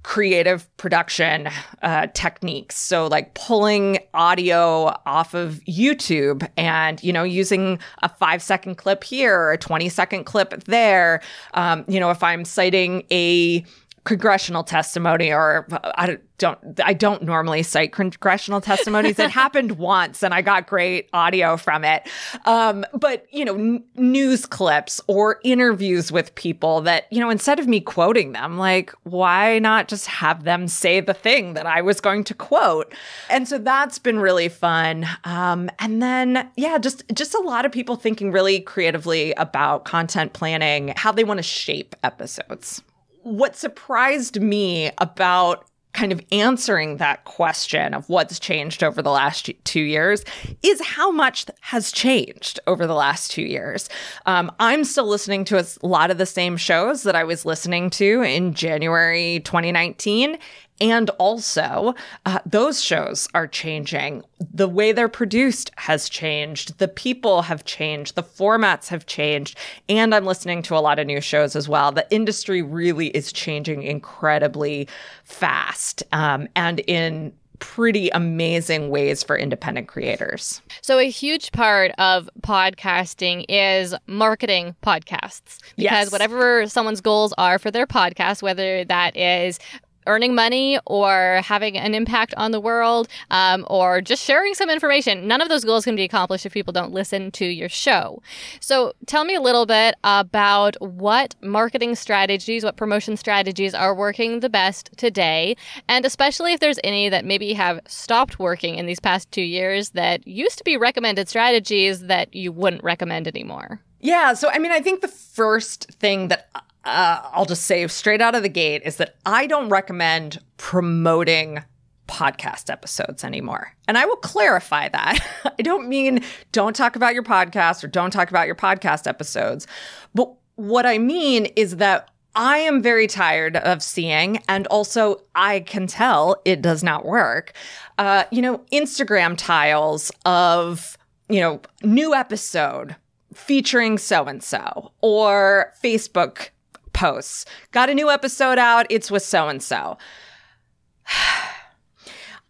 creative 0.04 0.68
production 0.78 1.50
uh, 1.82 2.08
techniques. 2.14 2.78
So 2.78 3.08
like 3.08 3.34
pulling 3.34 4.00
audio 4.14 4.94
off 5.06 5.34
of 5.34 5.62
YouTube 5.68 6.48
and 6.58 7.02
you 7.04 7.14
know 7.14 7.24
using 7.24 7.80
a 8.02 8.10
five 8.10 8.42
second 8.42 8.76
clip 8.76 9.04
here, 9.04 9.38
or 9.38 9.52
a 9.54 9.58
twenty 9.58 9.90
second 9.90 10.26
clip 10.26 10.66
there. 10.66 11.22
Um, 11.54 11.86
you 11.88 12.00
know, 12.00 12.12
if 12.12 12.22
I'm 12.22 12.46
citing 12.46 13.04
a 13.12 13.66
congressional 14.04 14.64
testimony 14.64 15.32
or 15.32 15.66
I 15.96 16.18
don't 16.38 16.60
I 16.84 16.94
don't 16.94 17.24
normally 17.24 17.64
cite 17.64 17.94
congressional 17.94 18.60
testimonies. 18.60 19.18
It 19.18 19.30
happened 19.44 19.74
once 19.74 20.24
and 20.24 20.34
I 20.34 20.42
got 20.42 20.68
great 20.68 21.10
audio 21.14 21.56
from 21.56 21.86
it. 21.86 22.08
Um, 22.46 22.86
but 22.94 23.26
you 23.32 23.46
know 23.46 23.56
n- 23.56 23.84
news 23.96 24.46
clips 24.46 25.00
or 25.08 25.40
interviews 25.44 26.12
with 26.12 26.36
people 26.36 26.82
that 26.82 27.06
you 27.12 27.20
know 27.20 27.30
instead 27.30 27.60
of 27.60 27.68
me 27.68 27.80
quoting 27.80 28.34
them 28.34 28.58
like 28.58 28.94
why 29.04 29.60
not 29.60 29.88
just 29.88 30.08
have 30.08 30.44
them 30.44 30.68
say 30.68 31.00
the 31.00 31.14
thing 31.14 31.54
that 31.54 31.66
I 31.66 31.82
was 31.82 32.02
going 32.02 32.26
to 32.26 32.34
quote? 32.34 32.94
And 33.30 33.48
so 33.48 33.58
that's 33.58 34.00
been 34.00 34.20
really 34.20 34.50
fun. 34.50 35.08
Um, 35.24 35.70
and 35.80 36.02
then 36.02 36.50
yeah 36.58 36.78
just 36.78 37.04
just 37.14 37.34
a 37.34 37.40
lot 37.40 37.66
of 37.66 37.72
people 37.72 37.96
thinking 37.96 38.32
really 38.34 38.60
creatively 38.60 39.32
about 39.34 39.86
content 39.86 40.34
planning 40.34 40.94
how 40.98 41.12
they 41.12 41.24
want 41.24 41.38
to 41.38 41.44
shape 41.44 41.96
episodes 42.04 42.82
what 43.24 43.56
surprised 43.56 44.42
me 44.42 44.92
about 44.98 45.68
kind 45.94 46.12
of 46.12 46.20
answering 46.32 46.98
that 46.98 47.24
question 47.24 47.94
of 47.94 48.10
what's 48.10 48.40
changed 48.40 48.84
over 48.84 49.02
the 49.02 49.12
last 49.12 49.50
two 49.64 49.82
years 49.82 50.24
is 50.64 50.82
how 50.82 51.12
much 51.12 51.46
has 51.62 51.92
changed 51.92 52.60
over 52.66 52.88
the 52.88 52.96
last 52.96 53.32
two 53.32 53.44
years. 53.44 53.90
Um, 54.26 54.52
I'm 54.60 54.84
still 54.84 55.08
listening 55.08 55.46
to 55.46 55.60
a 55.60 55.86
lot 55.86 56.10
of 56.10 56.18
the 56.18 56.26
same 56.26 56.58
shows 56.58 57.04
that 57.04 57.16
I 57.16 57.24
was 57.24 57.46
listening 57.46 57.92
to 57.92 58.24
in 58.24 58.56
January 58.56 59.42
2019. 59.46 60.38
And 60.84 61.10
also, 61.12 61.96
uh, 62.26 62.40
those 62.46 62.84
shows 62.84 63.30
are 63.34 63.48
changing. 63.48 64.22
The 64.54 64.68
way 64.68 64.92
they're 64.92 65.08
produced 65.08 65.72
has 65.78 66.10
changed. 66.10 66.78
The 66.78 66.90
people 66.90 67.44
have 67.44 67.64
changed. 67.64 68.16
The 68.16 68.24
formats 68.24 68.90
have 68.90 69.06
changed. 69.06 69.58
And 69.88 70.14
I'm 70.14 70.26
listening 70.26 70.62
to 70.64 70.76
a 70.76 70.80
lot 70.84 71.00
of 71.00 71.08
new 71.08 71.22
shows 71.22 71.56
as 71.56 71.70
well. 71.70 71.94
The 71.94 72.06
industry 72.14 72.62
really 72.62 73.08
is 73.08 73.32
changing 73.32 73.84
incredibly 73.84 74.90
fast 75.24 76.04
um, 76.12 76.50
and 76.54 76.82
in 76.82 77.32
pretty 77.60 78.10
amazing 78.10 78.90
ways 78.90 79.24
for 79.24 79.38
independent 79.38 79.88
creators. 79.88 80.62
So, 80.82 81.00
a 81.00 81.10
huge 81.10 81.54
part 81.54 81.92
of 81.98 82.30
podcasting 82.42 83.46
is 83.48 83.96
marketing 84.06 84.76
podcasts 84.84 85.60
because 85.78 86.08
Yes. 86.08 86.12
whatever 86.12 86.68
someone's 86.68 87.00
goals 87.00 87.34
are 87.38 87.58
for 87.60 87.72
their 87.72 87.88
podcast, 87.88 88.42
whether 88.42 88.84
that 88.84 89.16
is 89.16 89.60
earning 90.08 90.36
money 90.36 90.80
or 90.86 91.42
having 91.44 91.78
an 91.78 91.94
impact 91.94 92.34
on 92.36 92.52
the 92.52 92.60
world 92.60 93.08
um, 93.32 93.66
or 93.70 94.02
just 94.02 94.24
sharing 94.24 94.54
some 94.54 94.70
information, 94.70 95.28
none 95.28 95.42
of 95.42 95.50
those 95.50 95.64
goals 95.64 95.86
can 95.86 95.96
be 95.96 96.04
accomplished 96.04 96.46
if 96.46 96.54
people 96.54 96.74
don't 96.74 96.92
listen 96.92 97.32
to 97.32 97.46
your 97.46 97.70
show. 97.70 98.22
So, 98.60 98.94
tell 99.06 99.26
me 99.26 99.36
a 99.36 99.42
little 99.42 99.66
bit 99.66 99.96
about 100.04 100.76
what 100.82 101.36
marketing 101.42 101.96
strategies, 101.96 102.64
what 102.64 102.78
promotion 102.78 103.18
strategies 103.18 103.74
are 103.74 103.96
working 103.96 104.40
the 104.40 104.50
best 104.50 104.90
today, 104.98 105.56
and 105.88 106.06
especially 106.06 106.54
if 106.54 106.60
there's 106.60 106.80
any 106.84 107.10
that 107.10 107.26
maybe 107.26 107.54
have 107.54 107.80
stopped 107.88 108.40
working 108.40 108.76
in 108.76 108.86
these 108.86 109.00
past 109.00 109.32
two 109.32 109.42
years 109.42 109.90
that 109.92 110.28
used 110.28 110.58
to 110.58 110.64
be 110.64 110.78
recommended 110.78 111.30
strategies 111.30 112.02
that 112.02 112.34
you 112.34 112.52
wouldn't 112.52 112.84
recommend 112.84 113.28
anymore. 113.28 113.82
Yeah. 114.00 114.34
So, 114.34 114.50
I 114.50 114.60
mean, 114.60 114.72
I 114.72 114.82
think 114.82 115.02
the 115.02 115.08
first 115.08 115.90
thing 115.94 116.28
that 116.28 116.50
uh, 116.86 117.22
I'll 117.32 117.46
just 117.46 117.64
say 117.64 117.88
straight 117.88 118.22
out 118.22 118.36
of 118.36 118.44
the 118.44 118.50
gate 118.50 118.82
is 118.86 118.98
that 118.98 119.16
I 119.26 119.48
don't 119.48 119.70
recommend 119.70 120.40
promoting 120.58 121.64
podcast 122.08 122.70
episodes 122.70 123.24
anymore. 123.24 123.74
And 123.88 123.98
I 123.98 124.06
will 124.06 124.18
clarify 124.18 124.90
that. 124.90 125.20
I 125.60 125.62
don't 125.62 125.88
mean 125.88 126.24
don't 126.52 126.76
talk 126.76 126.96
about 126.96 127.14
your 127.14 127.24
podcast 127.24 127.84
or 127.84 127.88
don't 127.88 128.12
talk 128.12 128.30
about 128.30 128.48
your 128.48 128.56
podcast 128.56 129.08
episodes. 129.08 129.66
But 130.14 130.32
what 130.56 130.86
I 130.86 130.98
mean 130.98 131.46
is 131.56 131.78
that 131.78 132.10
I 132.36 132.58
am 132.60 132.82
very 132.82 133.06
tired 133.06 133.58
of 133.58 133.84
seeing, 133.84 134.42
and 134.50 134.66
also 134.68 135.22
I 135.36 135.60
can 135.62 135.86
tell 135.86 136.42
it 136.46 136.64
does 136.64 136.84
not 136.84 137.06
work. 137.06 137.54
Uh, 138.00 138.24
you 138.32 138.42
know, 138.42 138.60
Instagram 138.72 139.36
tiles 139.38 140.12
of, 140.26 140.98
you 141.30 141.40
know, 141.40 141.62
new 141.84 142.16
episode 142.16 142.96
featuring 143.36 144.00
so 144.00 144.26
and 144.26 144.44
so, 144.44 144.92
or 145.02 145.74
Facebook 145.84 146.50
posts. 146.94 147.46
Got 147.72 147.90
a 147.90 147.94
new 147.94 148.10
episode 148.10 148.58
out, 148.58 148.86
it's 148.90 149.12
with 149.12 149.24
so 149.24 149.48
and 149.50 149.62
so. 149.62 149.98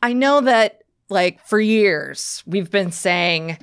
I 0.01 0.13
know 0.13 0.41
that, 0.41 0.81
like, 1.09 1.45
for 1.45 1.59
years, 1.59 2.43
we've 2.45 2.69
been 2.69 2.91
saying, 2.91 3.57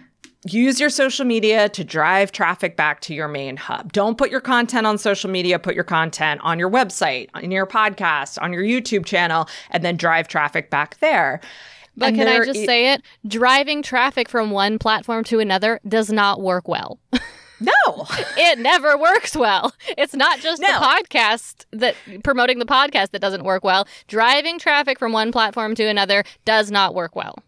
use 0.46 0.80
your 0.80 0.88
social 0.90 1.26
media 1.26 1.68
to 1.68 1.84
drive 1.84 2.32
traffic 2.32 2.76
back 2.76 3.00
to 3.02 3.14
your 3.14 3.28
main 3.28 3.56
hub. 3.58 3.92
Don't 3.92 4.16
put 4.16 4.30
your 4.30 4.40
content 4.40 4.86
on 4.86 4.96
social 4.96 5.28
media, 5.30 5.58
put 5.58 5.74
your 5.74 5.84
content 5.84 6.40
on 6.42 6.58
your 6.58 6.70
website, 6.70 7.28
in 7.42 7.50
your 7.50 7.66
podcast, 7.66 8.40
on 8.40 8.52
your 8.52 8.62
YouTube 8.62 9.04
channel, 9.04 9.48
and 9.70 9.84
then 9.84 9.96
drive 9.96 10.28
traffic 10.28 10.70
back 10.70 10.98
there. 11.00 11.40
But 11.96 12.08
And 12.08 12.16
can 12.16 12.28
I 12.28 12.44
just 12.44 12.60
i- 12.60 12.64
say 12.66 12.92
it? 12.94 13.02
Driving 13.26 13.82
traffic 13.82 14.28
from 14.28 14.50
one 14.50 14.78
platform 14.78 15.24
to 15.24 15.40
another 15.40 15.78
does 15.86 16.10
not 16.10 16.40
work 16.40 16.68
well. 16.68 16.98
No. 17.60 17.72
it 18.36 18.58
never 18.58 18.96
works 18.96 19.36
well. 19.36 19.74
It's 19.96 20.14
not 20.14 20.40
just 20.40 20.60
No. 20.60 20.68
the 20.68 20.84
podcast 20.86 21.66
that 21.72 21.94
promoting 22.24 22.58
the 22.58 22.64
podcast 22.66 23.10
that 23.10 23.20
doesn't 23.20 23.44
work 23.44 23.64
well. 23.64 23.86
Driving 24.08 24.58
traffic 24.58 24.98
from 24.98 25.12
one 25.12 25.32
platform 25.32 25.74
to 25.76 25.84
another 25.84 26.24
does 26.44 26.70
not 26.70 26.94
work 26.94 27.14
well. 27.14 27.38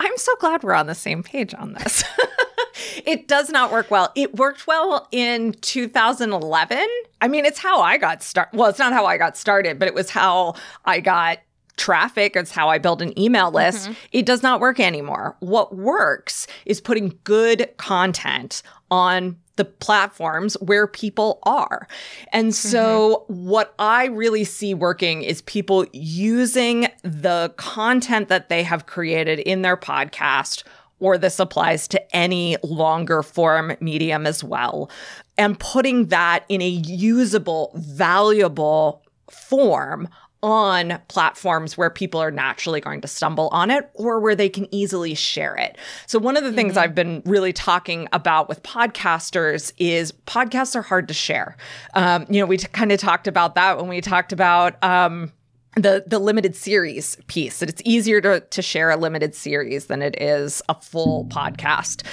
I'm 0.00 0.16
so 0.16 0.32
glad 0.36 0.62
we're 0.62 0.74
on 0.74 0.86
the 0.86 0.94
same 0.94 1.22
page 1.22 1.54
on 1.54 1.72
this. 1.74 2.04
it 3.06 3.28
does 3.28 3.50
not 3.50 3.72
work 3.72 3.90
well. 3.90 4.12
It 4.14 4.34
worked 4.36 4.66
well 4.66 5.08
in 5.10 5.52
2011. 5.60 6.86
I 7.20 7.28
mean, 7.28 7.44
it's 7.44 7.58
how 7.58 7.80
I 7.80 7.98
got 7.98 8.22
started. 8.22 8.56
Well, 8.56 8.68
it's 8.68 8.78
not 8.78 8.92
how 8.92 9.06
I 9.06 9.16
got 9.16 9.36
started, 9.36 9.78
but 9.78 9.88
it 9.88 9.94
was 9.94 10.10
how 10.10 10.54
I 10.84 11.00
got 11.00 11.38
traffic. 11.76 12.36
It's 12.36 12.50
how 12.50 12.68
I 12.68 12.78
build 12.78 13.02
an 13.02 13.18
email 13.18 13.50
list. 13.50 13.84
Mm-hmm. 13.84 13.92
It 14.12 14.26
does 14.26 14.42
not 14.42 14.60
work 14.60 14.78
anymore. 14.78 15.36
What 15.40 15.74
works 15.76 16.46
is 16.66 16.80
putting 16.80 17.18
good 17.24 17.70
content 17.76 18.62
on 18.90 19.36
the 19.56 19.64
platforms 19.64 20.54
where 20.60 20.86
people 20.86 21.38
are. 21.44 21.86
And 22.32 22.54
so 22.54 23.24
mm-hmm. 23.30 23.46
what 23.46 23.74
I 23.78 24.06
really 24.06 24.44
see 24.44 24.74
working 24.74 25.22
is 25.22 25.42
people 25.42 25.86
using 25.92 26.88
the 27.02 27.52
content 27.56 28.28
that 28.28 28.48
they 28.48 28.62
have 28.62 28.86
created 28.86 29.38
in 29.38 29.62
their 29.62 29.76
podcast 29.76 30.64
or 31.00 31.18
this 31.18 31.38
applies 31.38 31.86
to 31.88 32.16
any 32.16 32.56
longer 32.62 33.22
form 33.22 33.76
medium 33.80 34.26
as 34.26 34.42
well, 34.42 34.90
and 35.36 35.58
putting 35.58 36.06
that 36.06 36.44
in 36.48 36.62
a 36.62 36.68
usable, 36.68 37.72
valuable 37.74 39.02
form 39.30 40.08
on 40.44 41.00
platforms 41.08 41.78
where 41.78 41.88
people 41.88 42.20
are 42.20 42.30
naturally 42.30 42.78
going 42.78 43.00
to 43.00 43.08
stumble 43.08 43.48
on 43.50 43.70
it 43.70 43.90
or 43.94 44.20
where 44.20 44.36
they 44.36 44.50
can 44.50 44.72
easily 44.72 45.14
share 45.14 45.56
it. 45.56 45.78
So, 46.06 46.18
one 46.18 46.36
of 46.36 46.44
the 46.44 46.52
things 46.52 46.76
I've 46.76 46.94
been 46.94 47.22
really 47.24 47.54
talking 47.54 48.08
about 48.12 48.46
with 48.46 48.62
podcasters 48.62 49.72
is 49.78 50.12
podcasts 50.26 50.76
are 50.76 50.82
hard 50.82 51.08
to 51.08 51.14
share. 51.14 51.56
Um, 51.94 52.26
you 52.28 52.40
know, 52.40 52.46
we 52.46 52.58
t- 52.58 52.68
kind 52.68 52.92
of 52.92 53.00
talked 53.00 53.26
about 53.26 53.54
that 53.54 53.78
when 53.78 53.88
we 53.88 54.02
talked 54.02 54.32
about. 54.32 54.82
Um, 54.84 55.32
the 55.76 56.04
the 56.06 56.20
limited 56.20 56.54
series 56.54 57.16
piece 57.26 57.58
that 57.58 57.68
it's 57.68 57.82
easier 57.84 58.20
to 58.20 58.40
to 58.40 58.62
share 58.62 58.90
a 58.90 58.96
limited 58.96 59.34
series 59.34 59.86
than 59.86 60.02
it 60.02 60.20
is 60.22 60.62
a 60.68 60.74
full 60.74 61.24
podcast. 61.26 62.04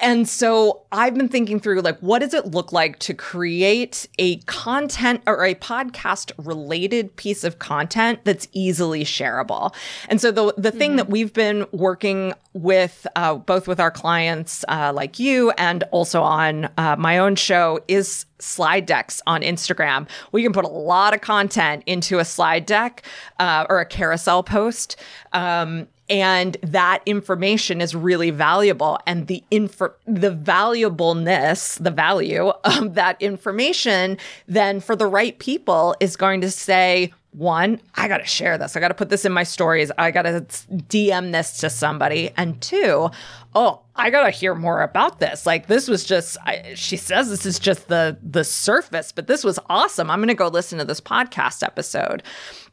And 0.00 0.28
so 0.28 0.82
I've 0.92 1.14
been 1.14 1.28
thinking 1.28 1.58
through 1.58 1.80
like 1.80 1.98
what 2.00 2.18
does 2.18 2.34
it 2.34 2.46
look 2.46 2.72
like 2.72 2.98
to 3.00 3.14
create 3.14 4.06
a 4.18 4.36
content 4.40 5.22
or 5.26 5.44
a 5.44 5.54
podcast 5.54 6.32
related 6.38 7.16
piece 7.16 7.44
of 7.44 7.58
content 7.58 8.20
that's 8.24 8.46
easily 8.52 9.04
shareable. 9.04 9.74
And 10.08 10.20
so 10.20 10.30
the 10.30 10.54
the 10.56 10.70
thing 10.70 10.96
that 10.96 11.08
we've 11.08 11.32
been 11.32 11.66
working 11.72 12.34
with 12.52 13.06
uh, 13.16 13.34
both 13.34 13.68
with 13.68 13.80
our 13.80 13.90
clients 13.90 14.64
uh, 14.68 14.92
like 14.94 15.18
you 15.18 15.50
and 15.52 15.84
also 15.92 16.22
on 16.22 16.68
uh, 16.76 16.96
my 16.98 17.18
own 17.18 17.36
show 17.36 17.80
is 17.88 18.26
slide 18.38 18.86
decks 18.86 19.22
on 19.26 19.42
Instagram. 19.42 20.08
We 20.32 20.42
can 20.42 20.52
put 20.52 20.64
a 20.64 20.68
lot 20.68 21.14
of 21.14 21.20
content 21.20 21.82
into 21.86 22.18
a 22.18 22.24
slide 22.24 22.66
deck 22.66 23.02
uh, 23.38 23.66
or 23.68 23.80
a 23.80 23.86
carousel 23.86 24.42
post. 24.42 24.96
Um, 25.32 25.88
and 26.08 26.56
that 26.62 27.02
information 27.06 27.80
is 27.80 27.94
really 27.94 28.30
valuable 28.30 28.98
and 29.06 29.26
the 29.26 29.42
info 29.50 29.92
the 30.06 30.30
valuableness 30.30 31.76
the 31.76 31.90
value 31.90 32.48
of 32.64 32.94
that 32.94 33.20
information 33.20 34.16
then 34.46 34.80
for 34.80 34.94
the 34.94 35.06
right 35.06 35.38
people 35.38 35.94
is 36.00 36.16
going 36.16 36.40
to 36.40 36.50
say 36.50 37.12
one, 37.36 37.82
I 37.94 38.08
got 38.08 38.18
to 38.18 38.24
share 38.24 38.56
this. 38.56 38.76
I 38.76 38.80
got 38.80 38.88
to 38.88 38.94
put 38.94 39.10
this 39.10 39.26
in 39.26 39.32
my 39.32 39.42
stories. 39.42 39.92
I 39.98 40.10
got 40.10 40.22
to 40.22 40.40
DM 40.40 41.32
this 41.32 41.58
to 41.58 41.68
somebody. 41.68 42.30
And 42.34 42.60
two, 42.62 43.10
oh, 43.54 43.82
I 43.96 44.10
got 44.10 44.24
to 44.24 44.30
hear 44.30 44.54
more 44.54 44.82
about 44.82 45.20
this. 45.20 45.46
Like 45.46 45.66
this 45.66 45.88
was 45.88 46.04
just 46.04 46.36
I, 46.44 46.74
she 46.74 46.96
says 46.96 47.28
this 47.28 47.46
is 47.46 47.58
just 47.58 47.88
the 47.88 48.18
the 48.22 48.44
surface, 48.44 49.12
but 49.12 49.26
this 49.26 49.44
was 49.44 49.58
awesome. 49.68 50.10
I'm 50.10 50.26
to 50.26 50.34
go 50.34 50.48
listen 50.48 50.78
to 50.78 50.84
this 50.84 51.00
podcast 51.00 51.62
episode. 51.62 52.22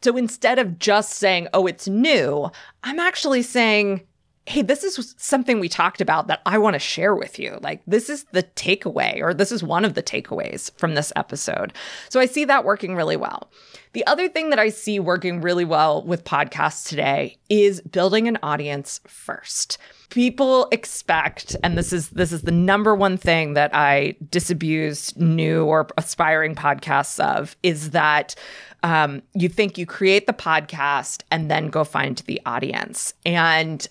So 0.02 0.18
instead 0.18 0.60
of 0.60 0.80
just 0.80 1.14
saying, 1.14 1.48
"Oh, 1.54 1.68
it's 1.68 1.88
new," 1.88 2.50
I'm 2.84 3.00
actually 3.00 3.42
saying, 3.44 4.02
hey, 4.46 4.62
this 4.62 4.84
is 4.84 5.16
something 5.18 5.60
we 5.60 5.70
talked 5.70 6.02
about 6.02 6.28
that 6.28 6.42
I 6.46 6.58
want 6.58 6.74
to 6.74 6.80
share 6.80 7.16
with 7.16 7.40
you. 7.40 7.58
Like, 7.62 7.82
this 7.88 8.10
is 8.10 8.26
the 8.32 8.44
takeaway, 8.44 9.22
or 9.22 9.34
this 9.34 9.52
is 9.52 9.64
one 9.64 9.86
of 9.86 9.94
the 9.94 10.04
takeaways 10.04 10.72
from 10.78 10.96
this 10.96 11.14
episode. 11.16 11.72
So 12.10 12.20
I 12.20 12.26
see 12.26 12.44
that 12.46 12.66
working 12.66 12.96
really 12.96 13.16
well. 13.16 13.50
The 13.94 14.06
other 14.06 14.28
thing 14.28 14.50
that 14.50 14.60
I 14.60 14.70
see 14.70 15.00
working 15.00 15.40
really 15.40 15.66
well 15.66 16.04
with 16.04 16.26
podcasts 16.26 16.88
today 16.88 17.38
is 17.50 17.80
building 17.82 18.28
an 18.28 18.38
audience 18.44 19.00
first. 19.08 19.78
People 20.14 20.68
expect, 20.72 21.56
and 21.64 21.76
this 21.76 21.92
is 21.92 22.10
this 22.10 22.32
is 22.32 22.44
the 22.44 22.52
number 22.52 22.94
one 22.94 23.18
thing 23.18 23.56
that 23.56 23.74
I 23.74 24.16
disabuse 24.30 25.18
new 25.18 25.66
or 25.66 25.88
aspiring 25.98 26.54
podcasts 26.54 27.20
of, 27.20 27.58
is 27.64 27.90
that 27.90 28.36
um, 28.84 29.24
you 29.34 29.50
think 29.50 29.76
you 29.80 29.88
create 29.88 30.28
the 30.28 30.34
podcast 30.34 31.24
and 31.32 31.50
then 31.50 31.70
go 31.70 31.84
find 31.84 32.20
the 32.28 32.40
audience. 32.46 33.16
And 33.26 33.88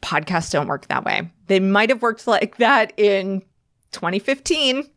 podcasts 0.00 0.52
don't 0.52 0.68
work 0.68 0.86
that 0.86 1.04
way. 1.04 1.28
They 1.48 1.58
might 1.58 1.88
have 1.88 2.02
worked 2.02 2.28
like 2.28 2.58
that 2.58 2.92
in 2.96 3.40
2015 3.90 4.88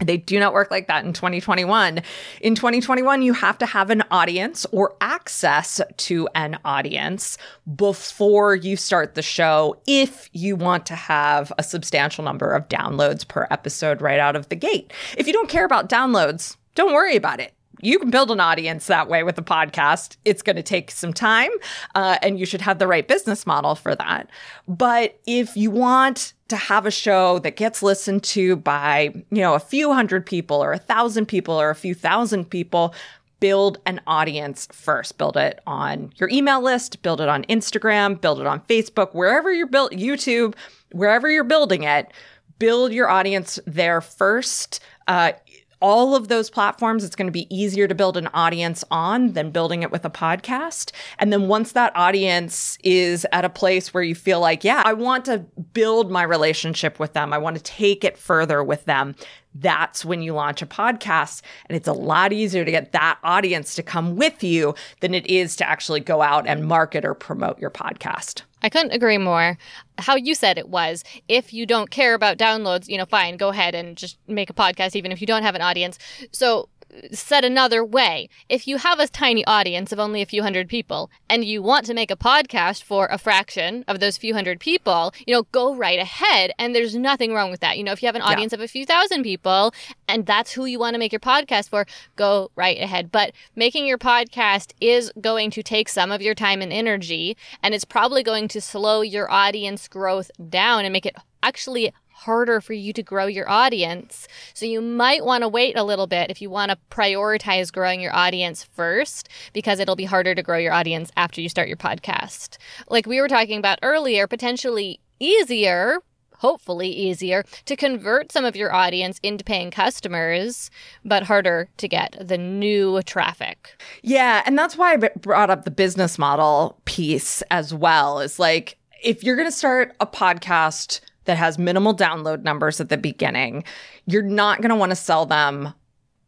they 0.00 0.16
do 0.16 0.40
not 0.40 0.52
work 0.52 0.70
like 0.70 0.88
that 0.88 1.04
in 1.04 1.12
2021. 1.12 2.02
In 2.40 2.54
2021, 2.54 3.22
you 3.22 3.32
have 3.32 3.56
to 3.58 3.66
have 3.66 3.90
an 3.90 4.02
audience 4.10 4.66
or 4.72 4.96
access 5.00 5.80
to 5.98 6.28
an 6.34 6.58
audience 6.64 7.38
before 7.76 8.56
you 8.56 8.76
start 8.76 9.14
the 9.14 9.22
show 9.22 9.80
if 9.86 10.28
you 10.32 10.56
want 10.56 10.84
to 10.86 10.96
have 10.96 11.52
a 11.58 11.62
substantial 11.62 12.24
number 12.24 12.52
of 12.52 12.68
downloads 12.68 13.26
per 13.26 13.46
episode 13.50 14.02
right 14.02 14.18
out 14.18 14.34
of 14.34 14.48
the 14.48 14.56
gate. 14.56 14.92
If 15.16 15.28
you 15.28 15.32
don't 15.32 15.48
care 15.48 15.64
about 15.64 15.88
downloads, 15.88 16.56
don't 16.74 16.92
worry 16.92 17.14
about 17.14 17.38
it 17.38 17.54
you 17.84 17.98
can 17.98 18.10
build 18.10 18.30
an 18.30 18.40
audience 18.40 18.86
that 18.86 19.08
way 19.08 19.22
with 19.22 19.36
a 19.36 19.42
podcast. 19.42 20.16
It's 20.24 20.42
going 20.42 20.56
to 20.56 20.62
take 20.62 20.90
some 20.90 21.12
time, 21.12 21.50
uh, 21.94 22.18
and 22.22 22.38
you 22.38 22.46
should 22.46 22.62
have 22.62 22.78
the 22.78 22.86
right 22.86 23.06
business 23.06 23.46
model 23.46 23.74
for 23.74 23.94
that. 23.94 24.30
But 24.66 25.18
if 25.26 25.54
you 25.56 25.70
want 25.70 26.32
to 26.48 26.56
have 26.56 26.86
a 26.86 26.90
show 26.90 27.38
that 27.40 27.56
gets 27.56 27.82
listened 27.82 28.22
to 28.22 28.56
by, 28.56 29.14
you 29.30 29.40
know, 29.40 29.54
a 29.54 29.60
few 29.60 29.92
hundred 29.92 30.26
people 30.26 30.62
or 30.62 30.72
a 30.72 30.78
thousand 30.78 31.26
people 31.26 31.54
or 31.54 31.70
a 31.70 31.74
few 31.74 31.94
thousand 31.94 32.50
people, 32.50 32.94
build 33.40 33.78
an 33.86 34.00
audience 34.06 34.68
first. 34.72 35.18
Build 35.18 35.36
it 35.36 35.60
on 35.66 36.12
your 36.16 36.28
email 36.30 36.62
list, 36.62 37.02
build 37.02 37.20
it 37.20 37.28
on 37.28 37.44
Instagram, 37.44 38.20
build 38.20 38.40
it 38.40 38.46
on 38.46 38.60
Facebook, 38.60 39.14
wherever 39.14 39.52
you're 39.52 39.66
built, 39.66 39.92
YouTube, 39.92 40.54
wherever 40.92 41.30
you're 41.30 41.44
building 41.44 41.82
it, 41.82 42.10
build 42.58 42.92
your 42.92 43.08
audience 43.08 43.58
there 43.66 44.00
first. 44.00 44.80
Uh, 45.08 45.32
all 45.80 46.14
of 46.14 46.28
those 46.28 46.50
platforms, 46.50 47.04
it's 47.04 47.16
going 47.16 47.26
to 47.26 47.32
be 47.32 47.54
easier 47.54 47.86
to 47.88 47.94
build 47.94 48.16
an 48.16 48.28
audience 48.28 48.84
on 48.90 49.32
than 49.32 49.50
building 49.50 49.82
it 49.82 49.90
with 49.90 50.04
a 50.04 50.10
podcast. 50.10 50.92
And 51.18 51.32
then 51.32 51.48
once 51.48 51.72
that 51.72 51.92
audience 51.94 52.78
is 52.82 53.26
at 53.32 53.44
a 53.44 53.50
place 53.50 53.92
where 53.92 54.02
you 54.02 54.14
feel 54.14 54.40
like, 54.40 54.64
yeah, 54.64 54.82
I 54.84 54.92
want 54.92 55.24
to 55.26 55.38
build 55.72 56.10
my 56.10 56.22
relationship 56.22 56.98
with 56.98 57.12
them, 57.12 57.32
I 57.32 57.38
want 57.38 57.56
to 57.56 57.62
take 57.62 58.04
it 58.04 58.16
further 58.16 58.62
with 58.62 58.84
them, 58.84 59.14
that's 59.54 60.04
when 60.04 60.22
you 60.22 60.32
launch 60.32 60.62
a 60.62 60.66
podcast. 60.66 61.42
And 61.66 61.76
it's 61.76 61.88
a 61.88 61.92
lot 61.92 62.32
easier 62.32 62.64
to 62.64 62.70
get 62.70 62.92
that 62.92 63.18
audience 63.22 63.74
to 63.76 63.82
come 63.82 64.16
with 64.16 64.42
you 64.42 64.74
than 65.00 65.14
it 65.14 65.26
is 65.26 65.56
to 65.56 65.68
actually 65.68 66.00
go 66.00 66.22
out 66.22 66.46
and 66.46 66.66
market 66.66 67.04
or 67.04 67.14
promote 67.14 67.58
your 67.58 67.70
podcast. 67.70 68.42
I 68.62 68.70
couldn't 68.70 68.92
agree 68.92 69.18
more. 69.18 69.58
How 69.98 70.16
you 70.16 70.34
said 70.34 70.56
it 70.56 70.70
was 70.70 71.04
if 71.28 71.52
you 71.52 71.66
don't 71.66 71.90
care 71.90 72.14
about 72.14 72.38
downloads, 72.38 72.88
you 72.88 72.96
know, 72.96 73.04
fine, 73.04 73.36
go 73.36 73.50
ahead 73.50 73.74
and 73.74 73.94
just 73.94 74.16
make 74.26 74.48
a 74.48 74.54
podcast, 74.54 74.96
even 74.96 75.12
if 75.12 75.20
you 75.20 75.26
don't 75.26 75.42
have 75.42 75.54
an 75.54 75.60
audience. 75.60 75.98
So 76.32 76.70
said 77.12 77.44
another 77.44 77.84
way, 77.84 78.28
if 78.48 78.66
you 78.66 78.78
have 78.78 78.98
a 78.98 79.08
tiny 79.08 79.44
audience 79.46 79.92
of 79.92 79.98
only 79.98 80.22
a 80.22 80.26
few 80.26 80.42
hundred 80.42 80.68
people 80.68 81.10
and 81.28 81.44
you 81.44 81.62
want 81.62 81.86
to 81.86 81.94
make 81.94 82.10
a 82.10 82.16
podcast 82.16 82.82
for 82.82 83.06
a 83.06 83.18
fraction 83.18 83.84
of 83.88 84.00
those 84.00 84.16
few 84.16 84.34
hundred 84.34 84.60
people, 84.60 85.12
you 85.26 85.34
know, 85.34 85.44
go 85.52 85.74
right 85.74 85.98
ahead. 85.98 86.52
And 86.58 86.74
there's 86.74 86.94
nothing 86.94 87.34
wrong 87.34 87.50
with 87.50 87.60
that. 87.60 87.78
You 87.78 87.84
know, 87.84 87.92
if 87.92 88.02
you 88.02 88.06
have 88.06 88.16
an 88.16 88.22
audience 88.22 88.52
yeah. 88.52 88.58
of 88.58 88.62
a 88.62 88.68
few 88.68 88.86
thousand 88.86 89.22
people 89.22 89.72
and 90.08 90.26
that's 90.26 90.52
who 90.52 90.64
you 90.64 90.78
want 90.78 90.94
to 90.94 90.98
make 90.98 91.12
your 91.12 91.20
podcast 91.20 91.68
for, 91.68 91.86
go 92.16 92.50
right 92.56 92.80
ahead. 92.80 93.10
But 93.10 93.32
making 93.56 93.86
your 93.86 93.98
podcast 93.98 94.72
is 94.80 95.12
going 95.20 95.50
to 95.52 95.62
take 95.62 95.88
some 95.88 96.12
of 96.12 96.22
your 96.22 96.34
time 96.34 96.62
and 96.62 96.72
energy, 96.72 97.36
and 97.62 97.74
it's 97.74 97.84
probably 97.84 98.22
going 98.22 98.48
to 98.48 98.60
slow 98.60 99.00
your 99.00 99.30
audience 99.30 99.88
growth 99.88 100.30
down 100.48 100.84
and 100.84 100.92
make 100.92 101.06
it 101.06 101.16
actually 101.42 101.92
harder 102.24 102.60
for 102.60 102.72
you 102.72 102.92
to 102.92 103.02
grow 103.02 103.26
your 103.26 103.48
audience. 103.48 104.28
So 104.52 104.66
you 104.66 104.80
might 104.80 105.24
want 105.24 105.42
to 105.42 105.48
wait 105.48 105.76
a 105.76 105.84
little 105.84 106.06
bit 106.06 106.30
if 106.30 106.40
you 106.42 106.50
want 106.50 106.70
to 106.70 106.78
prioritize 106.90 107.72
growing 107.72 108.00
your 108.00 108.14
audience 108.14 108.62
first, 108.62 109.28
because 109.52 109.78
it'll 109.78 109.96
be 109.96 110.04
harder 110.04 110.34
to 110.34 110.42
grow 110.42 110.58
your 110.58 110.72
audience 110.72 111.10
after 111.16 111.40
you 111.40 111.48
start 111.48 111.68
your 111.68 111.76
podcast. 111.76 112.58
Like 112.88 113.06
we 113.06 113.20
were 113.20 113.28
talking 113.28 113.58
about 113.58 113.78
earlier, 113.82 114.26
potentially 114.26 115.00
easier 115.20 116.00
hopefully 116.38 116.88
easier 116.88 117.42
to 117.64 117.74
convert 117.74 118.30
some 118.30 118.44
of 118.44 118.54
your 118.54 118.70
audience 118.70 119.18
into 119.22 119.42
paying 119.42 119.70
customers, 119.70 120.70
but 121.02 121.22
harder 121.22 121.70
to 121.78 121.88
get 121.88 122.16
the 122.20 122.36
new 122.36 123.00
traffic. 123.02 123.80
Yeah. 124.02 124.42
And 124.44 124.58
that's 124.58 124.76
why 124.76 124.92
I 124.92 124.96
brought 124.96 125.48
up 125.48 125.64
the 125.64 125.70
business 125.70 126.18
model 126.18 126.78
piece 126.84 127.42
as 127.50 127.72
well. 127.72 128.20
Is 128.20 128.38
like, 128.38 128.76
if 129.02 129.24
you're 129.24 129.36
going 129.36 129.48
to 129.48 129.56
start 129.56 129.94
a 130.00 130.06
podcast 130.06 131.00
that 131.24 131.36
has 131.36 131.58
minimal 131.58 131.94
download 131.94 132.42
numbers 132.42 132.80
at 132.80 132.88
the 132.88 132.96
beginning, 132.96 133.64
you're 134.06 134.22
not 134.22 134.60
going 134.60 134.70
to 134.70 134.76
want 134.76 134.90
to 134.90 134.96
sell 134.96 135.26
them 135.26 135.74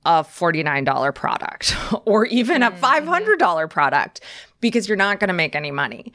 a 0.05 0.23
$49 0.23 1.15
product 1.15 1.77
or 2.05 2.27
even 2.27 2.63
a 2.63 2.71
$500 2.71 3.71
product 3.71 4.21
because 4.61 4.89
you're 4.89 4.97
not 4.97 5.21
going 5.21 5.29
to 5.29 5.35
make 5.35 5.55
any 5.55 5.71
money. 5.71 6.13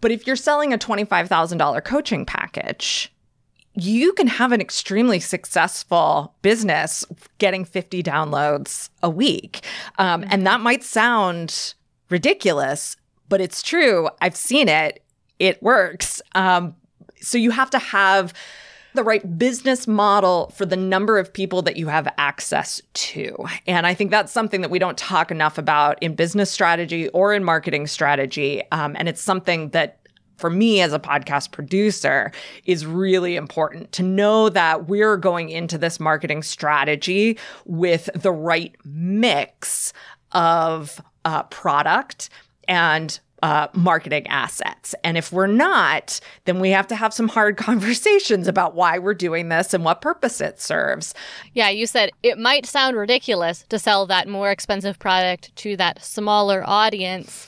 But 0.00 0.10
if 0.10 0.26
you're 0.26 0.36
selling 0.36 0.72
a 0.72 0.78
$25,000 0.78 1.84
coaching 1.84 2.26
package, 2.26 3.12
you 3.74 4.12
can 4.12 4.26
have 4.26 4.50
an 4.52 4.60
extremely 4.60 5.20
successful 5.20 6.34
business 6.42 7.04
getting 7.38 7.64
50 7.64 8.02
downloads 8.02 8.90
a 9.02 9.10
week. 9.10 9.64
Um, 9.98 10.24
and 10.28 10.46
that 10.46 10.60
might 10.60 10.82
sound 10.82 11.74
ridiculous, 12.10 12.96
but 13.28 13.40
it's 13.40 13.62
true. 13.62 14.08
I've 14.20 14.36
seen 14.36 14.68
it. 14.68 15.02
It 15.38 15.62
works. 15.62 16.20
Um, 16.34 16.74
so 17.20 17.38
you 17.38 17.50
have 17.50 17.70
to 17.70 17.78
have 17.78 18.32
the 18.94 19.04
right 19.04 19.38
business 19.38 19.86
model 19.86 20.52
for 20.56 20.66
the 20.66 20.76
number 20.76 21.18
of 21.18 21.32
people 21.32 21.62
that 21.62 21.76
you 21.76 21.88
have 21.88 22.12
access 22.18 22.80
to. 22.94 23.36
And 23.66 23.86
I 23.86 23.94
think 23.94 24.10
that's 24.10 24.32
something 24.32 24.62
that 24.62 24.70
we 24.70 24.78
don't 24.78 24.98
talk 24.98 25.30
enough 25.30 25.58
about 25.58 26.02
in 26.02 26.14
business 26.14 26.50
strategy 26.50 27.08
or 27.10 27.34
in 27.34 27.44
marketing 27.44 27.86
strategy. 27.86 28.62
Um, 28.72 28.96
and 28.98 29.08
it's 29.08 29.22
something 29.22 29.68
that 29.70 30.00
for 30.36 30.50
me 30.50 30.80
as 30.80 30.92
a 30.92 30.98
podcast 30.98 31.52
producer 31.52 32.32
is 32.64 32.86
really 32.86 33.36
important 33.36 33.92
to 33.92 34.02
know 34.02 34.48
that 34.48 34.88
we're 34.88 35.16
going 35.16 35.50
into 35.50 35.76
this 35.76 36.00
marketing 36.00 36.42
strategy 36.42 37.38
with 37.66 38.08
the 38.14 38.32
right 38.32 38.74
mix 38.84 39.92
of 40.32 41.00
uh, 41.24 41.42
product 41.44 42.30
and 42.66 43.20
uh, 43.42 43.68
marketing 43.72 44.26
assets. 44.28 44.94
And 45.04 45.16
if 45.16 45.32
we're 45.32 45.46
not, 45.46 46.20
then 46.44 46.60
we 46.60 46.70
have 46.70 46.86
to 46.88 46.96
have 46.96 47.14
some 47.14 47.28
hard 47.28 47.56
conversations 47.68 48.48
about 48.48 48.74
why 48.74 48.98
we're 48.98 49.14
doing 49.14 49.48
this 49.48 49.74
and 49.74 49.84
what 49.84 50.00
purpose 50.00 50.40
it 50.40 50.60
serves. 50.60 51.14
Yeah, 51.54 51.70
you 51.70 51.86
said 51.86 52.10
it 52.22 52.38
might 52.38 52.66
sound 52.66 52.96
ridiculous 52.96 53.64
to 53.68 53.78
sell 53.78 54.06
that 54.06 54.28
more 54.28 54.50
expensive 54.50 54.98
product 54.98 55.54
to 55.56 55.76
that 55.76 56.02
smaller 56.02 56.62
audience. 56.66 57.46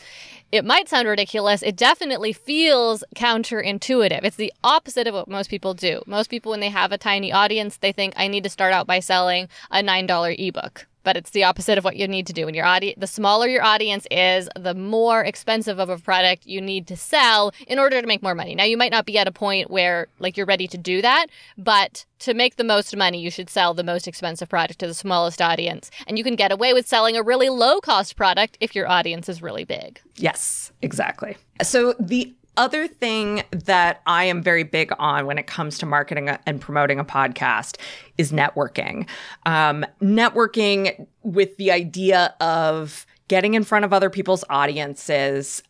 It 0.53 0.65
might 0.65 0.89
sound 0.89 1.07
ridiculous. 1.07 1.63
It 1.63 1.77
definitely 1.77 2.33
feels 2.33 3.05
counterintuitive. 3.15 4.25
It's 4.25 4.37
the 4.37 4.53
opposite 4.65 5.07
of 5.07 5.15
what 5.15 5.29
most 5.29 5.49
people 5.49 5.75
do. 5.75 6.03
Most 6.07 6.29
people, 6.29 6.51
when 6.51 6.59
they 6.59 6.71
have 6.71 6.91
a 6.91 6.99
tiny 6.99 7.33
audience, 7.33 7.77
they 7.77 7.93
think, 7.93 8.15
I 8.17 8.27
need 8.27 8.43
to 8.43 8.51
start 8.51 8.73
out 8.73 8.89
by 8.89 8.99
selling 8.99 9.49
a 9.71 9.81
$9 9.81 10.49
ebook 10.49 10.87
but 11.03 11.17
it's 11.17 11.31
the 11.31 11.45
opposite 11.45 11.79
of 11.79 11.85
what 11.85 11.97
you 11.97 12.07
need 12.09 12.27
to 12.27 12.33
do. 12.33 12.47
When 12.47 12.55
your 12.55 12.67
audience, 12.67 12.99
the 12.99 13.07
smaller 13.07 13.49
your 13.49 13.63
audience 13.63 14.07
is, 14.11 14.49
the 14.57 14.75
more 14.75 15.23
expensive 15.23 15.79
of 15.79 15.89
a 15.89 15.99
product 15.99 16.47
you 16.47 16.61
need 16.61 16.87
to 16.89 16.97
sell 16.97 17.53
in 17.67 17.79
order 17.79 18.01
to 18.01 18.07
make 18.07 18.23
more 18.23 18.35
money. 18.35 18.55
Now, 18.55 18.65
you 18.65 18.77
might 18.77 18.93
not 18.93 19.07
be 19.07 19.19
at 19.19 19.29
a 19.29 19.33
point 19.33 19.71
where 19.71 20.09
like 20.19 20.37
you're 20.37 20.47
ready 20.47 20.67
to 20.69 20.79
do 20.79 21.03
that, 21.03 21.27
but 21.57 22.05
to 22.21 22.35
make 22.35 22.57
the 22.57 22.65
most 22.65 22.95
money, 22.97 23.21
you 23.21 23.31
should 23.31 23.49
sell 23.49 23.75
the 23.75 23.85
most 23.85 24.07
expensive 24.07 24.49
product 24.49 24.81
to 24.81 24.87
the 24.87 24.95
smallest 24.95 25.41
audience. 25.41 25.91
And 26.07 26.19
you 26.19 26.25
can 26.25 26.37
get 26.37 26.53
away 26.53 26.73
with 26.73 26.87
selling 26.87 27.17
a 27.17 27.23
really 27.23 27.49
low 27.49 27.81
cost 27.81 28.17
product 28.17 28.57
if 28.61 28.75
your 28.75 28.89
audience 28.89 29.29
is 29.29 29.43
really 29.43 29.65
big. 29.65 30.01
Yes, 30.17 30.73
exactly. 30.83 31.37
So 31.63 31.95
the 31.99 32.35
other 32.57 32.87
thing 32.87 33.43
that 33.51 34.03
I 34.07 34.25
am 34.25 34.43
very 34.43 34.65
big 34.65 34.93
on 34.99 35.27
when 35.27 35.39
it 35.39 35.47
comes 35.47 35.79
to 35.79 35.87
marketing 35.87 36.29
and 36.29 36.61
promoting 36.61 36.99
a 36.99 37.05
podcast 37.05 37.77
is 38.19 38.33
networking. 38.33 39.09
Um, 39.47 39.85
networking 40.03 41.07
with 41.23 41.57
the 41.57 41.71
idea 41.71 42.35
of 42.41 43.07
getting 43.29 43.55
in 43.55 43.65
front 43.65 43.85
of 43.85 43.93
other 43.93 44.11
people's 44.11 44.45
audiences, 44.51 45.63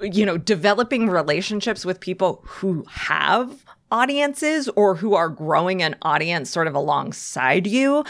you 0.00 0.26
know, 0.26 0.36
developing 0.36 1.08
relationships 1.08 1.84
with 1.84 2.00
people 2.00 2.42
who 2.46 2.84
have 2.90 3.64
audiences 3.90 4.68
or 4.70 4.94
who 4.94 5.14
are 5.14 5.28
growing 5.28 5.82
an 5.82 5.96
audience 6.02 6.50
sort 6.50 6.66
of 6.66 6.74
alongside 6.74 7.66
you. 7.66 8.04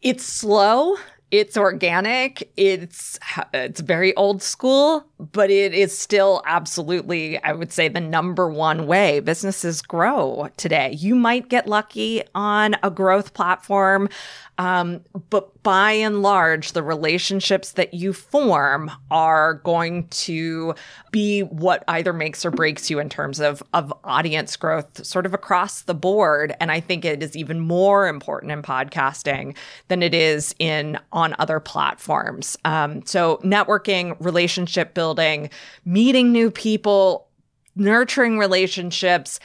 It's 0.00 0.24
slow 0.24 0.96
it's 1.30 1.56
organic. 1.56 2.50
It's 2.56 3.18
it's 3.52 3.80
very 3.80 4.14
old 4.14 4.42
school, 4.42 5.04
but 5.18 5.50
it 5.50 5.72
is 5.72 5.96
still 5.96 6.42
absolutely, 6.44 7.42
I 7.42 7.52
would 7.52 7.72
say, 7.72 7.88
the 7.88 8.00
number 8.00 8.48
one 8.48 8.86
way 8.86 9.20
businesses 9.20 9.80
grow 9.80 10.48
today. 10.56 10.92
You 10.92 11.14
might 11.14 11.48
get 11.48 11.66
lucky 11.66 12.22
on 12.34 12.76
a 12.82 12.90
growth 12.90 13.34
platform 13.34 14.08
um, 14.58 15.02
but 15.30 15.62
by 15.62 15.92
and 15.92 16.22
large, 16.22 16.72
the 16.72 16.82
relationships 16.82 17.72
that 17.72 17.92
you 17.92 18.12
form 18.12 18.90
are 19.10 19.54
going 19.54 20.08
to 20.08 20.74
be 21.10 21.42
what 21.42 21.84
either 21.88 22.12
makes 22.12 22.44
or 22.44 22.50
breaks 22.50 22.88
you 22.88 22.98
in 22.98 23.08
terms 23.08 23.40
of, 23.40 23.62
of 23.74 23.92
audience 24.04 24.56
growth, 24.56 25.04
sort 25.04 25.26
of 25.26 25.34
across 25.34 25.82
the 25.82 25.94
board. 25.94 26.54
And 26.60 26.72
I 26.72 26.80
think 26.80 27.04
it 27.04 27.22
is 27.22 27.36
even 27.36 27.60
more 27.60 28.06
important 28.06 28.52
in 28.52 28.62
podcasting 28.62 29.56
than 29.88 30.02
it 30.02 30.14
is 30.14 30.54
in 30.58 30.98
on 31.12 31.34
other 31.38 31.60
platforms. 31.60 32.56
Um, 32.64 33.04
so 33.04 33.38
networking, 33.38 34.16
relationship 34.20 34.94
building, 34.94 35.05
meeting 35.84 36.32
new 36.32 36.50
people, 36.50 37.28
nurturing 37.74 38.38
relationships. 38.38 39.38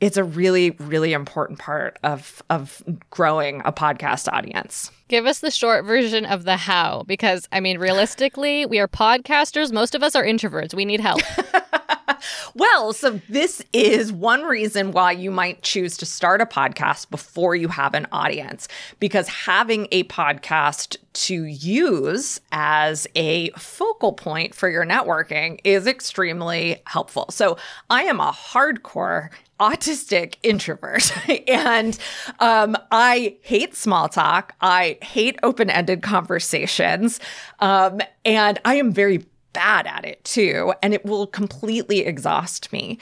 It's 0.00 0.16
a 0.16 0.24
really 0.24 0.70
really 0.72 1.12
important 1.12 1.58
part 1.58 1.98
of 2.02 2.42
of 2.50 2.82
growing 3.10 3.62
a 3.64 3.72
podcast 3.72 4.30
audience. 4.32 4.90
Give 5.08 5.26
us 5.26 5.40
the 5.40 5.50
short 5.50 5.84
version 5.84 6.24
of 6.26 6.44
the 6.44 6.56
how 6.56 7.04
because 7.06 7.48
i 7.52 7.60
mean 7.60 7.78
realistically 7.78 8.66
we 8.66 8.78
are 8.80 8.88
podcasters. 8.88 9.72
Most 9.72 9.94
of 9.94 10.02
us 10.02 10.16
are 10.16 10.24
introverts. 10.24 10.74
We 10.74 10.84
need 10.84 11.00
help 11.00 11.20
well, 12.54 12.92
so 12.92 13.20
this 13.28 13.62
is 13.72 14.12
one 14.12 14.42
reason 14.42 14.92
why 14.92 15.12
you 15.12 15.30
might 15.30 15.62
choose 15.62 15.96
to 15.98 16.06
start 16.06 16.40
a 16.40 16.46
podcast 16.46 17.10
before 17.10 17.54
you 17.54 17.68
have 17.68 17.94
an 17.94 18.06
audience, 18.12 18.68
because 19.00 19.28
having 19.28 19.88
a 19.92 20.04
podcast 20.04 20.96
to 21.12 21.44
use 21.44 22.40
as 22.52 23.06
a 23.14 23.50
focal 23.50 24.12
point 24.12 24.54
for 24.54 24.68
your 24.68 24.84
networking 24.84 25.60
is 25.64 25.86
extremely 25.86 26.82
helpful. 26.86 27.26
So 27.30 27.56
I 27.88 28.02
am 28.04 28.20
a 28.20 28.32
hardcore 28.32 29.30
autistic 29.60 30.34
introvert 30.42 31.12
and 31.48 31.96
um, 32.40 32.76
I 32.90 33.36
hate 33.42 33.76
small 33.76 34.08
talk. 34.08 34.54
I 34.60 34.98
hate 35.02 35.38
open 35.42 35.70
ended 35.70 36.02
conversations. 36.02 37.20
Um, 37.60 38.00
and 38.24 38.60
I 38.64 38.74
am 38.76 38.92
very 38.92 39.24
bad 39.54 39.86
at 39.86 40.04
it 40.04 40.22
too, 40.24 40.74
and 40.82 40.92
it 40.92 41.06
will 41.06 41.26
completely 41.26 42.00
exhaust 42.00 42.70
me. 42.72 42.98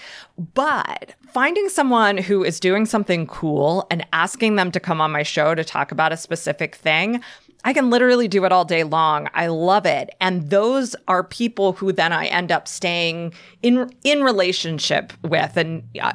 But 0.55 1.14
finding 1.32 1.68
someone 1.68 2.18
who 2.18 2.44
is 2.44 2.61
doing 2.61 2.86
something 2.86 3.26
cool 3.26 3.86
and 3.90 4.07
asking 4.12 4.55
them 4.55 4.70
to 4.70 4.78
come 4.78 5.00
on 5.00 5.11
my 5.11 5.24
show 5.24 5.57
to 5.57 5.64
talk 5.64 5.90
about 5.90 6.12
a 6.12 6.16
specific 6.16 6.76
thing, 6.76 7.20
I 7.64 7.72
can 7.72 7.90
literally 7.90 8.28
do 8.28 8.44
it 8.44 8.53
all 8.53 8.64
day 8.64 8.84
long. 8.84 9.28
I 9.34 9.46
love 9.46 9.86
it. 9.86 10.11
And 10.20 10.50
those 10.50 10.96
are 11.09 11.22
people 11.22 11.72
who 11.72 11.92
then 11.92 12.12
I 12.12 12.26
end 12.26 12.50
up 12.50 12.66
staying 12.66 13.34
in 13.62 13.92
in 14.05 14.22
relationship 14.22 15.12
with 15.22 15.57
and 15.57 15.84
uh, 16.00 16.12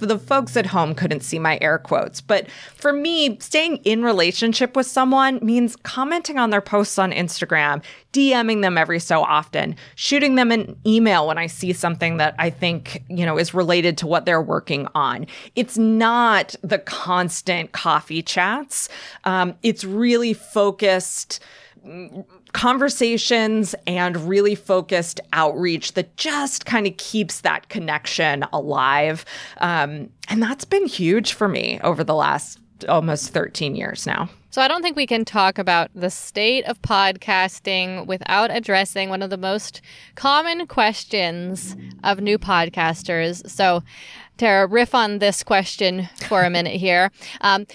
the 0.00 0.18
folks 0.18 0.56
at 0.56 0.66
home 0.66 0.94
couldn't 0.94 1.20
see 1.20 1.38
my 1.38 1.58
air 1.60 1.78
quotes, 1.78 2.20
but 2.20 2.50
for 2.74 2.92
me, 2.92 3.38
staying 3.40 3.78
in 3.78 4.02
relationship 4.02 4.76
with 4.76 4.86
someone 4.86 5.38
means 5.42 5.76
commenting 5.76 6.38
on 6.38 6.50
their 6.50 6.60
posts 6.60 6.98
on 6.98 7.12
Instagram, 7.12 7.82
DMing 8.12 8.62
them 8.62 8.76
every 8.76 8.98
so 8.98 9.22
often, 9.22 9.76
shooting 9.94 10.34
them 10.34 10.50
an 10.50 10.76
email 10.86 11.26
when 11.26 11.38
I 11.38 11.46
see 11.46 11.72
something 11.72 12.16
that 12.18 12.34
I 12.38 12.50
think, 12.50 13.02
you 13.08 13.24
know, 13.24 13.38
is 13.38 13.54
related 13.54 13.96
to 13.98 14.06
what 14.06 14.26
they're 14.26 14.42
working 14.42 14.88
on. 14.94 15.26
It's 15.54 15.78
not 15.78 16.54
the 16.62 16.78
constant 16.78 17.72
coffee 17.72 18.22
chats. 18.22 18.88
Um, 19.24 19.54
it's 19.62 19.84
really 19.84 20.34
focused 20.34 21.40
conversations 22.56 23.74
and 23.86 24.16
really 24.26 24.54
focused 24.54 25.20
outreach 25.34 25.92
that 25.92 26.16
just 26.16 26.64
kind 26.64 26.86
of 26.86 26.96
keeps 26.96 27.42
that 27.42 27.68
connection 27.68 28.46
alive. 28.50 29.26
Um, 29.58 30.08
and 30.30 30.42
that's 30.42 30.64
been 30.64 30.86
huge 30.86 31.34
for 31.34 31.48
me 31.48 31.78
over 31.84 32.02
the 32.02 32.14
last 32.14 32.58
almost 32.88 33.28
13 33.34 33.76
years 33.76 34.06
now. 34.06 34.30
So 34.48 34.62
I 34.62 34.68
don't 34.68 34.80
think 34.80 34.96
we 34.96 35.06
can 35.06 35.26
talk 35.26 35.58
about 35.58 35.90
the 35.94 36.08
state 36.08 36.64
of 36.64 36.80
podcasting 36.80 38.06
without 38.06 38.50
addressing 38.50 39.10
one 39.10 39.20
of 39.20 39.28
the 39.28 39.36
most 39.36 39.82
common 40.14 40.66
questions 40.66 41.76
of 42.04 42.22
new 42.22 42.38
podcasters. 42.38 43.46
So, 43.50 43.82
Tara, 44.38 44.66
riff 44.66 44.94
on 44.94 45.18
this 45.18 45.42
question 45.42 46.08
for 46.26 46.42
a 46.42 46.48
minute 46.48 46.76
here. 46.76 47.10
Um, 47.42 47.66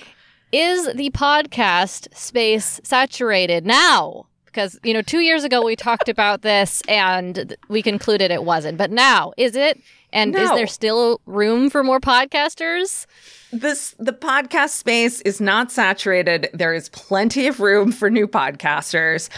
is 0.51 0.91
the 0.95 1.11
podcast 1.11 2.07
space 2.17 2.81
saturated 2.83 3.63
now? 3.63 4.25
Because 4.51 4.79
you 4.83 4.93
know 4.93 5.01
2 5.01 5.19
years 5.19 5.43
ago 5.43 5.63
we 5.63 5.75
talked 5.75 6.09
about 6.09 6.41
this 6.41 6.81
and 6.87 7.55
we 7.69 7.81
concluded 7.81 8.31
it 8.31 8.43
wasn't. 8.43 8.77
But 8.77 8.91
now 8.91 9.33
is 9.37 9.55
it? 9.55 9.81
And 10.13 10.33
no. 10.33 10.43
is 10.43 10.49
there 10.51 10.67
still 10.67 11.21
room 11.25 11.69
for 11.69 11.83
more 11.83 11.99
podcasters? 11.99 13.05
This 13.51 13.95
the 13.97 14.13
podcast 14.13 14.69
space 14.69 15.21
is 15.21 15.39
not 15.41 15.71
saturated. 15.71 16.49
There 16.53 16.73
is 16.73 16.89
plenty 16.89 17.47
of 17.47 17.59
room 17.59 17.91
for 17.91 18.09
new 18.09 18.27
podcasters. 18.27 19.29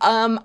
Um 0.00 0.40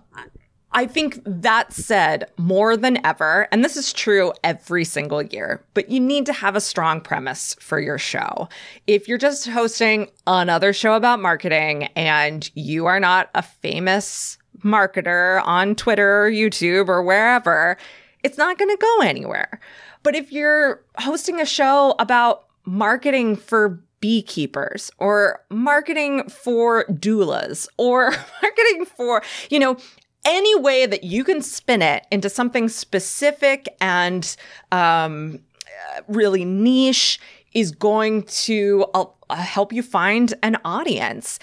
I 0.73 0.85
think 0.85 1.19
that 1.25 1.73
said, 1.73 2.31
more 2.37 2.77
than 2.77 3.05
ever, 3.05 3.47
and 3.51 3.63
this 3.63 3.75
is 3.75 3.91
true 3.91 4.31
every 4.43 4.85
single 4.85 5.21
year, 5.21 5.63
but 5.73 5.89
you 5.89 5.99
need 5.99 6.25
to 6.27 6.33
have 6.33 6.55
a 6.55 6.61
strong 6.61 7.01
premise 7.01 7.55
for 7.59 7.79
your 7.79 7.97
show. 7.97 8.47
If 8.87 9.07
you're 9.07 9.17
just 9.17 9.47
hosting 9.47 10.09
another 10.25 10.71
show 10.71 10.93
about 10.93 11.19
marketing 11.19 11.89
and 11.95 12.49
you 12.55 12.85
are 12.85 13.01
not 13.01 13.29
a 13.35 13.41
famous 13.41 14.37
marketer 14.63 15.41
on 15.45 15.75
Twitter 15.75 16.25
or 16.25 16.31
YouTube 16.31 16.87
or 16.87 17.03
wherever, 17.03 17.77
it's 18.23 18.37
not 18.37 18.57
going 18.57 18.69
to 18.69 18.77
go 18.77 19.01
anywhere. 19.01 19.59
But 20.03 20.15
if 20.15 20.31
you're 20.31 20.83
hosting 20.97 21.41
a 21.41 21.45
show 21.45 21.95
about 21.99 22.45
marketing 22.65 23.35
for 23.35 23.81
beekeepers 23.99 24.89
or 24.97 25.41
marketing 25.49 26.27
for 26.27 26.85
doulas 26.85 27.67
or 27.77 28.11
marketing 28.41 28.85
for, 28.85 29.21
you 29.49 29.59
know, 29.59 29.77
any 30.25 30.55
way 30.55 30.85
that 30.85 31.03
you 31.03 31.23
can 31.23 31.41
spin 31.41 31.81
it 31.81 32.05
into 32.11 32.29
something 32.29 32.69
specific 32.69 33.75
and 33.81 34.35
um, 34.71 35.39
really 36.07 36.45
niche 36.45 37.19
is 37.53 37.71
going 37.71 38.23
to 38.23 38.85
uh, 38.93 39.05
help 39.35 39.73
you 39.73 39.83
find 39.83 40.33
an 40.43 40.57
audience. 40.63 41.39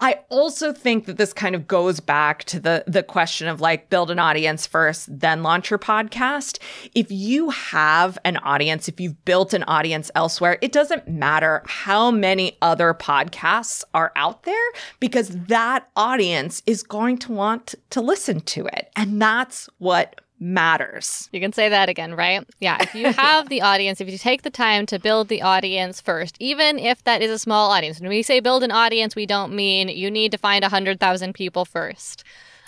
I 0.00 0.20
also 0.28 0.72
think 0.72 1.06
that 1.06 1.16
this 1.16 1.32
kind 1.32 1.54
of 1.54 1.66
goes 1.66 2.00
back 2.00 2.44
to 2.44 2.60
the 2.60 2.84
the 2.86 3.02
question 3.02 3.48
of 3.48 3.60
like 3.60 3.88
build 3.88 4.10
an 4.10 4.18
audience 4.18 4.66
first, 4.66 5.08
then 5.20 5.42
launch 5.42 5.70
your 5.70 5.78
podcast. 5.78 6.58
If 6.94 7.10
you 7.10 7.50
have 7.50 8.18
an 8.24 8.36
audience, 8.38 8.88
if 8.88 9.00
you've 9.00 9.24
built 9.24 9.54
an 9.54 9.62
audience 9.64 10.10
elsewhere, 10.14 10.58
it 10.60 10.72
doesn't 10.72 11.08
matter 11.08 11.62
how 11.66 12.10
many 12.10 12.58
other 12.60 12.92
podcasts 12.92 13.84
are 13.94 14.12
out 14.16 14.42
there 14.42 14.54
because 15.00 15.28
that 15.46 15.88
audience 15.96 16.62
is 16.66 16.82
going 16.82 17.16
to 17.18 17.32
want 17.32 17.74
to 17.90 18.00
listen 18.00 18.40
to 18.40 18.66
it. 18.66 18.90
And 18.96 19.20
that's 19.20 19.68
what 19.78 20.20
matters. 20.38 21.28
You 21.32 21.40
can 21.40 21.52
say 21.52 21.68
that 21.68 21.88
again, 21.88 22.14
right? 22.14 22.46
Yeah. 22.60 22.78
If 22.80 22.94
you 22.94 23.12
have 23.12 23.48
the 23.48 23.62
audience, 23.62 24.00
if 24.00 24.08
you 24.08 24.18
take 24.18 24.42
the 24.42 24.50
time 24.50 24.86
to 24.86 24.98
build 24.98 25.28
the 25.28 25.42
audience 25.42 26.00
first, 26.00 26.36
even 26.40 26.78
if 26.78 27.02
that 27.04 27.22
is 27.22 27.30
a 27.30 27.38
small 27.38 27.70
audience, 27.70 28.00
when 28.00 28.08
we 28.08 28.22
say 28.22 28.40
build 28.40 28.62
an 28.62 28.70
audience, 28.70 29.16
we 29.16 29.26
don't 29.26 29.54
mean 29.54 29.88
you 29.88 30.10
need 30.10 30.32
to 30.32 30.38
find 30.38 30.62
100,000 30.62 31.32
people 31.32 31.64
first. 31.64 32.24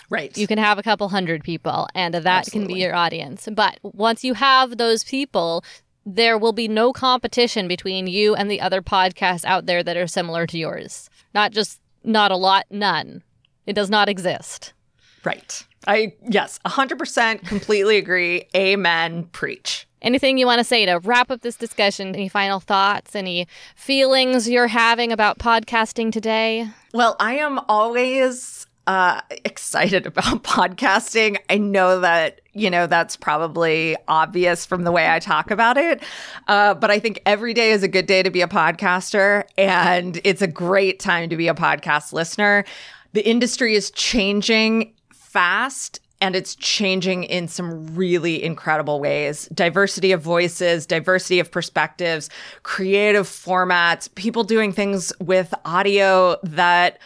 Right. 0.09 0.35
You 0.35 0.47
can 0.47 0.57
have 0.57 0.79
a 0.79 0.83
couple 0.83 1.09
hundred 1.09 1.43
people, 1.43 1.87
and 1.93 2.15
that 2.15 2.25
Absolutely. 2.25 2.67
can 2.67 2.75
be 2.75 2.81
your 2.81 2.95
audience. 2.95 3.47
But 3.51 3.77
once 3.83 4.23
you 4.23 4.33
have 4.33 4.77
those 4.77 5.03
people, 5.03 5.63
there 6.03 6.37
will 6.37 6.53
be 6.53 6.67
no 6.67 6.91
competition 6.91 7.67
between 7.67 8.07
you 8.07 8.33
and 8.33 8.49
the 8.49 8.59
other 8.59 8.81
podcasts 8.81 9.45
out 9.45 9.67
there 9.67 9.83
that 9.83 9.97
are 9.97 10.07
similar 10.07 10.47
to 10.47 10.57
yours. 10.57 11.11
Not 11.35 11.51
just 11.51 11.79
not 12.03 12.31
a 12.31 12.37
lot, 12.37 12.65
none. 12.71 13.23
It 13.67 13.73
does 13.73 13.89
not 13.89 14.09
exist. 14.09 14.73
Right. 15.23 15.63
I, 15.89 16.13
yes, 16.29 16.59
100% 16.67 17.47
completely 17.47 17.97
agree. 17.97 18.45
Amen. 18.55 19.23
Preach. 19.31 19.87
Anything 20.03 20.37
you 20.37 20.45
want 20.45 20.59
to 20.59 20.63
say 20.63 20.85
to 20.85 20.99
wrap 20.99 21.31
up 21.31 21.41
this 21.41 21.55
discussion? 21.55 22.09
Any 22.09 22.29
final 22.29 22.59
thoughts? 22.59 23.15
Any 23.15 23.47
feelings 23.75 24.47
you're 24.47 24.67
having 24.67 25.11
about 25.11 25.39
podcasting 25.39 26.11
today? 26.11 26.69
Well, 26.93 27.15
I 27.19 27.37
am 27.37 27.59
always 27.67 28.67
uh, 28.85 29.21
excited 29.43 30.05
about 30.05 30.43
podcasting. 30.43 31.39
I 31.49 31.57
know 31.57 32.01
that, 32.01 32.41
you 32.53 32.69
know, 32.69 32.85
that's 32.85 33.17
probably 33.17 33.97
obvious 34.07 34.67
from 34.67 34.83
the 34.83 34.91
way 34.91 35.09
I 35.09 35.17
talk 35.17 35.49
about 35.49 35.75
it. 35.75 36.03
Uh, 36.47 36.75
but 36.75 36.91
I 36.91 36.99
think 36.99 37.19
every 37.25 37.55
day 37.55 37.71
is 37.71 37.81
a 37.81 37.87
good 37.87 38.05
day 38.05 38.21
to 38.21 38.29
be 38.29 38.41
a 38.41 38.47
podcaster, 38.47 39.43
and 39.57 40.21
it's 40.23 40.43
a 40.43 40.47
great 40.47 40.99
time 40.99 41.29
to 41.29 41.35
be 41.35 41.47
a 41.47 41.55
podcast 41.55 42.13
listener. 42.13 42.63
The 43.13 43.27
industry 43.27 43.73
is 43.73 43.89
changing 43.89 44.93
fast 45.29 45.99
and 46.21 46.35
it's 46.35 46.55
changing 46.55 47.23
in 47.23 47.47
some 47.47 47.95
really 47.95 48.43
incredible 48.43 48.99
ways. 48.99 49.47
Diversity 49.53 50.11
of 50.11 50.21
voices, 50.21 50.85
diversity 50.85 51.39
of 51.39 51.51
perspectives, 51.51 52.29
creative 52.63 53.25
formats, 53.25 54.13
people 54.15 54.43
doing 54.43 54.73
things 54.73 55.13
with 55.19 55.53
audio 55.65 56.37
that 56.43 56.99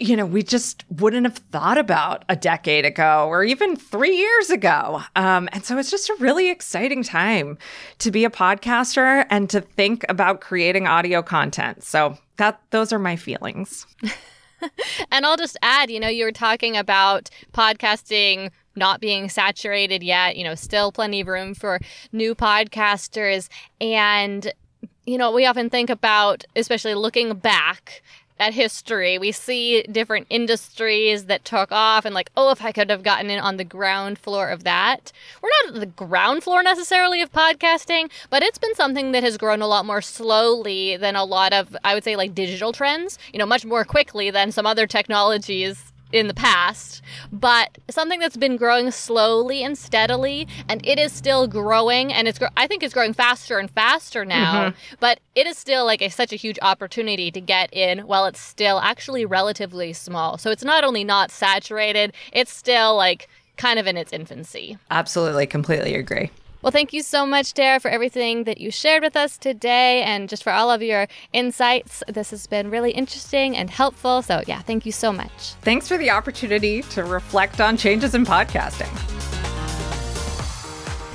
you 0.00 0.16
know, 0.16 0.24
we 0.24 0.44
just 0.44 0.84
wouldn't 0.90 1.26
have 1.26 1.38
thought 1.50 1.76
about 1.76 2.24
a 2.28 2.36
decade 2.36 2.84
ago 2.84 3.26
or 3.28 3.42
even 3.42 3.74
three 3.74 4.16
years 4.16 4.48
ago. 4.48 5.02
Um, 5.16 5.48
and 5.50 5.64
so 5.64 5.76
it's 5.76 5.90
just 5.90 6.08
a 6.08 6.16
really 6.20 6.50
exciting 6.50 7.02
time 7.02 7.58
to 7.98 8.12
be 8.12 8.24
a 8.24 8.30
podcaster 8.30 9.26
and 9.28 9.50
to 9.50 9.60
think 9.60 10.04
about 10.08 10.40
creating 10.40 10.86
audio 10.86 11.20
content. 11.20 11.82
So 11.82 12.16
that 12.36 12.60
those 12.70 12.92
are 12.92 13.00
my 13.00 13.16
feelings. 13.16 13.86
and 15.12 15.24
I'll 15.24 15.36
just 15.36 15.56
add, 15.62 15.90
you 15.90 16.00
know, 16.00 16.08
you 16.08 16.24
were 16.24 16.32
talking 16.32 16.76
about 16.76 17.30
podcasting 17.52 18.50
not 18.76 19.00
being 19.00 19.28
saturated 19.28 20.02
yet, 20.02 20.36
you 20.36 20.44
know, 20.44 20.54
still 20.54 20.92
plenty 20.92 21.20
of 21.20 21.26
room 21.26 21.54
for 21.54 21.80
new 22.12 22.34
podcasters. 22.34 23.48
And, 23.80 24.52
you 25.04 25.18
know, 25.18 25.32
we 25.32 25.46
often 25.46 25.68
think 25.68 25.90
about, 25.90 26.44
especially 26.54 26.94
looking 26.94 27.34
back 27.34 28.02
at 28.38 28.54
history, 28.54 29.18
we 29.18 29.32
see 29.32 29.82
different 29.82 30.26
industries 30.30 31.24
that 31.24 31.44
took 31.44 31.72
off 31.72 32.04
and 32.04 32.14
like, 32.14 32.30
oh, 32.36 32.50
if 32.50 32.64
I 32.64 32.72
could 32.72 32.90
have 32.90 33.02
gotten 33.02 33.30
in 33.30 33.38
on 33.38 33.56
the 33.56 33.64
ground 33.64 34.18
floor 34.18 34.48
of 34.48 34.64
that. 34.64 35.12
We're 35.42 35.50
not 35.64 35.74
at 35.74 35.80
the 35.80 35.86
ground 35.86 36.42
floor 36.42 36.62
necessarily 36.62 37.20
of 37.22 37.32
podcasting, 37.32 38.10
but 38.30 38.42
it's 38.42 38.58
been 38.58 38.74
something 38.74 39.12
that 39.12 39.22
has 39.22 39.36
grown 39.36 39.62
a 39.62 39.66
lot 39.66 39.86
more 39.86 40.02
slowly 40.02 40.96
than 40.96 41.16
a 41.16 41.24
lot 41.24 41.52
of, 41.52 41.76
I 41.84 41.94
would 41.94 42.04
say, 42.04 42.16
like 42.16 42.34
digital 42.34 42.72
trends, 42.72 43.18
you 43.32 43.38
know, 43.38 43.46
much 43.46 43.64
more 43.64 43.84
quickly 43.84 44.30
than 44.30 44.52
some 44.52 44.66
other 44.66 44.86
technologies 44.86 45.92
in 46.12 46.28
the 46.28 46.34
past, 46.34 47.02
but 47.32 47.78
something 47.90 48.20
that's 48.20 48.36
been 48.36 48.56
growing 48.56 48.90
slowly 48.90 49.62
and 49.62 49.76
steadily, 49.76 50.46
and 50.68 50.84
it 50.86 50.98
is 50.98 51.12
still 51.12 51.46
growing, 51.46 52.12
and 52.12 52.26
it's 52.28 52.38
I 52.56 52.66
think 52.66 52.82
it's 52.82 52.94
growing 52.94 53.12
faster 53.12 53.58
and 53.58 53.70
faster 53.70 54.24
now. 54.24 54.70
Mm-hmm. 54.70 54.94
But 55.00 55.20
it 55.34 55.46
is 55.46 55.58
still 55.58 55.84
like 55.84 56.02
a, 56.02 56.08
such 56.08 56.32
a 56.32 56.36
huge 56.36 56.58
opportunity 56.62 57.30
to 57.30 57.40
get 57.40 57.72
in 57.72 58.00
while 58.00 58.26
it's 58.26 58.40
still 58.40 58.80
actually 58.80 59.24
relatively 59.24 59.92
small. 59.92 60.38
So 60.38 60.50
it's 60.50 60.64
not 60.64 60.84
only 60.84 61.04
not 61.04 61.30
saturated, 61.30 62.12
it's 62.32 62.52
still 62.52 62.96
like 62.96 63.28
kind 63.56 63.78
of 63.78 63.86
in 63.86 63.96
its 63.96 64.12
infancy. 64.12 64.78
Absolutely, 64.90 65.46
completely 65.46 65.94
agree. 65.94 66.30
Well, 66.60 66.72
thank 66.72 66.92
you 66.92 67.02
so 67.02 67.24
much, 67.24 67.54
Tara, 67.54 67.78
for 67.78 67.88
everything 67.88 68.42
that 68.44 68.58
you 68.60 68.72
shared 68.72 69.04
with 69.04 69.16
us 69.16 69.38
today 69.38 70.02
and 70.02 70.28
just 70.28 70.42
for 70.42 70.50
all 70.50 70.72
of 70.72 70.82
your 70.82 71.06
insights. 71.32 72.02
This 72.08 72.30
has 72.30 72.48
been 72.48 72.68
really 72.68 72.90
interesting 72.90 73.56
and 73.56 73.70
helpful. 73.70 74.22
So, 74.22 74.42
yeah, 74.48 74.60
thank 74.62 74.84
you 74.84 74.90
so 74.90 75.12
much. 75.12 75.54
Thanks 75.62 75.86
for 75.86 75.96
the 75.96 76.10
opportunity 76.10 76.82
to 76.82 77.04
reflect 77.04 77.60
on 77.60 77.76
changes 77.76 78.16
in 78.16 78.24
podcasting. 78.24 78.92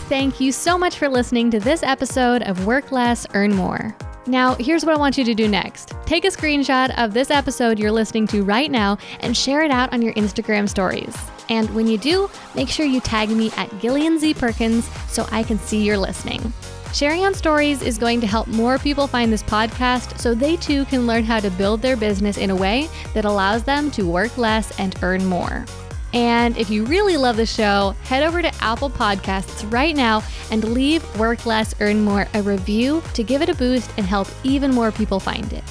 Thank 0.07 0.39
you 0.39 0.51
so 0.53 0.77
much 0.77 0.97
for 0.97 1.09
listening 1.09 1.51
to 1.51 1.59
this 1.59 1.83
episode 1.83 2.43
of 2.43 2.65
Work 2.65 2.91
Less, 2.91 3.27
Earn 3.33 3.53
More. 3.53 3.95
Now, 4.25 4.55
here's 4.55 4.85
what 4.85 4.95
I 4.95 4.99
want 4.99 5.17
you 5.17 5.25
to 5.25 5.33
do 5.33 5.49
next. 5.49 5.91
Take 6.05 6.23
a 6.23 6.29
screenshot 6.29 6.97
of 6.97 7.13
this 7.13 7.29
episode 7.29 7.77
you're 7.77 7.91
listening 7.91 8.27
to 8.27 8.43
right 8.43 8.71
now 8.71 8.97
and 9.19 9.35
share 9.35 9.63
it 9.63 9.71
out 9.71 9.91
on 9.91 10.01
your 10.01 10.13
Instagram 10.13 10.69
stories. 10.69 11.13
And 11.49 11.69
when 11.75 11.87
you 11.87 11.97
do, 11.97 12.29
make 12.55 12.69
sure 12.69 12.85
you 12.85 13.01
tag 13.01 13.29
me 13.29 13.51
at 13.57 13.79
Gillian 13.79 14.17
Z. 14.19 14.35
Perkins 14.35 14.89
so 15.07 15.27
I 15.31 15.43
can 15.43 15.59
see 15.59 15.83
you're 15.83 15.97
listening. 15.97 16.53
Sharing 16.93 17.25
on 17.25 17.33
stories 17.33 17.81
is 17.81 17.97
going 17.97 18.21
to 18.21 18.27
help 18.27 18.47
more 18.47 18.77
people 18.77 19.07
find 19.07 19.33
this 19.33 19.41
podcast 19.41 20.19
so 20.19 20.35
they 20.35 20.55
too 20.57 20.85
can 20.85 21.07
learn 21.07 21.23
how 21.23 21.39
to 21.39 21.49
build 21.51 21.81
their 21.81 21.97
business 21.97 22.37
in 22.37 22.51
a 22.51 22.55
way 22.55 22.87
that 23.15 23.25
allows 23.25 23.63
them 23.63 23.89
to 23.91 24.07
work 24.07 24.37
less 24.37 24.79
and 24.79 24.95
earn 25.01 25.25
more. 25.25 25.65
And 26.13 26.55
if 26.55 26.69
you 26.69 26.85
really 26.85 27.17
love 27.17 27.37
the 27.37 27.47
show, 27.47 27.95
head 28.03 28.21
over 28.21 28.43
to 28.43 28.55
Apple 28.61 28.91
Podcasts 28.91 29.69
right 29.73 29.95
now 29.95 30.21
and 30.51 30.63
leave 30.63 31.03
Work 31.17 31.47
Less, 31.47 31.73
Earn 31.79 32.03
More 32.03 32.27
a 32.35 32.43
review 32.43 33.01
to 33.15 33.23
give 33.23 33.41
it 33.41 33.49
a 33.49 33.55
boost 33.55 33.91
and 33.97 34.05
help 34.05 34.27
even 34.43 34.71
more 34.71 34.91
people 34.91 35.19
find 35.19 35.51
it. 35.51 35.63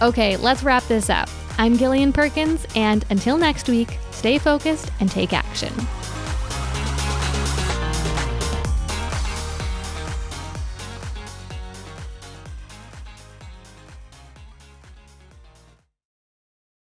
Okay, 0.00 0.36
let's 0.36 0.62
wrap 0.62 0.84
this 0.84 1.10
up. 1.10 1.28
I'm 1.58 1.76
Gillian 1.76 2.12
Perkins, 2.12 2.66
and 2.74 3.04
until 3.10 3.38
next 3.38 3.68
week, 3.68 3.98
stay 4.10 4.38
focused 4.38 4.90
and 5.00 5.10
take 5.10 5.32
action. 5.32 5.72